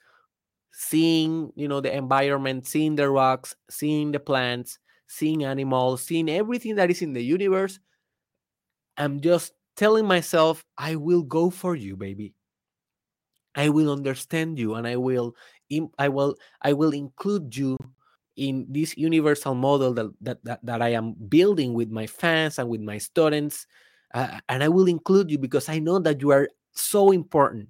seeing 0.72 1.52
you 1.56 1.68
know 1.68 1.80
the 1.80 1.96
environment, 1.96 2.66
seeing 2.66 2.96
the 2.96 3.08
rocks, 3.08 3.56
seeing 3.70 4.12
the 4.12 4.20
plants, 4.20 4.78
seeing 5.06 5.42
animals, 5.44 6.02
seeing 6.02 6.28
everything 6.28 6.74
that 6.74 6.90
is 6.90 7.00
in 7.00 7.14
the 7.14 7.24
universe. 7.24 7.78
I'm 8.98 9.20
just 9.20 9.54
telling 9.76 10.06
myself, 10.06 10.64
I 10.78 10.96
will 10.96 11.22
go 11.22 11.50
for 11.50 11.74
you, 11.74 11.96
baby. 11.96 12.34
I 13.54 13.68
will 13.68 13.92
understand 13.92 14.58
you 14.58 14.74
and 14.74 14.86
I 14.86 14.96
will 14.96 15.36
I 15.98 16.08
will 16.08 16.36
I 16.62 16.72
will 16.72 16.90
include 16.90 17.56
you 17.56 17.76
in 18.36 18.66
this 18.68 18.96
universal 18.96 19.54
model 19.54 19.94
that, 19.94 20.10
that, 20.20 20.44
that, 20.44 20.60
that 20.64 20.82
I 20.82 20.90
am 20.90 21.14
building 21.28 21.72
with 21.72 21.90
my 21.90 22.06
fans 22.06 22.58
and 22.58 22.68
with 22.68 22.80
my 22.80 22.98
students. 22.98 23.66
Uh, 24.12 24.38
and 24.48 24.62
I 24.62 24.68
will 24.68 24.88
include 24.88 25.30
you 25.30 25.38
because 25.38 25.68
I 25.68 25.78
know 25.78 26.00
that 26.00 26.20
you 26.20 26.30
are 26.30 26.48
so 26.72 27.12
important. 27.12 27.68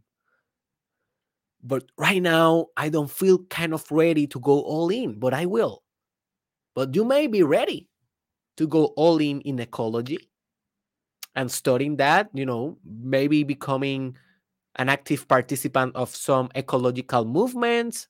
But 1.62 1.84
right 1.98 2.20
now, 2.20 2.66
I 2.76 2.88
don't 2.88 3.10
feel 3.10 3.44
kind 3.50 3.74
of 3.74 3.84
ready 3.90 4.26
to 4.28 4.40
go 4.40 4.60
all 4.60 4.90
in, 4.90 5.18
but 5.18 5.34
I 5.34 5.46
will. 5.46 5.82
But 6.74 6.94
you 6.94 7.04
may 7.04 7.26
be 7.26 7.42
ready 7.42 7.88
to 8.56 8.66
go 8.66 8.86
all 8.96 9.18
in 9.18 9.40
in 9.42 9.58
ecology 9.58 10.30
and 11.36 11.50
studying 11.50 11.96
that, 11.96 12.28
you 12.32 12.46
know, 12.46 12.78
maybe 12.84 13.42
becoming 13.44 14.16
an 14.76 14.88
active 14.88 15.26
participant 15.28 15.94
of 15.94 16.14
some 16.14 16.48
ecological 16.56 17.24
movements 17.24 18.08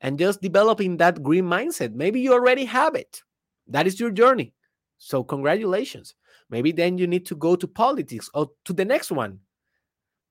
and 0.00 0.18
just 0.18 0.42
developing 0.42 0.96
that 0.96 1.22
green 1.22 1.44
mindset. 1.44 1.94
Maybe 1.94 2.20
you 2.20 2.32
already 2.32 2.64
have 2.64 2.94
it. 2.94 3.22
That 3.68 3.86
is 3.86 4.00
your 4.00 4.10
journey. 4.10 4.52
So, 4.98 5.24
congratulations. 5.24 6.14
Maybe 6.50 6.72
then 6.72 6.98
you 6.98 7.06
need 7.06 7.24
to 7.26 7.34
go 7.34 7.56
to 7.56 7.66
politics 7.66 8.28
or 8.34 8.50
to 8.66 8.72
the 8.72 8.84
next 8.84 9.10
one, 9.10 9.38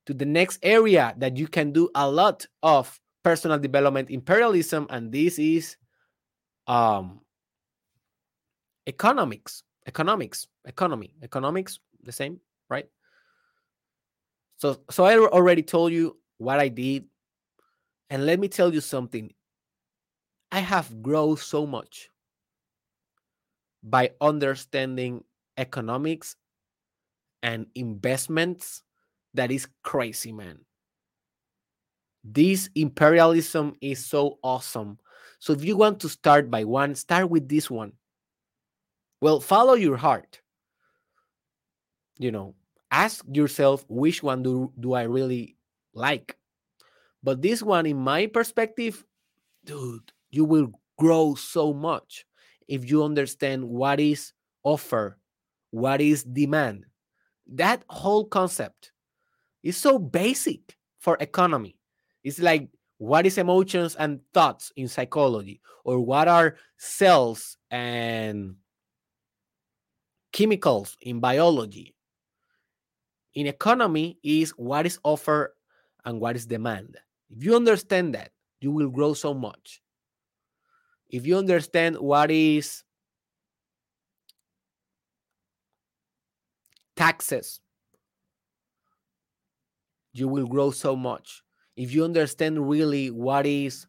to 0.06 0.14
the 0.14 0.26
next 0.26 0.60
area 0.62 1.16
that 1.18 1.36
you 1.38 1.48
can 1.48 1.72
do 1.72 1.90
a 1.96 2.10
lot 2.10 2.46
of 2.62 3.00
personal 3.24 3.58
development 3.58 4.10
imperialism. 4.10 4.88
And 4.90 5.12
this 5.12 5.40
is 5.40 5.78
um, 6.68 7.22
economics, 8.88 9.64
economics, 9.88 10.48
economy, 10.66 11.16
economics, 11.24 11.80
the 12.04 12.12
same, 12.12 12.40
right? 12.70 12.88
So, 14.58 14.82
so 14.90 15.06
I 15.06 15.18
already 15.18 15.64
told 15.64 15.92
you 15.92 16.18
what 16.38 16.60
I 16.60 16.68
did. 16.68 17.06
And 18.10 18.26
let 18.26 18.40
me 18.40 18.48
tell 18.48 18.74
you 18.74 18.82
something 18.82 19.34
I 20.52 20.60
have 20.60 21.02
grown 21.02 21.38
so 21.38 21.66
much 21.66 22.10
by 23.84 24.12
understanding 24.20 25.24
economics 25.58 26.36
and 27.42 27.66
investments 27.74 28.84
that 29.34 29.52
is 29.52 29.68
crazy, 29.84 30.32
man. 30.32 30.60
This 32.24 32.70
imperialism 32.76 33.76
is 33.82 34.06
so 34.06 34.38
awesome. 34.44 35.00
So 35.40 35.54
if 35.54 35.64
you 35.64 35.76
want 35.76 36.00
to 36.02 36.10
start 36.10 36.52
by 36.52 36.66
one, 36.66 36.94
start 36.96 37.30
with 37.30 37.50
this 37.50 37.70
one. 37.70 37.94
Well, 39.22 39.40
follow 39.40 39.74
your 39.74 39.98
heart. 39.98 40.41
You 42.18 42.32
know, 42.32 42.56
ask 42.92 43.26
yourself 43.32 43.86
which 43.88 44.22
one 44.22 44.44
do, 44.44 44.72
do 44.80 44.94
I 44.94 45.04
really 45.04 45.58
like. 45.94 46.38
But 47.24 47.42
this 47.42 47.62
one, 47.62 47.86
in 47.86 47.98
my 47.98 48.28
perspective, 48.28 49.06
dude, 49.64 50.12
you 50.30 50.46
will 50.46 50.72
grow 50.98 51.36
so 51.36 51.74
much 51.74 52.26
if 52.68 52.90
you 52.90 53.04
understand 53.04 53.64
what 53.68 54.00
is 54.00 54.34
offer, 54.64 55.18
what 55.72 56.02
is 56.02 56.24
demand. 56.24 56.86
That 57.48 57.84
whole 57.90 58.26
concept 58.26 58.92
is 59.64 59.78
so 59.78 60.00
basic 60.00 60.78
for 61.00 61.18
economy. 61.20 61.78
It's 62.24 62.40
like 62.40 62.70
what 62.98 63.26
is 63.26 63.38
emotions 63.38 63.96
and 63.96 64.22
thoughts 64.34 64.72
in 64.76 64.88
psychology, 64.88 65.60
or 65.84 66.00
what 66.00 66.28
are 66.28 66.58
cells 66.78 67.58
and 67.72 68.56
chemicals 70.32 70.96
in 71.02 71.20
biology. 71.20 71.96
In 73.34 73.48
economy 73.48 74.18
is 74.24 74.52
what 74.52 74.86
is 74.86 75.00
offer 75.04 75.56
and 76.06 76.20
what 76.20 76.36
is 76.36 76.46
demand. 76.46 76.98
If 77.30 77.44
you 77.44 77.56
understand 77.56 78.14
that, 78.16 78.32
you 78.60 78.72
will 78.72 78.90
grow 78.90 79.14
so 79.14 79.34
much 79.34 79.82
if 81.12 81.28
you 81.28 81.38
understand 81.38 81.98
what 81.98 82.32
is 82.32 82.84
taxes, 86.96 87.60
you 90.14 90.28
will 90.28 90.48
grow 90.48 90.72
so 90.72 90.96
much. 90.96 91.44
If 91.76 91.94
you 91.94 92.06
understand 92.06 92.68
really 92.70 93.12
what 93.12 93.46
is 93.46 93.86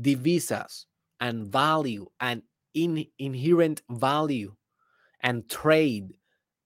divisas 0.00 0.86
and 1.20 1.46
value 1.46 2.06
and 2.20 2.42
in, 2.74 3.06
inherent 3.18 3.82
value 3.88 4.54
and 5.20 5.48
trade 5.48 6.12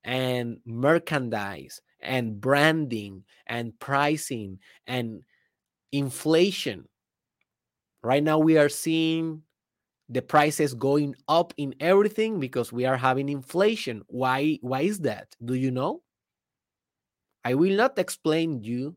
and 0.05 0.59
merchandise 0.65 1.81
and 2.01 2.41
branding 2.41 3.25
and 3.47 3.79
pricing 3.79 4.59
and 4.87 5.23
inflation 5.93 6.87
Right 8.03 8.23
now, 8.23 8.39
we 8.39 8.57
are 8.57 8.69
seeing 8.69 9.43
the 10.09 10.23
prices 10.23 10.75
going 10.75 11.15
up 11.29 11.53
in 11.57 11.75
everything 11.81 12.41
because 12.41 12.73
we 12.73 12.87
are 12.87 12.97
having 12.97 13.29
inflation. 13.29 14.03
Why? 14.07 14.59
Why 14.63 14.83
is 14.83 15.01
that? 15.01 15.37
Do 15.45 15.55
you 15.55 15.71
know? 15.71 16.03
I 17.45 17.55
will 17.55 17.77
not 17.77 17.99
explain 17.99 18.63
you 18.63 18.97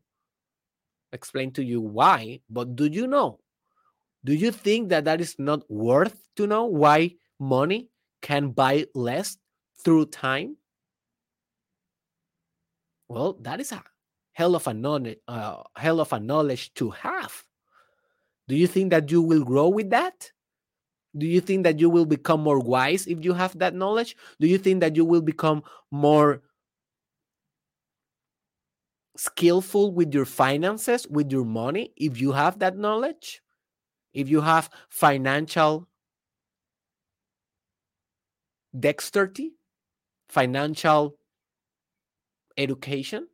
explain 1.11 1.51
to 1.51 1.63
you 1.63 1.79
why, 1.79 2.41
but 2.49 2.75
do 2.75 2.85
you 2.85 3.05
know? 3.05 3.39
Do 4.25 4.33
you 4.33 4.51
think 4.51 4.89
that 4.89 5.05
that 5.05 5.21
is 5.21 5.35
not 5.37 5.69
worth 5.69 6.15
to 6.37 6.47
know 6.47 6.65
why 6.65 7.15
money 7.39 7.89
can 8.21 8.49
buy 8.49 8.87
less 8.95 9.37
through 9.83 10.07
time? 10.07 10.57
Well, 13.13 13.37
that 13.41 13.59
is 13.59 13.71
a 13.71 13.83
hell 14.31 14.55
of 14.55 14.65
a 14.65 14.73
knowledge, 14.73 15.19
uh, 15.27 15.61
hell 15.75 15.99
of 15.99 16.11
a 16.13 16.19
knowledge 16.19 16.73
to 16.73 16.89
have. 16.89 17.45
Do 18.47 18.55
you 18.55 18.65
think 18.65 18.89
that 18.89 19.11
you 19.11 19.21
will 19.21 19.43
grow 19.43 19.69
with 19.69 19.91
that? 19.91 20.31
Do 21.15 21.27
you 21.27 21.39
think 21.39 21.63
that 21.63 21.79
you 21.79 21.91
will 21.91 22.07
become 22.07 22.41
more 22.41 22.59
wise 22.59 23.05
if 23.05 23.23
you 23.23 23.33
have 23.33 23.59
that 23.59 23.75
knowledge? 23.75 24.15
Do 24.39 24.47
you 24.47 24.57
think 24.57 24.79
that 24.81 24.95
you 24.95 25.05
will 25.05 25.21
become 25.21 25.61
more 25.91 26.41
skillful 29.15 29.93
with 29.93 30.11
your 30.11 30.25
finances, 30.25 31.05
with 31.07 31.31
your 31.31 31.45
money, 31.45 31.93
if 31.95 32.19
you 32.19 32.31
have 32.31 32.57
that 32.59 32.77
knowledge? 32.77 33.43
If 34.11 34.27
you 34.27 34.41
have 34.41 34.71
financial 34.89 35.87
dexterity, 38.79 39.53
financial 40.29 41.15
education? 42.57 43.27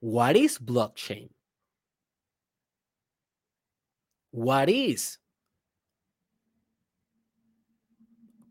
What 0.00 0.36
is 0.36 0.58
blockchain? 0.58 1.30
What 4.30 4.68
is 4.68 5.18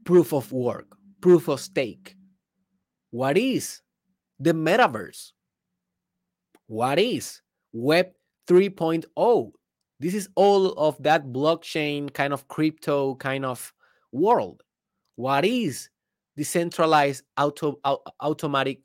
proof 0.04 0.34
of 0.34 0.52
work, 0.52 0.98
proof 1.22 1.48
of 1.48 1.62
stake? 1.62 2.16
What 3.12 3.38
is 3.38 3.82
the 4.40 4.54
metaverse? 4.54 5.32
What 6.68 7.00
is 7.00 7.42
Web 7.72 8.08
3.0? 8.48 9.52
This 10.00 10.14
is 10.14 10.30
all 10.36 10.74
of 10.74 11.02
that 11.02 11.28
blockchain 11.28 12.14
kind 12.14 12.34
of 12.34 12.48
crypto 12.48 13.16
kind 13.16 13.46
of 13.46 13.74
world. 14.12 14.64
What 15.18 15.45
is 15.45 15.89
decentralized 16.38 17.24
auto, 17.36 17.80
automatic 18.22 18.82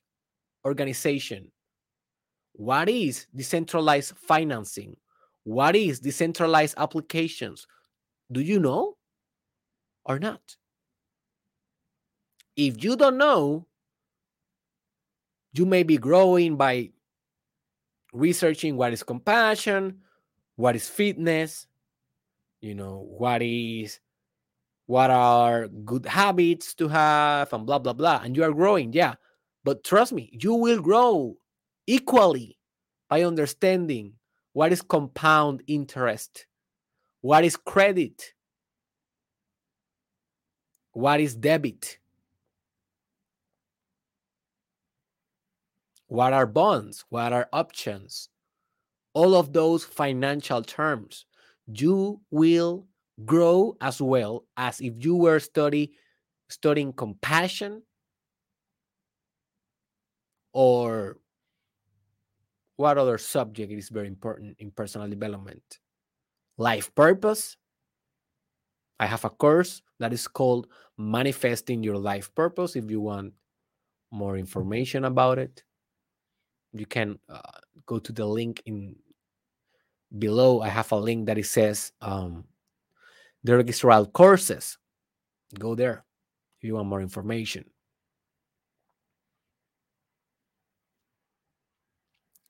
organization? 0.64 1.53
What 2.55 2.89
is 2.89 3.26
decentralized 3.37 4.16
financing? 4.16 4.97
What 5.45 5.76
is 5.76 6.01
decentralized 6.01 6.74
applications? 6.78 7.66
Do 8.33 8.41
you 8.41 8.59
know 8.59 8.97
or 10.07 10.18
not? 10.18 10.41
If 12.57 12.83
you 12.83 12.97
don't 12.97 13.18
know, 13.18 13.66
you 15.53 15.66
may 15.66 15.83
be 15.83 15.99
growing 15.99 16.57
by 16.57 16.93
researching 18.14 18.78
what 18.78 18.95
is 18.95 19.03
compassion, 19.03 20.01
what 20.57 20.76
is 20.76 20.89
fitness, 20.89 21.66
you 22.62 22.74
know, 22.74 23.07
what 23.07 23.43
is 23.43 24.01
what 24.87 25.11
are 25.11 25.68
good 25.68 26.07
habits 26.07 26.74
to 26.74 26.89
have 26.89 27.53
and 27.53 27.66
blah 27.66 27.78
blah 27.78 27.93
blah 27.93 28.20
and 28.22 28.37
you 28.37 28.45
are 28.45 28.53
growing 28.53 28.93
yeah. 28.93 29.14
But 29.64 29.85
trust 29.85 30.12
me 30.12 30.30
you 30.33 30.55
will 30.55 30.80
grow 30.80 31.37
equally 31.87 32.59
by 33.09 33.22
understanding 33.22 34.14
what 34.53 34.72
is 34.72 34.83
compound 34.83 35.62
interest 35.66 36.47
what 37.20 37.45
is 37.45 37.57
credit 37.57 38.35
what 40.93 41.20
is 41.20 41.35
debit. 41.35 41.99
What 46.07 46.35
are 46.35 46.47
bonds? 46.47 47.05
What 47.09 47.33
are 47.33 47.49
options? 47.53 48.28
All 49.14 49.35
of 49.35 49.53
those 49.53 49.85
financial 49.85 50.62
terms. 50.62 51.24
You 51.66 52.20
will 52.30 52.87
grow 53.25 53.77
as 53.81 54.01
well 54.01 54.45
as 54.57 54.81
if 54.81 54.95
you 55.05 55.16
were 55.16 55.41
study 55.41 55.93
studying 56.49 56.93
compassion 56.93 57.83
or 60.53 61.16
what 62.77 62.99
other 62.99 63.18
subject 63.18 63.73
is 63.73 63.89
very 63.89 64.09
important 64.09 64.57
in 64.59 64.70
personal 64.70 65.09
development? 65.09 65.62
Life 66.59 66.95
purpose. 66.95 67.57
I 69.01 69.07
have 69.07 69.25
a 69.25 69.31
course 69.31 69.83
that 69.99 70.12
is 70.12 70.29
called 70.29 70.68
manifesting 70.99 71.83
your 71.83 71.97
life 71.97 72.33
purpose 72.35 72.77
if 72.77 72.91
you 72.91 73.01
want 73.01 73.35
more 74.11 74.37
information 74.37 75.05
about 75.05 75.39
it. 75.39 75.64
You 76.73 76.87
can 76.87 77.18
uh, 77.29 77.41
go 77.87 77.99
to 77.99 78.12
the 78.12 78.27
link 78.27 78.62
in 78.66 78.97
below. 80.18 80.61
I 80.61 80.68
have 80.68 80.93
a 80.93 80.97
link 80.97 81.27
that 81.27 81.39
it 81.39 81.47
says 81.47 81.93
um, 82.01 82.45
Derek 83.45 83.68
Israel 83.68 84.07
courses. 84.07 84.78
Go 85.59 85.74
there 85.74 86.05
if 86.59 86.64
you 86.64 86.74
want 86.74 86.88
more 86.88 87.01
information. 87.01 87.64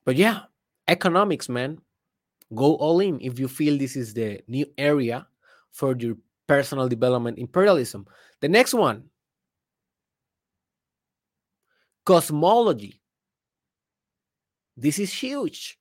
But 0.05 0.17
yeah, 0.17 0.41
economics, 0.89 1.49
man. 1.49 1.79
Go 2.55 2.75
all 2.77 3.01
in 3.01 3.21
if 3.21 3.39
you 3.39 3.49
feel 3.49 3.79
this 3.79 3.97
is 3.97 4.13
the 4.13 4.41
new 4.47 4.67
area 4.77 5.27
for 5.71 5.97
your 5.97 6.17
personal 6.47 6.89
development 6.89 7.39
imperialism. 7.39 8.07
The 8.41 8.49
next 8.49 8.75
one 8.75 9.09
cosmology. 12.05 13.01
This 14.77 14.99
is 14.99 15.13
huge 15.13 15.79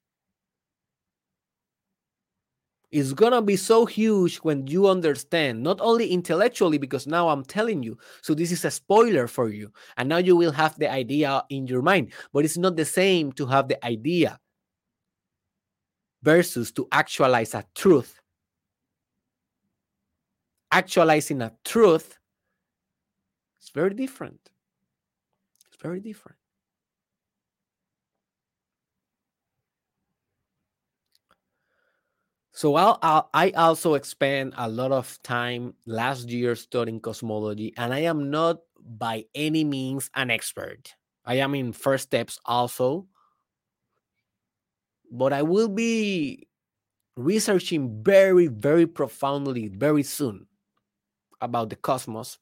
is 2.91 3.13
going 3.13 3.31
to 3.31 3.41
be 3.41 3.55
so 3.55 3.85
huge 3.85 4.37
when 4.37 4.67
you 4.67 4.87
understand, 4.87 5.63
not 5.63 5.79
only 5.81 6.09
intellectually, 6.09 6.77
because 6.77 7.07
now 7.07 7.29
I'm 7.29 7.43
telling 7.43 7.81
you. 7.83 7.97
So 8.21 8.33
this 8.33 8.51
is 8.51 8.65
a 8.65 8.71
spoiler 8.71 9.27
for 9.27 9.49
you. 9.49 9.71
And 9.97 10.09
now 10.09 10.17
you 10.17 10.35
will 10.35 10.51
have 10.51 10.77
the 10.77 10.91
idea 10.91 11.43
in 11.49 11.67
your 11.67 11.81
mind. 11.81 12.11
But 12.33 12.43
it's 12.45 12.57
not 12.57 12.75
the 12.75 12.85
same 12.85 13.31
to 13.33 13.45
have 13.45 13.67
the 13.67 13.83
idea 13.85 14.39
versus 16.21 16.71
to 16.73 16.87
actualize 16.91 17.53
a 17.53 17.63
truth. 17.75 18.19
Actualizing 20.71 21.41
a 21.41 21.53
truth 21.63 22.17
is 23.61 23.69
very 23.69 23.93
different. 23.93 24.39
It's 25.67 25.81
very 25.81 25.99
different. 25.99 26.40
So 32.61 32.75
I'll, 32.75 32.99
I'll, 33.01 33.27
i 33.33 33.49
also 33.57 33.99
spent 34.03 34.53
a 34.55 34.69
lot 34.69 34.91
of 34.91 35.17
time 35.23 35.73
last 35.87 36.29
year 36.29 36.53
studying 36.53 36.99
cosmology, 36.99 37.73
and 37.75 37.91
I 37.91 38.01
am 38.01 38.29
not 38.29 38.57
by 38.77 39.25
any 39.33 39.63
means 39.63 40.11
an 40.13 40.29
expert. 40.29 40.93
I 41.25 41.41
am 41.41 41.55
in 41.55 41.73
first 41.73 42.03
steps 42.03 42.37
also, 42.45 43.07
but 45.11 45.33
I 45.33 45.41
will 45.41 45.69
be 45.69 46.47
researching 47.17 48.03
very, 48.03 48.45
very 48.45 48.85
profoundly 48.85 49.67
very 49.67 50.03
soon 50.03 50.45
about 51.41 51.71
the 51.71 51.77
cosmos. 51.77 52.37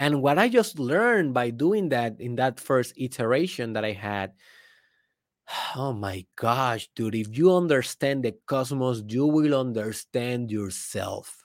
And 0.00 0.22
what 0.22 0.38
I 0.38 0.48
just 0.48 0.80
learned 0.80 1.34
by 1.34 1.50
doing 1.50 1.90
that 1.90 2.20
in 2.20 2.34
that 2.34 2.58
first 2.58 2.94
iteration 2.96 3.74
that 3.74 3.84
I 3.84 3.92
had 3.92 4.32
Oh 5.76 5.92
my 5.92 6.24
gosh, 6.36 6.88
dude. 6.94 7.14
If 7.14 7.36
you 7.36 7.54
understand 7.54 8.24
the 8.24 8.34
cosmos, 8.46 9.02
you 9.08 9.26
will 9.26 9.54
understand 9.58 10.50
yourself. 10.50 11.44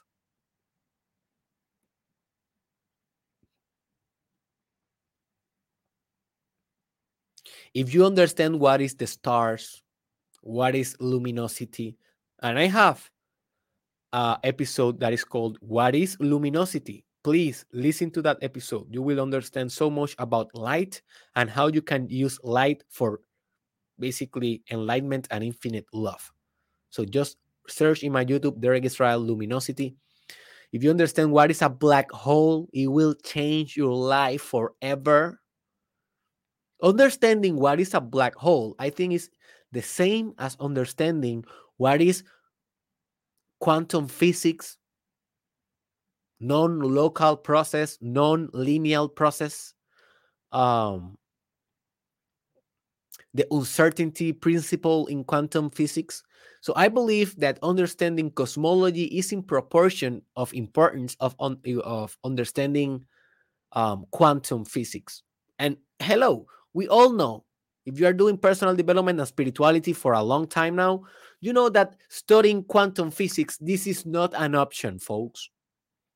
If 7.74 7.92
you 7.94 8.04
understand 8.06 8.58
what 8.60 8.80
is 8.80 8.94
the 8.94 9.06
stars, 9.06 9.82
what 10.42 10.74
is 10.74 10.96
luminosity, 11.00 11.96
and 12.42 12.58
I 12.58 12.66
have 12.66 13.10
a 14.12 14.38
episode 14.44 15.00
that 15.00 15.12
is 15.12 15.24
called 15.24 15.58
What 15.60 15.94
is 15.94 16.16
Luminosity? 16.20 17.04
Please 17.24 17.64
listen 17.72 18.10
to 18.12 18.22
that 18.22 18.38
episode. 18.40 18.86
You 18.90 19.02
will 19.02 19.20
understand 19.20 19.70
so 19.72 19.90
much 19.90 20.14
about 20.18 20.54
light 20.54 21.02
and 21.34 21.50
how 21.50 21.66
you 21.66 21.82
can 21.82 22.08
use 22.08 22.38
light 22.44 22.84
for 22.88 23.20
basically 23.98 24.62
enlightenment 24.70 25.28
and 25.30 25.44
infinite 25.44 25.86
love. 25.92 26.32
So 26.90 27.04
just 27.04 27.36
search 27.68 28.02
in 28.02 28.12
my 28.12 28.24
YouTube, 28.24 28.60
Derek 28.60 28.84
Israel 28.84 29.18
Luminosity. 29.18 29.96
If 30.72 30.82
you 30.82 30.90
understand 30.90 31.32
what 31.32 31.50
is 31.50 31.62
a 31.62 31.68
black 31.68 32.10
hole, 32.10 32.68
it 32.72 32.88
will 32.88 33.14
change 33.14 33.76
your 33.76 33.94
life 33.94 34.42
forever. 34.42 35.40
Understanding 36.82 37.56
what 37.56 37.80
is 37.80 37.94
a 37.94 38.00
black 38.00 38.34
hole, 38.34 38.74
I 38.78 38.90
think, 38.90 39.14
is 39.14 39.30
the 39.72 39.82
same 39.82 40.34
as 40.38 40.56
understanding 40.60 41.44
what 41.76 42.00
is 42.02 42.24
quantum 43.60 44.08
physics, 44.08 44.76
non 46.40 46.80
local 46.80 47.36
process, 47.36 47.98
non 48.00 48.50
linear 48.52 49.08
process, 49.08 49.74
um, 50.52 51.16
the 53.36 53.46
uncertainty 53.50 54.32
principle 54.32 55.06
in 55.06 55.22
quantum 55.22 55.70
physics. 55.70 56.22
So 56.62 56.72
I 56.74 56.88
believe 56.88 57.36
that 57.36 57.58
understanding 57.62 58.30
cosmology 58.30 59.04
is 59.04 59.30
in 59.30 59.42
proportion 59.42 60.22
of 60.36 60.52
importance 60.54 61.16
of, 61.20 61.36
un, 61.38 61.60
of 61.84 62.16
understanding 62.24 63.04
um, 63.72 64.06
quantum 64.10 64.64
physics. 64.64 65.22
And 65.58 65.76
hello, 66.00 66.46
we 66.72 66.88
all 66.88 67.12
know 67.12 67.44
if 67.84 68.00
you 68.00 68.06
are 68.06 68.12
doing 68.12 68.38
personal 68.38 68.74
development 68.74 69.20
and 69.20 69.28
spirituality 69.28 69.92
for 69.92 70.14
a 70.14 70.22
long 70.22 70.48
time 70.48 70.74
now, 70.74 71.04
you 71.40 71.52
know 71.52 71.68
that 71.68 71.94
studying 72.08 72.64
quantum 72.64 73.10
physics, 73.10 73.58
this 73.58 73.86
is 73.86 74.06
not 74.06 74.32
an 74.36 74.54
option, 74.54 74.98
folks. 74.98 75.50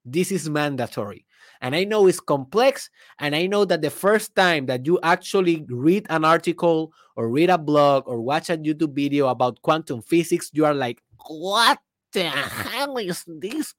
This 0.04 0.32
is 0.32 0.48
mandatory. 0.48 1.26
And 1.60 1.76
I 1.76 1.84
know 1.84 2.06
it's 2.06 2.20
complex. 2.20 2.88
And 3.18 3.36
I 3.36 3.46
know 3.46 3.64
that 3.64 3.82
the 3.82 3.90
first 3.90 4.34
time 4.34 4.66
that 4.66 4.86
you 4.86 4.98
actually 5.02 5.64
read 5.68 6.06
an 6.08 6.24
article 6.24 6.92
or 7.16 7.28
read 7.28 7.50
a 7.50 7.58
blog 7.58 8.04
or 8.06 8.20
watch 8.20 8.48
a 8.48 8.56
YouTube 8.56 8.94
video 8.94 9.28
about 9.28 9.60
quantum 9.62 10.02
physics, 10.02 10.50
you 10.52 10.64
are 10.64 10.74
like, 10.74 11.02
what 11.28 11.78
the 12.12 12.24
hell 12.24 12.96
is 12.96 13.24
this? 13.26 13.74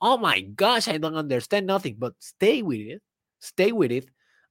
Oh 0.00 0.16
my 0.18 0.40
gosh, 0.42 0.88
I 0.88 0.98
don't 0.98 1.16
understand 1.16 1.66
nothing. 1.66 1.96
But 1.98 2.14
stay 2.18 2.62
with 2.62 2.80
it. 2.80 3.02
Stay 3.40 3.72
with 3.72 3.90
it. 3.90 4.08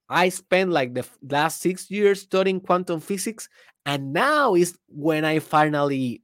I 0.08 0.28
spent 0.28 0.70
like 0.70 0.94
the 0.94 1.06
last 1.28 1.60
six 1.60 1.90
years 1.90 2.22
studying 2.22 2.60
quantum 2.60 3.00
physics, 3.00 3.48
and 3.84 4.12
now 4.12 4.54
is 4.54 4.78
when 4.88 5.24
I 5.24 5.40
finally 5.40 6.22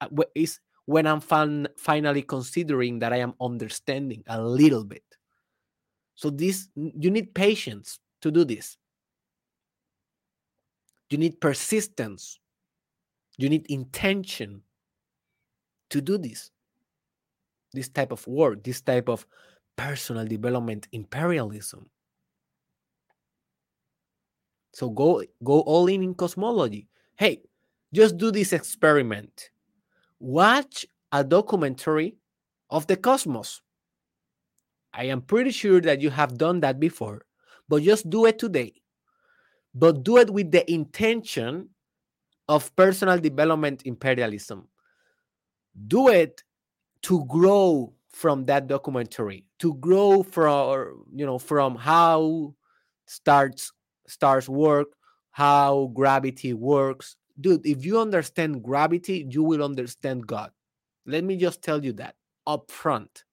uh, 0.00 0.08
is 0.34 0.60
when 0.84 1.06
I'm 1.06 1.20
fin- 1.20 1.68
finally 1.76 2.22
considering 2.22 3.00
that 3.00 3.12
I 3.12 3.18
am 3.18 3.34
understanding 3.40 4.22
a 4.28 4.40
little 4.40 4.84
bit. 4.84 5.02
So 6.16 6.30
this 6.30 6.68
you 6.74 7.10
need 7.10 7.34
patience 7.34 8.00
to 8.22 8.30
do 8.30 8.44
this. 8.44 8.76
You 11.10 11.18
need 11.18 11.40
persistence. 11.40 12.40
You 13.38 13.48
need 13.48 13.66
intention. 13.68 14.62
to 15.90 16.00
do 16.00 16.18
this 16.18 16.50
this 17.72 17.88
type 17.88 18.12
of 18.12 18.26
work 18.26 18.62
this 18.64 18.80
type 18.80 19.08
of 19.08 19.26
personal 19.76 20.26
development 20.26 20.88
imperialism 20.92 21.88
so 24.72 24.90
go 24.90 25.22
go 25.44 25.60
all 25.60 25.86
in 25.86 26.02
in 26.02 26.14
cosmology 26.14 26.88
hey 27.16 27.40
just 27.92 28.16
do 28.16 28.30
this 28.30 28.52
experiment 28.52 29.50
watch 30.18 30.86
a 31.12 31.22
documentary 31.22 32.16
of 32.70 32.86
the 32.86 32.96
cosmos 32.96 33.62
i 34.96 35.04
am 35.04 35.20
pretty 35.20 35.50
sure 35.50 35.80
that 35.80 36.00
you 36.00 36.10
have 36.10 36.36
done 36.36 36.60
that 36.60 36.80
before 36.80 37.26
but 37.68 37.82
just 37.82 38.08
do 38.08 38.26
it 38.26 38.38
today. 38.38 38.74
But 39.74 40.02
do 40.04 40.16
it 40.18 40.30
with 40.30 40.50
the 40.52 40.70
intention 40.70 41.70
of 42.48 42.74
personal 42.76 43.18
development 43.18 43.82
imperialism. 43.84 44.68
Do 45.86 46.08
it 46.08 46.42
to 47.02 47.24
grow 47.26 47.92
from 48.10 48.46
that 48.46 48.66
documentary 48.66 49.44
to 49.58 49.74
grow 49.74 50.22
from 50.22 51.04
you 51.14 51.26
know 51.26 51.38
from 51.38 51.74
how 51.74 52.54
starts 53.04 53.70
stars 54.06 54.48
work 54.48 54.88
how 55.32 55.90
gravity 55.92 56.54
works. 56.54 57.16
Dude 57.38 57.66
if 57.66 57.84
you 57.84 58.00
understand 58.00 58.62
gravity 58.62 59.26
you 59.28 59.42
will 59.42 59.62
understand 59.62 60.26
god. 60.26 60.50
Let 61.04 61.24
me 61.24 61.36
just 61.36 61.62
tell 61.62 61.84
you 61.84 61.92
that 61.94 62.14
up 62.46 62.70
front 62.70 63.24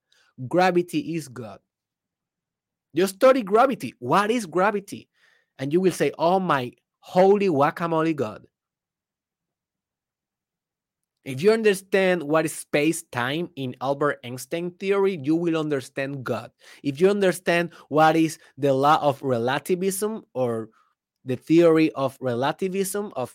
gravity 0.48 1.14
is 1.14 1.28
god 1.28 1.58
just 2.94 3.14
study 3.14 3.42
gravity 3.42 3.94
what 3.98 4.30
is 4.30 4.46
gravity 4.46 5.08
and 5.58 5.72
you 5.72 5.80
will 5.80 5.92
say 5.92 6.12
oh 6.18 6.40
my 6.40 6.72
holy 7.00 7.48
guacamole 7.48 8.14
god 8.14 8.46
if 11.24 11.42
you 11.42 11.52
understand 11.52 12.22
what 12.22 12.44
is 12.44 12.52
space 12.52 13.02
time 13.10 13.48
in 13.56 13.74
Albert 13.80 14.20
Einstein 14.24 14.70
theory, 14.72 15.18
you 15.22 15.34
will 15.34 15.58
understand 15.58 16.22
God. 16.22 16.50
If 16.82 17.00
you 17.00 17.08
understand 17.08 17.72
what 17.88 18.14
is 18.14 18.38
the 18.58 18.74
law 18.74 19.00
of 19.00 19.22
relativism 19.22 20.24
or 20.34 20.68
the 21.24 21.36
theory 21.36 21.90
of 21.92 22.18
relativism 22.20 23.12
of 23.16 23.34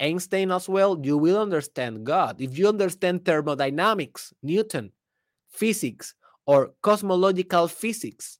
Einstein 0.00 0.50
as 0.50 0.68
well, 0.68 0.98
you 1.00 1.16
will 1.16 1.40
understand 1.40 2.04
God. 2.04 2.40
If 2.40 2.58
you 2.58 2.68
understand 2.68 3.24
thermodynamics, 3.24 4.34
Newton, 4.42 4.90
physics, 5.52 6.14
or 6.46 6.72
cosmological 6.82 7.68
physics, 7.68 8.38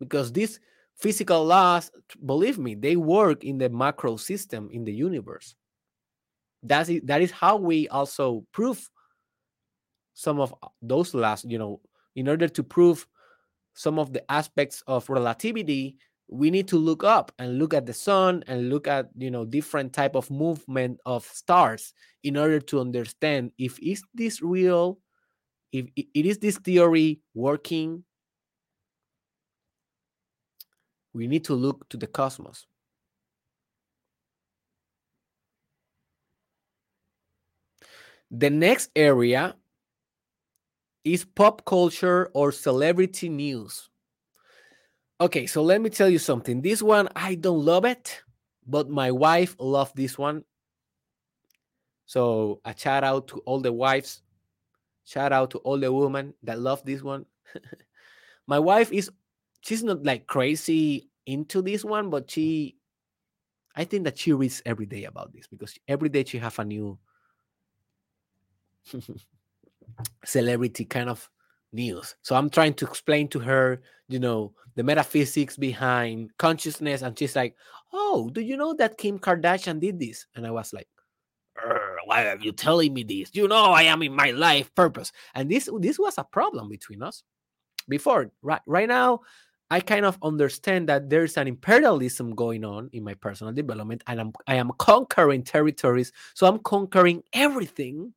because 0.00 0.32
these 0.32 0.58
physical 0.96 1.44
laws, 1.44 1.90
believe 2.24 2.58
me, 2.58 2.74
they 2.74 2.96
work 2.96 3.44
in 3.44 3.58
the 3.58 3.68
macro 3.68 4.16
system 4.16 4.68
in 4.72 4.84
the 4.84 4.92
universe. 4.92 5.54
That's 6.62 6.88
it, 6.88 7.06
that 7.06 7.20
is 7.20 7.30
how 7.30 7.56
we 7.56 7.88
also 7.88 8.44
prove 8.52 8.88
some 10.14 10.40
of 10.40 10.54
those 10.82 11.14
last 11.14 11.44
you 11.44 11.58
know. 11.58 11.80
In 12.16 12.28
order 12.28 12.46
to 12.46 12.62
prove 12.62 13.06
some 13.74 13.98
of 13.98 14.12
the 14.12 14.30
aspects 14.30 14.82
of 14.86 15.10
relativity 15.10 15.98
we 16.28 16.50
need 16.50 16.66
to 16.68 16.76
look 16.76 17.04
up 17.04 17.32
and 17.38 17.58
look 17.58 17.74
at 17.74 17.86
the 17.86 17.92
sun 17.92 18.42
and 18.46 18.70
look 18.70 18.88
at 18.88 19.08
you 19.16 19.30
know 19.30 19.44
different 19.44 19.92
type 19.92 20.14
of 20.14 20.30
movement 20.30 20.98
of 21.04 21.24
stars 21.24 21.92
in 22.22 22.36
order 22.36 22.60
to 22.60 22.80
understand 22.80 23.50
if 23.58 23.78
is 23.80 24.02
this 24.14 24.40
real 24.40 24.98
if 25.74 25.86
it 25.96 26.26
is 26.26 26.38
this 26.38 26.56
theory 26.58 27.20
working 27.34 28.04
we 31.12 31.26
need 31.26 31.44
to 31.44 31.54
look 31.54 31.88
to 31.88 31.96
the 31.96 32.06
cosmos 32.06 32.66
The 38.36 38.50
next 38.50 38.90
area 38.96 39.54
is 41.04 41.24
pop 41.24 41.64
culture 41.64 42.30
or 42.34 42.50
celebrity 42.50 43.28
news. 43.28 43.90
Okay, 45.20 45.46
so 45.46 45.62
let 45.62 45.80
me 45.80 45.88
tell 45.88 46.08
you 46.08 46.18
something. 46.18 46.60
This 46.60 46.82
one, 46.82 47.08
I 47.14 47.36
don't 47.36 47.64
love 47.64 47.84
it, 47.84 48.24
but 48.66 48.90
my 48.90 49.12
wife 49.12 49.54
loved 49.60 49.94
this 49.94 50.18
one. 50.18 50.42
So 52.06 52.60
a 52.64 52.74
shout 52.76 53.04
out 53.04 53.28
to 53.28 53.38
all 53.46 53.60
the 53.60 53.72
wives. 53.72 54.23
Shout 55.04 55.32
out 55.32 55.50
to 55.50 55.58
all 55.58 55.78
the 55.78 55.92
women 55.92 56.34
that 56.42 56.58
love 56.58 56.84
this 56.84 57.02
one. 57.02 57.26
my 58.46 58.58
wife 58.58 58.92
is, 58.92 59.10
she's 59.60 59.82
not 59.82 60.02
like 60.04 60.26
crazy 60.26 61.08
into 61.26 61.62
this 61.62 61.84
one, 61.84 62.10
but 62.10 62.30
she, 62.30 62.76
I 63.76 63.84
think 63.84 64.04
that 64.04 64.18
she 64.18 64.32
reads 64.32 64.62
every 64.64 64.86
day 64.86 65.04
about 65.04 65.32
this 65.32 65.46
because 65.46 65.74
every 65.88 66.08
day 66.08 66.24
she 66.24 66.38
have 66.38 66.58
a 66.58 66.64
new 66.64 66.98
celebrity 70.24 70.84
kind 70.84 71.10
of 71.10 71.28
news. 71.72 72.14
So 72.22 72.36
I'm 72.36 72.48
trying 72.48 72.74
to 72.74 72.86
explain 72.86 73.28
to 73.28 73.40
her, 73.40 73.82
you 74.08 74.18
know, 74.18 74.52
the 74.76 74.82
metaphysics 74.82 75.56
behind 75.56 76.36
consciousness, 76.38 77.02
and 77.02 77.18
she's 77.18 77.36
like, 77.36 77.56
"Oh, 77.92 78.30
do 78.32 78.40
you 78.40 78.56
know 78.56 78.74
that 78.74 78.98
Kim 78.98 79.18
Kardashian 79.18 79.80
did 79.80 79.98
this?" 79.98 80.26
And 80.34 80.46
I 80.46 80.50
was 80.50 80.72
like, 80.72 80.88
"Why 82.04 82.28
are 82.28 82.38
you 82.38 82.52
telling 82.52 82.94
me 82.94 83.02
this? 83.02 83.30
You 83.32 83.48
know, 83.48 83.72
I 83.72 83.82
am 83.82 84.02
in 84.02 84.14
my 84.14 84.30
life 84.30 84.74
purpose." 84.74 85.12
And 85.34 85.50
this 85.50 85.68
this 85.80 85.98
was 85.98 86.18
a 86.18 86.24
problem 86.24 86.68
between 86.68 87.02
us 87.02 87.22
before. 87.88 88.30
Right, 88.42 88.62
right 88.66 88.88
now, 88.88 89.20
I 89.70 89.80
kind 89.80 90.04
of 90.04 90.18
understand 90.22 90.88
that 90.88 91.10
there's 91.10 91.36
an 91.36 91.48
imperialism 91.48 92.34
going 92.34 92.64
on 92.64 92.90
in 92.92 93.04
my 93.04 93.14
personal 93.14 93.52
development, 93.52 94.02
and 94.06 94.20
I'm 94.20 94.32
I 94.46 94.56
am 94.56 94.70
conquering 94.78 95.42
territories. 95.42 96.12
So 96.34 96.46
I'm 96.46 96.58
conquering 96.60 97.22
everything 97.32 98.14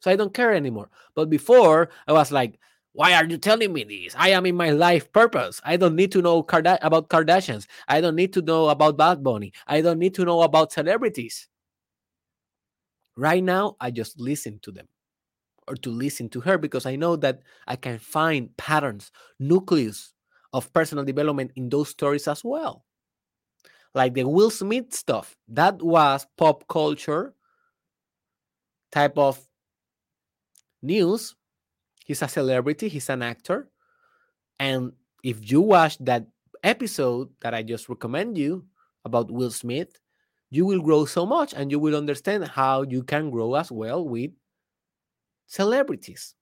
so 0.00 0.10
I 0.10 0.16
don't 0.16 0.34
care 0.34 0.52
anymore. 0.52 0.88
But 1.14 1.30
before, 1.30 1.90
I 2.08 2.12
was 2.12 2.32
like, 2.32 2.58
why 2.92 3.14
are 3.14 3.24
you 3.24 3.38
telling 3.38 3.72
me 3.72 3.84
this? 3.84 4.14
I 4.18 4.30
am 4.30 4.46
in 4.46 4.56
my 4.56 4.70
life 4.70 5.12
purpose. 5.12 5.60
I 5.64 5.76
don't 5.76 5.94
need 5.94 6.10
to 6.12 6.22
know 6.22 6.42
Card- 6.42 6.66
about 6.82 7.08
Kardashians. 7.08 7.66
I 7.86 8.00
don't 8.00 8.16
need 8.16 8.32
to 8.32 8.42
know 8.42 8.68
about 8.68 8.96
Bad 8.96 9.22
Bunny. 9.22 9.52
I 9.66 9.80
don't 9.80 9.98
need 9.98 10.14
to 10.14 10.24
know 10.24 10.42
about 10.42 10.72
celebrities. 10.72 11.48
Right 13.20 13.44
now, 13.44 13.76
I 13.78 13.90
just 13.90 14.18
listen 14.18 14.60
to 14.60 14.72
them 14.72 14.88
or 15.68 15.74
to 15.76 15.90
listen 15.90 16.30
to 16.30 16.40
her 16.40 16.56
because 16.56 16.86
I 16.86 16.96
know 16.96 17.16
that 17.16 17.42
I 17.68 17.76
can 17.76 17.98
find 17.98 18.56
patterns, 18.56 19.12
nucleus 19.38 20.14
of 20.54 20.72
personal 20.72 21.04
development 21.04 21.52
in 21.54 21.68
those 21.68 21.90
stories 21.90 22.26
as 22.26 22.42
well. 22.42 22.86
Like 23.94 24.14
the 24.14 24.24
Will 24.24 24.48
Smith 24.48 24.94
stuff, 24.94 25.36
that 25.48 25.82
was 25.82 26.26
pop 26.38 26.66
culture 26.66 27.34
type 28.90 29.18
of 29.18 29.38
news. 30.80 31.36
He's 32.06 32.22
a 32.22 32.28
celebrity, 32.28 32.88
he's 32.88 33.10
an 33.10 33.20
actor. 33.20 33.68
And 34.58 34.92
if 35.22 35.50
you 35.50 35.60
watch 35.60 35.98
that 35.98 36.24
episode 36.64 37.28
that 37.42 37.52
I 37.52 37.64
just 37.64 37.90
recommend 37.90 38.38
you 38.38 38.64
about 39.04 39.30
Will 39.30 39.50
Smith, 39.50 40.00
you 40.50 40.66
will 40.66 40.82
grow 40.82 41.04
so 41.04 41.24
much 41.24 41.54
and 41.54 41.70
you 41.70 41.78
will 41.78 41.96
understand 41.96 42.46
how 42.48 42.82
you 42.82 43.02
can 43.02 43.30
grow 43.30 43.54
as 43.54 43.70
well 43.70 44.06
with 44.06 44.30
celebrities 45.46 46.34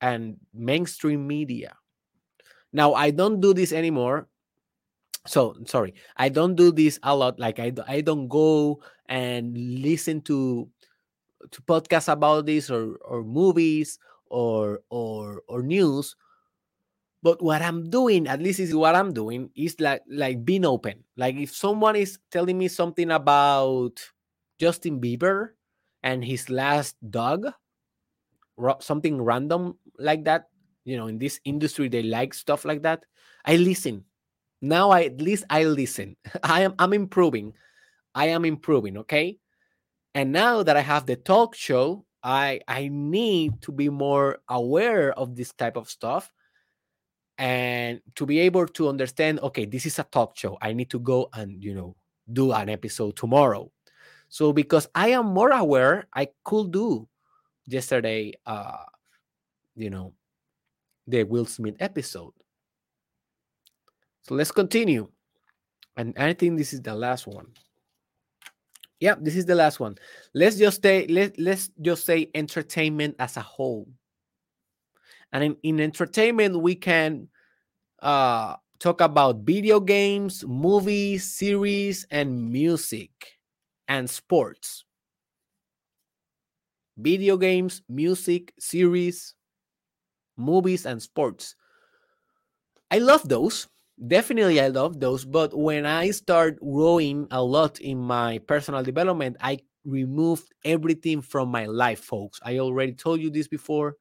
and 0.00 0.36
mainstream 0.54 1.26
media. 1.26 1.76
Now, 2.72 2.94
I 2.94 3.10
don't 3.10 3.40
do 3.40 3.52
this 3.52 3.72
anymore. 3.72 4.28
So, 5.26 5.54
sorry, 5.66 5.94
I 6.16 6.28
don't 6.28 6.54
do 6.54 6.72
this 6.72 6.98
a 7.02 7.14
lot. 7.14 7.38
Like, 7.38 7.58
I, 7.58 7.72
I 7.86 8.00
don't 8.00 8.28
go 8.28 8.82
and 9.08 9.56
listen 9.56 10.22
to 10.22 10.68
to 11.50 11.62
podcasts 11.62 12.12
about 12.12 12.46
this 12.46 12.70
or 12.70 12.96
or 13.04 13.24
movies 13.24 13.98
or 14.26 14.82
or 14.90 15.42
or 15.48 15.62
news 15.62 16.16
but 17.22 17.42
what 17.42 17.62
i'm 17.62 17.88
doing 17.90 18.26
at 18.26 18.40
least 18.40 18.60
is 18.60 18.74
what 18.74 18.94
i'm 18.94 19.12
doing 19.12 19.50
is 19.54 19.78
like 19.80 20.02
like 20.08 20.44
being 20.44 20.64
open. 20.64 21.04
Like 21.16 21.36
if 21.36 21.54
someone 21.54 21.96
is 21.96 22.18
telling 22.30 22.58
me 22.58 22.68
something 22.68 23.10
about 23.10 24.00
justin 24.58 25.00
bieber 25.00 25.50
and 26.02 26.24
his 26.24 26.48
last 26.50 26.96
dog 27.10 27.52
something 28.80 29.20
random 29.20 29.76
like 29.98 30.24
that 30.24 30.48
you 30.84 30.96
know 30.96 31.06
in 31.06 31.18
this 31.18 31.40
industry 31.44 31.88
they 31.88 32.02
like 32.02 32.34
stuff 32.34 32.64
like 32.64 32.82
that 32.82 33.04
i 33.44 33.56
listen. 33.56 34.04
Now 34.62 34.90
i 34.90 35.04
at 35.04 35.20
least 35.20 35.44
i 35.48 35.64
listen. 35.64 36.16
I 36.42 36.62
am 36.62 36.74
i'm 36.78 36.92
improving. 36.92 37.54
I 38.14 38.26
am 38.28 38.44
improving 38.44 38.98
okay? 38.98 39.38
And 40.14 40.32
now 40.32 40.62
that 40.62 40.76
I 40.76 40.80
have 40.80 41.06
the 41.06 41.16
talk 41.16 41.54
show, 41.54 42.04
I 42.22 42.60
I 42.66 42.88
need 42.90 43.62
to 43.62 43.72
be 43.72 43.88
more 43.88 44.38
aware 44.48 45.12
of 45.14 45.36
this 45.36 45.52
type 45.52 45.76
of 45.76 45.88
stuff 45.88 46.32
and 47.40 48.02
to 48.14 48.26
be 48.26 48.38
able 48.38 48.66
to 48.66 48.86
understand 48.86 49.40
okay 49.40 49.64
this 49.64 49.86
is 49.86 49.98
a 49.98 50.04
talk 50.04 50.36
show. 50.36 50.58
I 50.60 50.74
need 50.74 50.90
to 50.90 51.00
go 51.00 51.30
and 51.32 51.64
you 51.64 51.74
know 51.74 51.96
do 52.30 52.52
an 52.52 52.68
episode 52.68 53.16
tomorrow. 53.16 53.72
So 54.28 54.52
because 54.52 54.86
i 54.94 55.08
am 55.08 55.26
more 55.26 55.50
aware 55.50 56.06
i 56.14 56.28
could 56.44 56.70
do 56.70 57.08
yesterday 57.66 58.32
uh 58.46 58.84
you 59.74 59.90
know 59.90 60.12
the 61.08 61.24
will 61.24 61.46
smith 61.46 61.74
episode. 61.80 62.34
So 64.22 64.34
let's 64.34 64.52
continue. 64.52 65.08
And 65.96 66.14
i 66.18 66.34
think 66.34 66.58
this 66.58 66.74
is 66.74 66.82
the 66.82 66.94
last 66.94 67.26
one. 67.26 67.48
Yeah, 69.00 69.14
this 69.18 69.34
is 69.34 69.46
the 69.46 69.54
last 69.54 69.80
one. 69.80 69.96
Let's 70.34 70.56
just 70.56 70.82
say 70.82 71.06
let, 71.08 71.40
let's 71.40 71.70
just 71.80 72.04
say 72.04 72.28
entertainment 72.34 73.16
as 73.18 73.38
a 73.38 73.40
whole. 73.40 73.88
And 75.32 75.44
in, 75.44 75.56
in 75.62 75.80
entertainment, 75.80 76.60
we 76.60 76.74
can 76.74 77.28
uh, 78.02 78.56
talk 78.78 79.00
about 79.00 79.40
video 79.42 79.80
games, 79.80 80.44
movies, 80.46 81.24
series, 81.32 82.06
and 82.10 82.50
music 82.52 83.10
and 83.88 84.10
sports. 84.10 84.84
Video 86.96 87.36
games, 87.36 87.82
music, 87.88 88.54
series, 88.60 89.34
movies, 90.36 90.86
and 90.86 91.00
sports. 91.00 91.54
I 92.90 92.98
love 92.98 93.28
those. 93.28 93.68
Definitely, 94.06 94.60
I 94.60 94.68
love 94.68 94.98
those. 95.00 95.24
But 95.24 95.56
when 95.56 95.86
I 95.86 96.10
start 96.10 96.58
growing 96.60 97.26
a 97.30 97.42
lot 97.42 97.80
in 97.80 97.98
my 97.98 98.38
personal 98.38 98.82
development, 98.82 99.36
I 99.40 99.58
removed 99.84 100.52
everything 100.64 101.20
from 101.22 101.50
my 101.50 101.66
life, 101.66 102.00
folks. 102.00 102.40
I 102.42 102.58
already 102.58 102.92
told 102.92 103.20
you 103.20 103.30
this 103.30 103.48
before. 103.48 103.96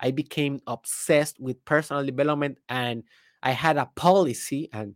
I 0.00 0.10
became 0.10 0.60
obsessed 0.66 1.40
with 1.40 1.64
personal 1.64 2.04
development 2.04 2.58
and 2.68 3.02
I 3.42 3.52
had 3.52 3.76
a 3.76 3.90
policy 3.94 4.68
and 4.72 4.94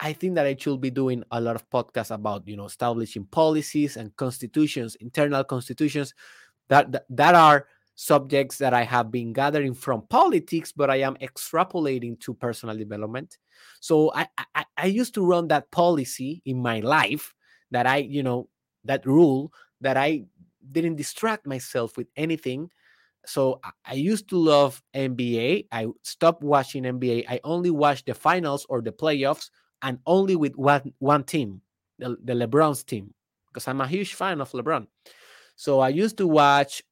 I 0.00 0.12
think 0.12 0.36
that 0.36 0.46
I 0.46 0.56
should 0.56 0.80
be 0.80 0.90
doing 0.90 1.24
a 1.32 1.40
lot 1.40 1.56
of 1.56 1.68
podcasts 1.70 2.14
about, 2.14 2.46
you 2.46 2.56
know, 2.56 2.66
establishing 2.66 3.26
policies 3.26 3.96
and 3.96 4.14
constitutions, 4.16 4.94
internal 4.96 5.42
constitutions 5.42 6.14
that 6.68 6.92
that, 6.92 7.04
that 7.10 7.34
are 7.34 7.66
subjects 7.96 8.58
that 8.58 8.72
I 8.72 8.84
have 8.84 9.10
been 9.10 9.32
gathering 9.32 9.74
from 9.74 10.02
politics, 10.02 10.70
but 10.70 10.88
I 10.88 10.96
am 10.96 11.16
extrapolating 11.16 12.20
to 12.20 12.32
personal 12.32 12.76
development. 12.76 13.38
So 13.80 14.12
I, 14.14 14.28
I, 14.54 14.64
I 14.76 14.86
used 14.86 15.14
to 15.14 15.26
run 15.26 15.48
that 15.48 15.68
policy 15.72 16.40
in 16.44 16.62
my 16.62 16.78
life 16.78 17.34
that 17.72 17.88
I, 17.88 17.96
you 17.96 18.22
know, 18.22 18.48
that 18.84 19.04
rule 19.04 19.52
that 19.80 19.96
I 19.96 20.26
didn't 20.70 20.94
distract 20.94 21.44
myself 21.44 21.96
with 21.96 22.06
anything 22.16 22.70
so 23.26 23.60
I 23.84 23.94
used 23.94 24.28
to 24.30 24.36
love 24.36 24.82
NBA. 24.94 25.66
I 25.70 25.86
stopped 26.02 26.42
watching 26.42 26.84
NBA. 26.84 27.26
I 27.28 27.40
only 27.44 27.70
watched 27.70 28.06
the 28.06 28.14
finals 28.14 28.66
or 28.68 28.80
the 28.80 28.92
playoffs 28.92 29.50
and 29.82 29.98
only 30.06 30.36
with 30.36 30.56
one, 30.56 30.92
one 30.98 31.24
team, 31.24 31.60
the, 31.98 32.16
the 32.24 32.32
LeBron's 32.32 32.84
team, 32.84 33.12
because 33.48 33.68
I'm 33.68 33.80
a 33.80 33.86
huge 33.86 34.14
fan 34.14 34.40
of 34.40 34.50
LeBron. 34.52 34.86
So 35.56 35.80
I 35.80 35.88
used 35.90 36.16
to 36.18 36.26
watch 36.26 36.82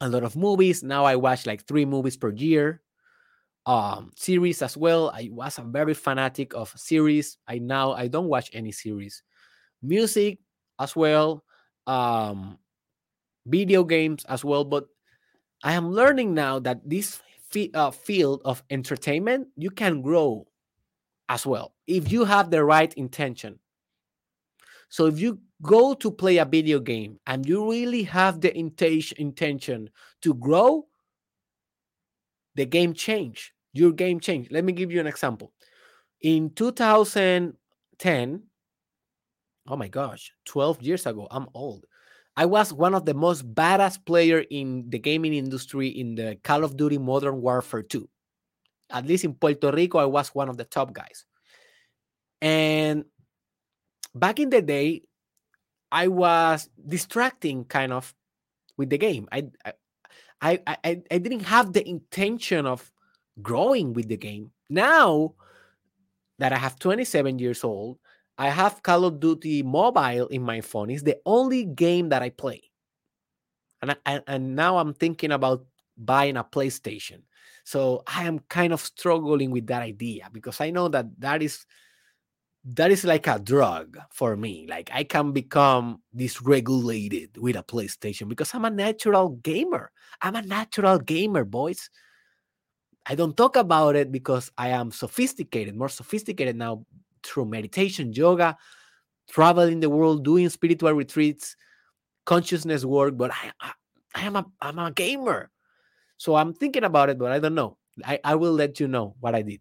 a 0.00 0.08
lot 0.08 0.24
of 0.24 0.36
movies. 0.36 0.82
Now 0.82 1.04
I 1.04 1.16
watch 1.16 1.46
like 1.46 1.66
three 1.66 1.84
movies 1.84 2.16
per 2.16 2.30
year. 2.30 2.82
Um, 3.66 4.10
series 4.16 4.62
as 4.62 4.76
well. 4.76 5.10
I 5.10 5.28
was 5.30 5.58
a 5.58 5.62
very 5.62 5.94
fanatic 5.94 6.54
of 6.54 6.72
series. 6.76 7.38
I 7.46 7.58
now 7.58 7.92
I 7.92 8.08
don't 8.08 8.28
watch 8.28 8.50
any 8.52 8.72
series. 8.72 9.22
Music 9.82 10.38
as 10.78 10.96
well. 10.96 11.44
Um, 11.86 12.58
video 13.46 13.84
games 13.84 14.24
as 14.24 14.44
well, 14.44 14.64
but 14.64 14.86
I 15.62 15.74
am 15.74 15.90
learning 15.90 16.34
now 16.34 16.58
that 16.60 16.88
this 16.88 17.20
uh, 17.74 17.90
field 17.90 18.42
of 18.44 18.62
entertainment 18.70 19.48
you 19.56 19.70
can 19.70 20.02
grow 20.02 20.46
as 21.28 21.46
well 21.46 21.74
if 21.86 22.10
you 22.10 22.24
have 22.24 22.50
the 22.50 22.64
right 22.64 22.92
intention. 22.94 23.58
So 24.88 25.06
if 25.06 25.20
you 25.20 25.38
go 25.62 25.94
to 25.94 26.10
play 26.10 26.38
a 26.38 26.44
video 26.44 26.80
game 26.80 27.20
and 27.26 27.46
you 27.46 27.70
really 27.70 28.02
have 28.04 28.40
the 28.40 28.56
intention 28.56 29.90
to 30.22 30.34
grow, 30.34 30.86
the 32.56 32.66
game 32.66 32.92
change. 32.92 33.54
Your 33.72 33.92
game 33.92 34.18
change. 34.18 34.50
Let 34.50 34.64
me 34.64 34.72
give 34.72 34.90
you 34.90 34.98
an 34.98 35.06
example. 35.06 35.52
In 36.22 36.50
2010, 36.50 38.42
oh 39.68 39.76
my 39.76 39.88
gosh, 39.88 40.32
12 40.44 40.82
years 40.82 41.06
ago, 41.06 41.28
I'm 41.30 41.46
old. 41.54 41.86
I 42.36 42.46
was 42.46 42.72
one 42.72 42.94
of 42.94 43.04
the 43.04 43.14
most 43.14 43.54
badass 43.54 44.04
player 44.04 44.44
in 44.50 44.88
the 44.88 44.98
gaming 44.98 45.34
industry 45.34 45.88
in 45.88 46.14
the 46.14 46.38
Call 46.42 46.64
of 46.64 46.76
Duty 46.76 46.98
Modern 46.98 47.40
Warfare 47.40 47.82
2. 47.82 48.08
At 48.90 49.06
least 49.06 49.24
in 49.24 49.34
Puerto 49.34 49.70
Rico, 49.70 49.98
I 49.98 50.06
was 50.06 50.28
one 50.28 50.48
of 50.48 50.56
the 50.56 50.64
top 50.64 50.92
guys. 50.92 51.26
And 52.40 53.04
back 54.14 54.40
in 54.40 54.50
the 54.50 54.62
day, 54.62 55.02
I 55.92 56.08
was 56.08 56.68
distracting 56.86 57.64
kind 57.64 57.92
of 57.92 58.14
with 58.76 58.90
the 58.90 58.98
game. 58.98 59.28
I 59.30 59.48
I 59.64 59.72
I 60.40 60.60
I, 60.66 61.02
I 61.10 61.18
didn't 61.18 61.44
have 61.44 61.72
the 61.72 61.86
intention 61.86 62.66
of 62.66 62.90
growing 63.42 63.92
with 63.92 64.08
the 64.08 64.16
game. 64.16 64.52
Now 64.68 65.34
that 66.38 66.52
I 66.52 66.56
have 66.56 66.78
27 66.78 67.38
years 67.38 67.64
old, 67.64 67.98
I 68.40 68.48
have 68.48 68.82
Call 68.82 69.04
of 69.04 69.20
Duty 69.20 69.62
Mobile 69.62 70.26
in 70.28 70.40
my 70.40 70.62
phone. 70.62 70.88
It's 70.88 71.02
the 71.02 71.18
only 71.26 71.66
game 71.66 72.08
that 72.08 72.22
I 72.22 72.30
play. 72.30 72.62
And, 73.82 73.94
I, 74.06 74.22
and 74.26 74.56
now 74.56 74.78
I'm 74.78 74.94
thinking 74.94 75.30
about 75.30 75.66
buying 75.98 76.38
a 76.38 76.44
PlayStation. 76.44 77.20
So 77.64 78.02
I 78.06 78.24
am 78.24 78.38
kind 78.48 78.72
of 78.72 78.80
struggling 78.80 79.50
with 79.50 79.66
that 79.66 79.82
idea 79.82 80.30
because 80.32 80.58
I 80.58 80.70
know 80.70 80.88
that 80.88 81.04
that 81.20 81.42
is 81.42 81.66
that 82.64 82.90
is 82.90 83.04
like 83.04 83.26
a 83.26 83.38
drug 83.38 83.98
for 84.10 84.38
me. 84.38 84.66
Like 84.66 84.88
I 84.90 85.04
can 85.04 85.32
become 85.32 86.00
dysregulated 86.16 87.36
with 87.36 87.56
a 87.56 87.62
PlayStation 87.62 88.26
because 88.26 88.54
I'm 88.54 88.64
a 88.64 88.70
natural 88.70 89.36
gamer. 89.42 89.92
I'm 90.22 90.36
a 90.36 90.42
natural 90.42 90.98
gamer, 90.98 91.44
boys. 91.44 91.90
I 93.04 93.16
don't 93.16 93.36
talk 93.36 93.56
about 93.56 93.96
it 93.96 94.10
because 94.10 94.50
I 94.56 94.70
am 94.70 94.92
sophisticated, 94.92 95.76
more 95.76 95.90
sophisticated 95.90 96.56
now 96.56 96.86
through 97.22 97.46
meditation, 97.46 98.12
yoga, 98.12 98.56
traveling 99.28 99.80
the 99.80 99.90
world, 99.90 100.24
doing 100.24 100.48
spiritual 100.48 100.92
retreats, 100.92 101.56
consciousness 102.24 102.84
work. 102.84 103.16
But 103.16 103.30
I, 103.30 103.52
I, 103.60 103.72
I 104.14 104.20
am 104.22 104.36
a, 104.36 104.46
I'm 104.60 104.78
a 104.78 104.90
gamer, 104.90 105.50
so 106.16 106.34
I'm 106.34 106.52
thinking 106.54 106.84
about 106.84 107.10
it, 107.10 107.18
but 107.18 107.32
I 107.32 107.38
don't 107.38 107.54
know. 107.54 107.76
I, 108.04 108.20
I 108.24 108.34
will 108.34 108.52
let 108.52 108.80
you 108.80 108.88
know 108.88 109.16
what 109.20 109.34
I 109.34 109.42
did. 109.42 109.60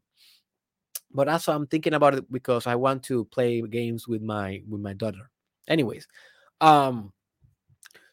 But 1.12 1.28
also, 1.28 1.54
I'm 1.54 1.68
thinking 1.68 1.94
about 1.94 2.16
it 2.16 2.32
because 2.32 2.68
I 2.68 2.76
want 2.76 3.04
to 3.04 3.26
play 3.26 3.62
games 3.62 4.08
with 4.08 4.22
my 4.22 4.62
with 4.68 4.82
my 4.82 4.94
daughter. 4.94 5.32
Anyways, 5.68 6.08
um, 6.62 7.12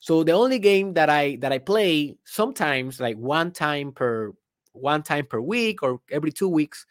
so 0.01 0.23
the 0.25 0.33
only 0.33 0.59
game 0.59 0.95
that 0.95 1.11
I 1.11 1.37
that 1.37 1.53
I 1.53 1.59
play 1.59 2.17
sometimes 2.25 3.01
like 3.01 3.17
one 3.17 3.51
time 3.53 3.93
per 3.93 4.33
one 4.73 5.03
time 5.03 5.27
per 5.27 5.41
week 5.41 5.83
or 5.83 6.01
every 6.11 6.33
two 6.33 6.49
weeks, 6.49 6.87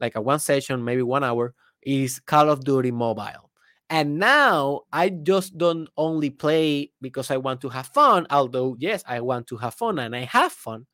like 0.00 0.14
a 0.14 0.20
one 0.20 0.38
session, 0.38 0.84
maybe 0.84 1.02
one 1.02 1.24
hour, 1.24 1.54
is 1.82 2.20
Call 2.20 2.50
of 2.50 2.64
Duty 2.64 2.90
Mobile. 2.90 3.50
And 3.88 4.18
now 4.18 4.82
I 4.92 5.08
just 5.08 5.58
don't 5.58 5.88
only 5.96 6.30
play 6.30 6.92
because 7.00 7.30
I 7.30 7.38
want 7.38 7.60
to 7.62 7.68
have 7.68 7.88
fun, 7.88 8.26
although, 8.30 8.76
yes, 8.78 9.02
I 9.06 9.20
want 9.20 9.48
to 9.48 9.56
have 9.56 9.74
fun 9.74 9.98
and 9.98 10.14
I 10.14 10.20
have 10.20 10.52
fun, 10.52 10.86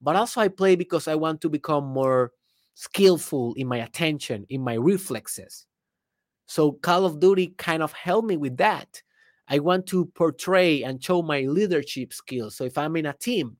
but 0.00 0.16
also 0.16 0.40
I 0.40 0.48
play 0.48 0.74
because 0.74 1.06
I 1.06 1.16
want 1.16 1.42
to 1.42 1.50
become 1.50 1.84
more 1.84 2.32
skillful 2.74 3.52
in 3.54 3.68
my 3.68 3.78
attention, 3.78 4.46
in 4.48 4.62
my 4.62 4.74
reflexes. 4.74 5.66
So 6.46 6.72
Call 6.72 7.04
of 7.04 7.20
Duty 7.20 7.54
kind 7.58 7.82
of 7.82 7.92
helped 7.92 8.28
me 8.28 8.38
with 8.38 8.56
that. 8.56 9.02
I 9.46 9.58
want 9.58 9.86
to 9.88 10.06
portray 10.06 10.82
and 10.82 11.02
show 11.02 11.20
my 11.22 11.42
leadership 11.42 12.14
skills. 12.14 12.56
So 12.56 12.64
if 12.64 12.78
I'm 12.78 12.96
in 12.96 13.06
a 13.06 13.12
team 13.12 13.58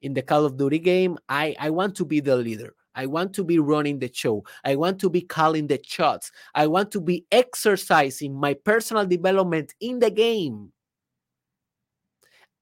in 0.00 0.14
the 0.14 0.22
Call 0.22 0.44
of 0.44 0.56
Duty 0.56 0.78
game, 0.78 1.18
I, 1.28 1.56
I 1.58 1.70
want 1.70 1.96
to 1.96 2.04
be 2.04 2.20
the 2.20 2.36
leader. 2.36 2.74
I 2.94 3.06
want 3.06 3.32
to 3.34 3.44
be 3.44 3.58
running 3.58 3.98
the 3.98 4.10
show. 4.12 4.44
I 4.64 4.76
want 4.76 4.98
to 5.00 5.10
be 5.10 5.22
calling 5.22 5.66
the 5.66 5.80
shots. 5.84 6.30
I 6.54 6.66
want 6.66 6.90
to 6.92 7.00
be 7.00 7.26
exercising 7.32 8.34
my 8.34 8.54
personal 8.54 9.06
development 9.06 9.74
in 9.80 9.98
the 9.98 10.10
game. 10.10 10.72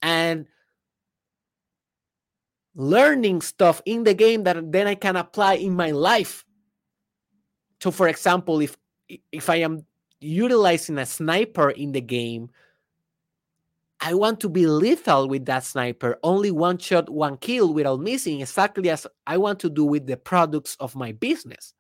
And 0.03 0.47
learning 2.75 3.43
stuff 3.43 3.83
in 3.85 4.05
the 4.05 4.15
game 4.15 4.45
that 4.45 4.73
then 4.73 4.87
I 4.87 4.95
can 4.95 5.17
apply 5.17 5.55
in 5.55 5.75
my 5.75 5.91
life. 5.91 6.45
So 7.83 7.91
for 7.91 8.09
example, 8.09 8.61
if 8.61 8.77
if 9.33 9.51
I 9.51 9.57
am 9.57 9.85
utilizing 10.21 10.99
a 10.99 11.07
sniper 11.07 11.71
in 11.71 11.93
the 11.93 12.01
game, 12.01 12.51
I 14.01 14.15
want 14.15 14.41
to 14.41 14.49
be 14.49 14.67
lethal 14.67 15.29
with 15.29 15.45
that 15.47 15.65
sniper, 15.65 16.19
only 16.23 16.51
one 16.51 16.79
shot, 16.79 17.11
one 17.11 17.37
kill 17.37 17.75
without 17.75 18.01
missing, 18.01 18.41
exactly 18.41 18.89
as 18.89 19.07
I 19.27 19.37
want 19.37 19.61
to 19.61 19.71
do 19.71 19.85
with 19.85 20.07
the 20.07 20.17
products 20.17 20.77
of 20.81 20.97
my 20.97 21.13
business. 21.13 21.75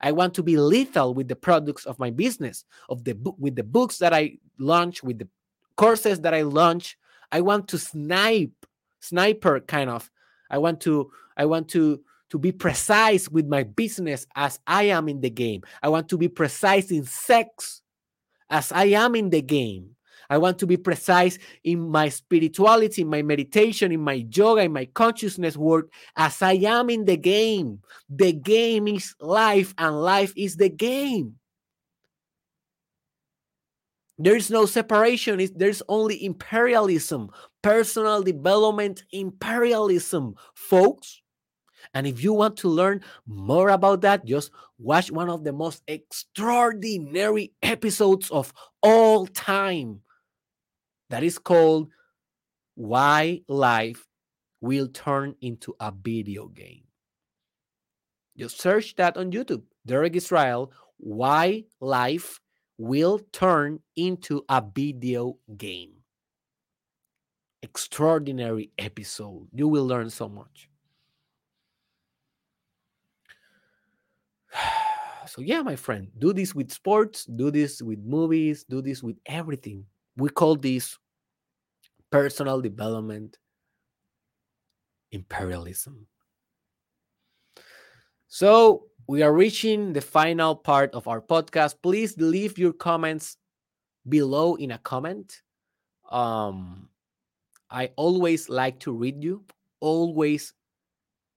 I 0.00 0.12
want 0.12 0.32
to 0.34 0.42
be 0.42 0.56
lethal 0.56 1.12
with 1.12 1.28
the 1.28 1.36
products 1.36 1.84
of 1.84 1.98
my 1.98 2.10
business, 2.10 2.64
of 2.88 3.04
the 3.04 3.14
with 3.38 3.56
the 3.56 3.64
books 3.64 3.98
that 3.98 4.14
I 4.14 4.38
launch, 4.58 5.02
with 5.02 5.18
the 5.18 5.28
courses 5.76 6.20
that 6.20 6.32
I 6.32 6.42
launch. 6.42 6.96
I 7.32 7.42
want 7.42 7.68
to 7.68 7.78
snipe, 7.78 8.66
sniper 9.00 9.60
kind 9.60 9.90
of. 9.90 10.10
I 10.50 10.58
want 10.58 10.80
to, 10.82 11.10
I 11.36 11.44
want 11.44 11.68
to 11.70 12.00
to 12.30 12.38
be 12.38 12.52
precise 12.52 13.28
with 13.28 13.46
my 13.46 13.62
business 13.62 14.26
as 14.36 14.58
I 14.66 14.84
am 14.84 15.08
in 15.08 15.20
the 15.20 15.30
game. 15.30 15.62
I 15.82 15.88
want 15.88 16.08
to 16.10 16.18
be 16.18 16.28
precise 16.28 16.90
in 16.90 17.04
sex 17.04 17.82
as 18.50 18.70
I 18.72 18.86
am 18.86 19.14
in 19.14 19.30
the 19.30 19.42
game. 19.42 19.96
I 20.30 20.38
want 20.38 20.58
to 20.58 20.66
be 20.66 20.76
precise 20.76 21.38
in 21.64 21.88
my 21.90 22.10
spirituality, 22.10 23.02
in 23.02 23.08
my 23.08 23.22
meditation, 23.22 23.92
in 23.92 24.00
my 24.00 24.26
yoga, 24.30 24.62
in 24.62 24.72
my 24.72 24.84
consciousness 24.86 25.56
work 25.56 25.90
as 26.16 26.42
I 26.42 26.52
am 26.52 26.90
in 26.90 27.06
the 27.06 27.16
game. 27.16 27.80
The 28.10 28.32
game 28.32 28.88
is 28.88 29.14
life, 29.20 29.74
and 29.78 30.02
life 30.02 30.32
is 30.36 30.56
the 30.56 30.68
game. 30.68 31.36
There's 34.18 34.50
no 34.50 34.66
separation. 34.66 35.40
There's 35.54 35.82
only 35.88 36.24
imperialism, 36.24 37.30
personal 37.62 38.22
development 38.22 39.04
imperialism, 39.12 40.34
folks. 40.54 41.22
And 41.94 42.06
if 42.06 42.22
you 42.22 42.34
want 42.34 42.56
to 42.58 42.68
learn 42.68 43.00
more 43.26 43.70
about 43.70 44.02
that, 44.02 44.26
just 44.26 44.50
watch 44.78 45.10
one 45.10 45.30
of 45.30 45.44
the 45.44 45.52
most 45.52 45.82
extraordinary 45.86 47.52
episodes 47.62 48.30
of 48.30 48.52
all 48.82 49.26
time 49.26 50.00
that 51.10 51.22
is 51.22 51.38
called 51.38 51.90
Why 52.74 53.42
Life 53.48 54.06
Will 54.60 54.88
Turn 54.88 55.34
into 55.40 55.74
a 55.80 55.92
Video 55.92 56.48
Game. 56.48 56.84
Just 58.36 58.60
search 58.60 58.94
that 58.96 59.16
on 59.16 59.32
YouTube. 59.32 59.62
Derek 59.86 60.14
Israel, 60.16 60.72
Why 60.98 61.64
Life 61.80 62.40
Will 62.76 63.18
Turn 63.32 63.80
into 63.96 64.44
a 64.48 64.62
Video 64.74 65.36
Game. 65.56 65.92
Extraordinary 67.62 68.70
episode. 68.78 69.48
You 69.52 69.66
will 69.66 69.86
learn 69.86 70.10
so 70.10 70.28
much. 70.28 70.68
So, 75.28 75.42
yeah, 75.42 75.60
my 75.60 75.76
friend, 75.76 76.08
do 76.18 76.32
this 76.32 76.54
with 76.54 76.72
sports, 76.72 77.26
do 77.26 77.50
this 77.50 77.82
with 77.82 77.98
movies, 77.98 78.64
do 78.64 78.80
this 78.80 79.02
with 79.02 79.18
everything. 79.26 79.84
We 80.18 80.30
call 80.30 80.56
this 80.56 80.98
personal 82.10 82.60
development 82.60 83.38
imperialism. 85.12 86.08
So, 88.26 88.86
we 89.06 89.22
are 89.22 89.32
reaching 89.32 89.94
the 89.94 90.02
final 90.02 90.54
part 90.54 90.92
of 90.92 91.08
our 91.08 91.22
podcast. 91.22 91.76
Please 91.82 92.18
leave 92.18 92.58
your 92.58 92.74
comments 92.74 93.38
below 94.06 94.56
in 94.56 94.72
a 94.72 94.78
comment. 94.78 95.40
Um, 96.10 96.90
I 97.70 97.90
always 97.96 98.48
like 98.48 98.80
to 98.80 98.92
read 98.92 99.22
you. 99.22 99.44
Always, 99.80 100.52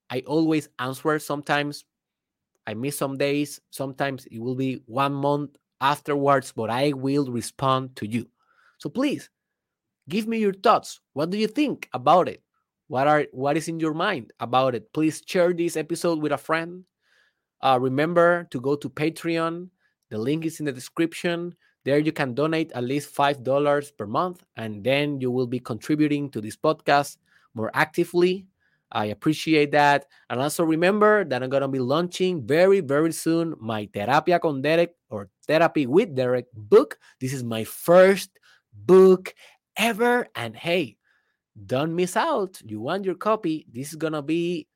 I 0.10 0.22
always 0.28 0.68
answer. 0.80 1.20
Sometimes 1.20 1.86
I 2.66 2.74
miss 2.74 2.98
some 2.98 3.18
days. 3.18 3.62
Sometimes 3.70 4.26
it 4.26 4.40
will 4.40 4.56
be 4.56 4.82
one 4.86 5.14
month 5.14 5.52
afterwards, 5.80 6.52
but 6.52 6.70
I 6.70 6.94
will 6.94 7.32
respond 7.32 7.96
to 7.98 8.08
you. 8.08 8.28
So 8.82 8.90
please 8.90 9.30
give 10.10 10.28
me 10.28 10.40
your 10.40 10.54
thoughts. 10.54 11.00
What 11.14 11.30
do 11.30 11.38
you 11.38 11.46
think 11.48 11.88
about 11.94 12.28
it? 12.28 12.42
What 12.88 13.08
are 13.08 13.28
what 13.32 13.56
is 13.56 13.68
in 13.70 13.80
your 13.80 13.94
mind 13.94 14.34
about 14.40 14.74
it? 14.74 14.92
Please 14.92 15.22
share 15.24 15.54
this 15.54 15.78
episode 15.78 16.20
with 16.20 16.32
a 16.34 16.38
friend. 16.38 16.84
Uh, 17.62 17.78
remember 17.80 18.50
to 18.50 18.60
go 18.60 18.76
to 18.76 18.90
Patreon. 18.90 19.70
The 20.10 20.18
link 20.18 20.46
is 20.46 20.60
in 20.60 20.66
the 20.66 20.74
description. 20.74 21.54
There 21.86 22.00
you 22.00 22.12
can 22.12 22.34
donate 22.34 22.72
at 22.74 22.84
least 22.84 23.14
$5 23.16 23.42
per 23.98 24.06
month, 24.06 24.44
and 24.58 24.84
then 24.84 25.22
you 25.22 25.32
will 25.32 25.48
be 25.48 25.60
contributing 25.60 26.30
to 26.32 26.42
this 26.42 26.58
podcast 26.58 27.18
more 27.54 27.72
actively. 27.74 28.46
I 28.92 29.06
appreciate 29.06 29.72
that. 29.72 30.06
And 30.30 30.42
also 30.42 30.66
remember 30.66 31.24
that 31.26 31.42
I'm 31.42 31.50
going 31.50 31.62
to 31.62 31.70
be 31.70 31.80
launching 31.80 32.46
very, 32.46 32.82
very 32.82 33.14
soon 33.14 33.56
my 33.60 33.86
Terapia 33.86 34.42
con 34.42 34.62
Derek 34.62 34.96
or 35.10 35.30
Therapy 35.48 35.88
with 35.88 36.14
Derek 36.14 36.52
book. 36.54 37.00
This 37.22 37.32
is 37.32 37.44
my 37.44 37.64
first 37.64 38.30
book 38.86 39.34
ever. 39.78 40.28
And 40.36 40.56
hey, 40.56 40.98
don't 41.66 41.96
miss 41.96 42.16
out. 42.16 42.62
You 42.64 42.80
want 42.80 43.06
your 43.06 43.16
copy. 43.16 43.66
This 43.72 43.90
is 43.90 43.96
going 43.96 44.14
to 44.14 44.22
be 44.22 44.68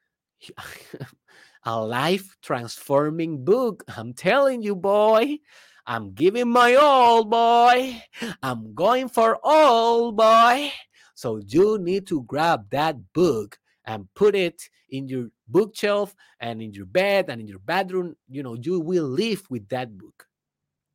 a 1.63 1.83
life 1.83 2.35
transforming 2.41 3.43
book. 3.43 3.83
I'm 3.95 4.13
telling 4.13 4.61
you, 4.61 4.75
boy. 4.75 5.39
I'm 5.87 6.13
giving 6.13 6.49
my 6.49 6.75
all, 6.75 7.23
boy. 7.23 8.01
I'm 8.41 8.73
going 8.73 9.07
for 9.07 9.37
all, 9.43 10.11
boy. 10.11 10.71
So 11.13 11.39
you 11.45 11.77
need 11.77 12.07
to 12.07 12.23
grab 12.23 12.69
that 12.71 13.13
book 13.13 13.59
and 13.85 14.07
put 14.15 14.35
it 14.35 14.63
in 14.89 15.07
your 15.07 15.29
bookshelf 15.47 16.15
and 16.39 16.61
in 16.61 16.73
your 16.73 16.87
bed 16.87 17.29
and 17.29 17.39
in 17.39 17.47
your 17.47 17.59
bedroom. 17.59 18.15
You 18.27 18.41
know, 18.41 18.55
you 18.55 18.79
will 18.79 19.05
live 19.05 19.43
with 19.49 19.69
that 19.69 19.95
book. 19.95 20.27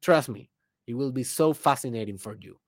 Trust 0.03 0.28
me, 0.28 0.51
it 0.87 0.95
will 0.95 1.12
be 1.12 1.23
so 1.23 1.53
fascinating 1.53 2.19
for 2.19 2.37
you. 2.41 2.59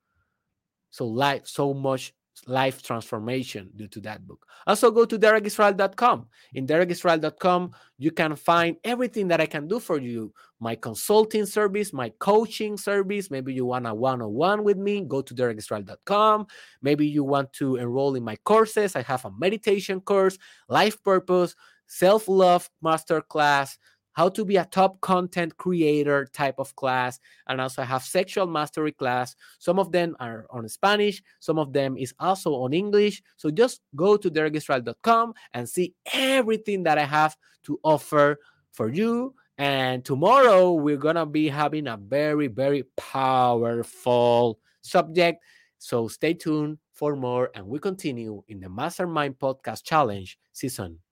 So 0.93 1.06
life, 1.06 1.48
so 1.48 1.74
much 1.74 2.14
life 2.47 2.82
transformation 2.82 3.70
due 3.77 3.89
to 3.89 4.01
that 4.01 4.27
book. 4.27 4.47
Also, 4.66 4.90
go 4.90 5.05
to 5.05 5.19
derekisrael.com. 5.19 6.27
In 6.55 6.66
derekisrael.com, 6.66 7.73
you 7.98 8.10
can 8.10 8.36
find 8.36 8.77
everything 8.85 9.28
that 9.28 9.40
I 9.40 9.47
can 9.47 9.69
do 9.69 9.78
for 9.81 9.98
you 9.98 10.32
my 10.60 10.77
consulting 10.77 11.44
service, 11.47 11.93
my 11.93 12.12
coaching 12.20 12.77
service. 12.77 13.31
Maybe 13.31 13.52
you 13.52 13.66
want 13.66 13.86
a 13.86 13.94
one 13.94 14.23
on 14.23 14.32
one 14.32 14.64
with 14.64 14.77
me, 14.77 15.01
go 15.01 15.23
to 15.23 15.35
derekisrael.com. 15.35 16.47
Maybe 16.82 17.06
you 17.06 17.24
want 17.24 17.52
to 17.55 17.77
enroll 17.77 18.14
in 18.14 18.23
my 18.23 18.36
courses. 18.44 18.94
I 18.94 19.02
have 19.02 19.24
a 19.24 19.32
meditation 19.32 20.01
course, 20.01 20.39
life 20.69 21.02
purpose, 21.02 21.56
self 21.86 22.28
love 22.28 22.70
masterclass 22.85 23.77
how 24.12 24.28
to 24.28 24.44
be 24.44 24.56
a 24.56 24.64
top 24.64 25.01
content 25.01 25.56
creator 25.56 26.26
type 26.32 26.56
of 26.59 26.74
class 26.76 27.18
and 27.48 27.60
also 27.60 27.82
I 27.82 27.86
have 27.86 28.02
sexual 28.02 28.47
mastery 28.47 28.93
class. 28.93 29.34
Some 29.59 29.78
of 29.78 29.93
them 29.93 30.16
are 30.20 30.47
on 30.51 30.68
spanish 30.68 31.22
some 31.40 31.59
of 31.59 31.72
them 31.72 31.97
is 31.97 32.14
also 32.18 32.55
on 32.55 32.72
english. 32.72 33.22
So 33.36 33.51
just 33.51 33.80
go 33.97 34.16
to 34.16 34.30
derekisrael.com 34.30 35.34
and 35.55 35.68
see 35.68 35.94
everything 36.12 36.82
that 36.84 36.98
i 36.98 37.05
have 37.05 37.36
to 37.64 37.78
offer 37.82 38.39
for 38.72 38.90
you. 38.90 39.34
And 39.59 40.05
tomorrow 40.05 40.72
we're 40.72 40.97
gonna 40.97 41.26
be 41.26 41.48
having 41.48 41.86
a 41.86 41.97
very 41.97 42.48
very 42.48 42.84
powerful 42.97 44.59
subject. 44.82 45.43
So 45.78 46.09
stay 46.09 46.34
tuned 46.34 46.78
for 46.93 47.16
more 47.16 47.51
and 47.55 47.66
we 47.66 47.78
continue 47.78 48.43
in 48.48 48.60
the 48.60 48.68
mastermind 48.68 49.39
podcast 49.39 49.82
challenge 49.84 50.39
season 50.52 51.02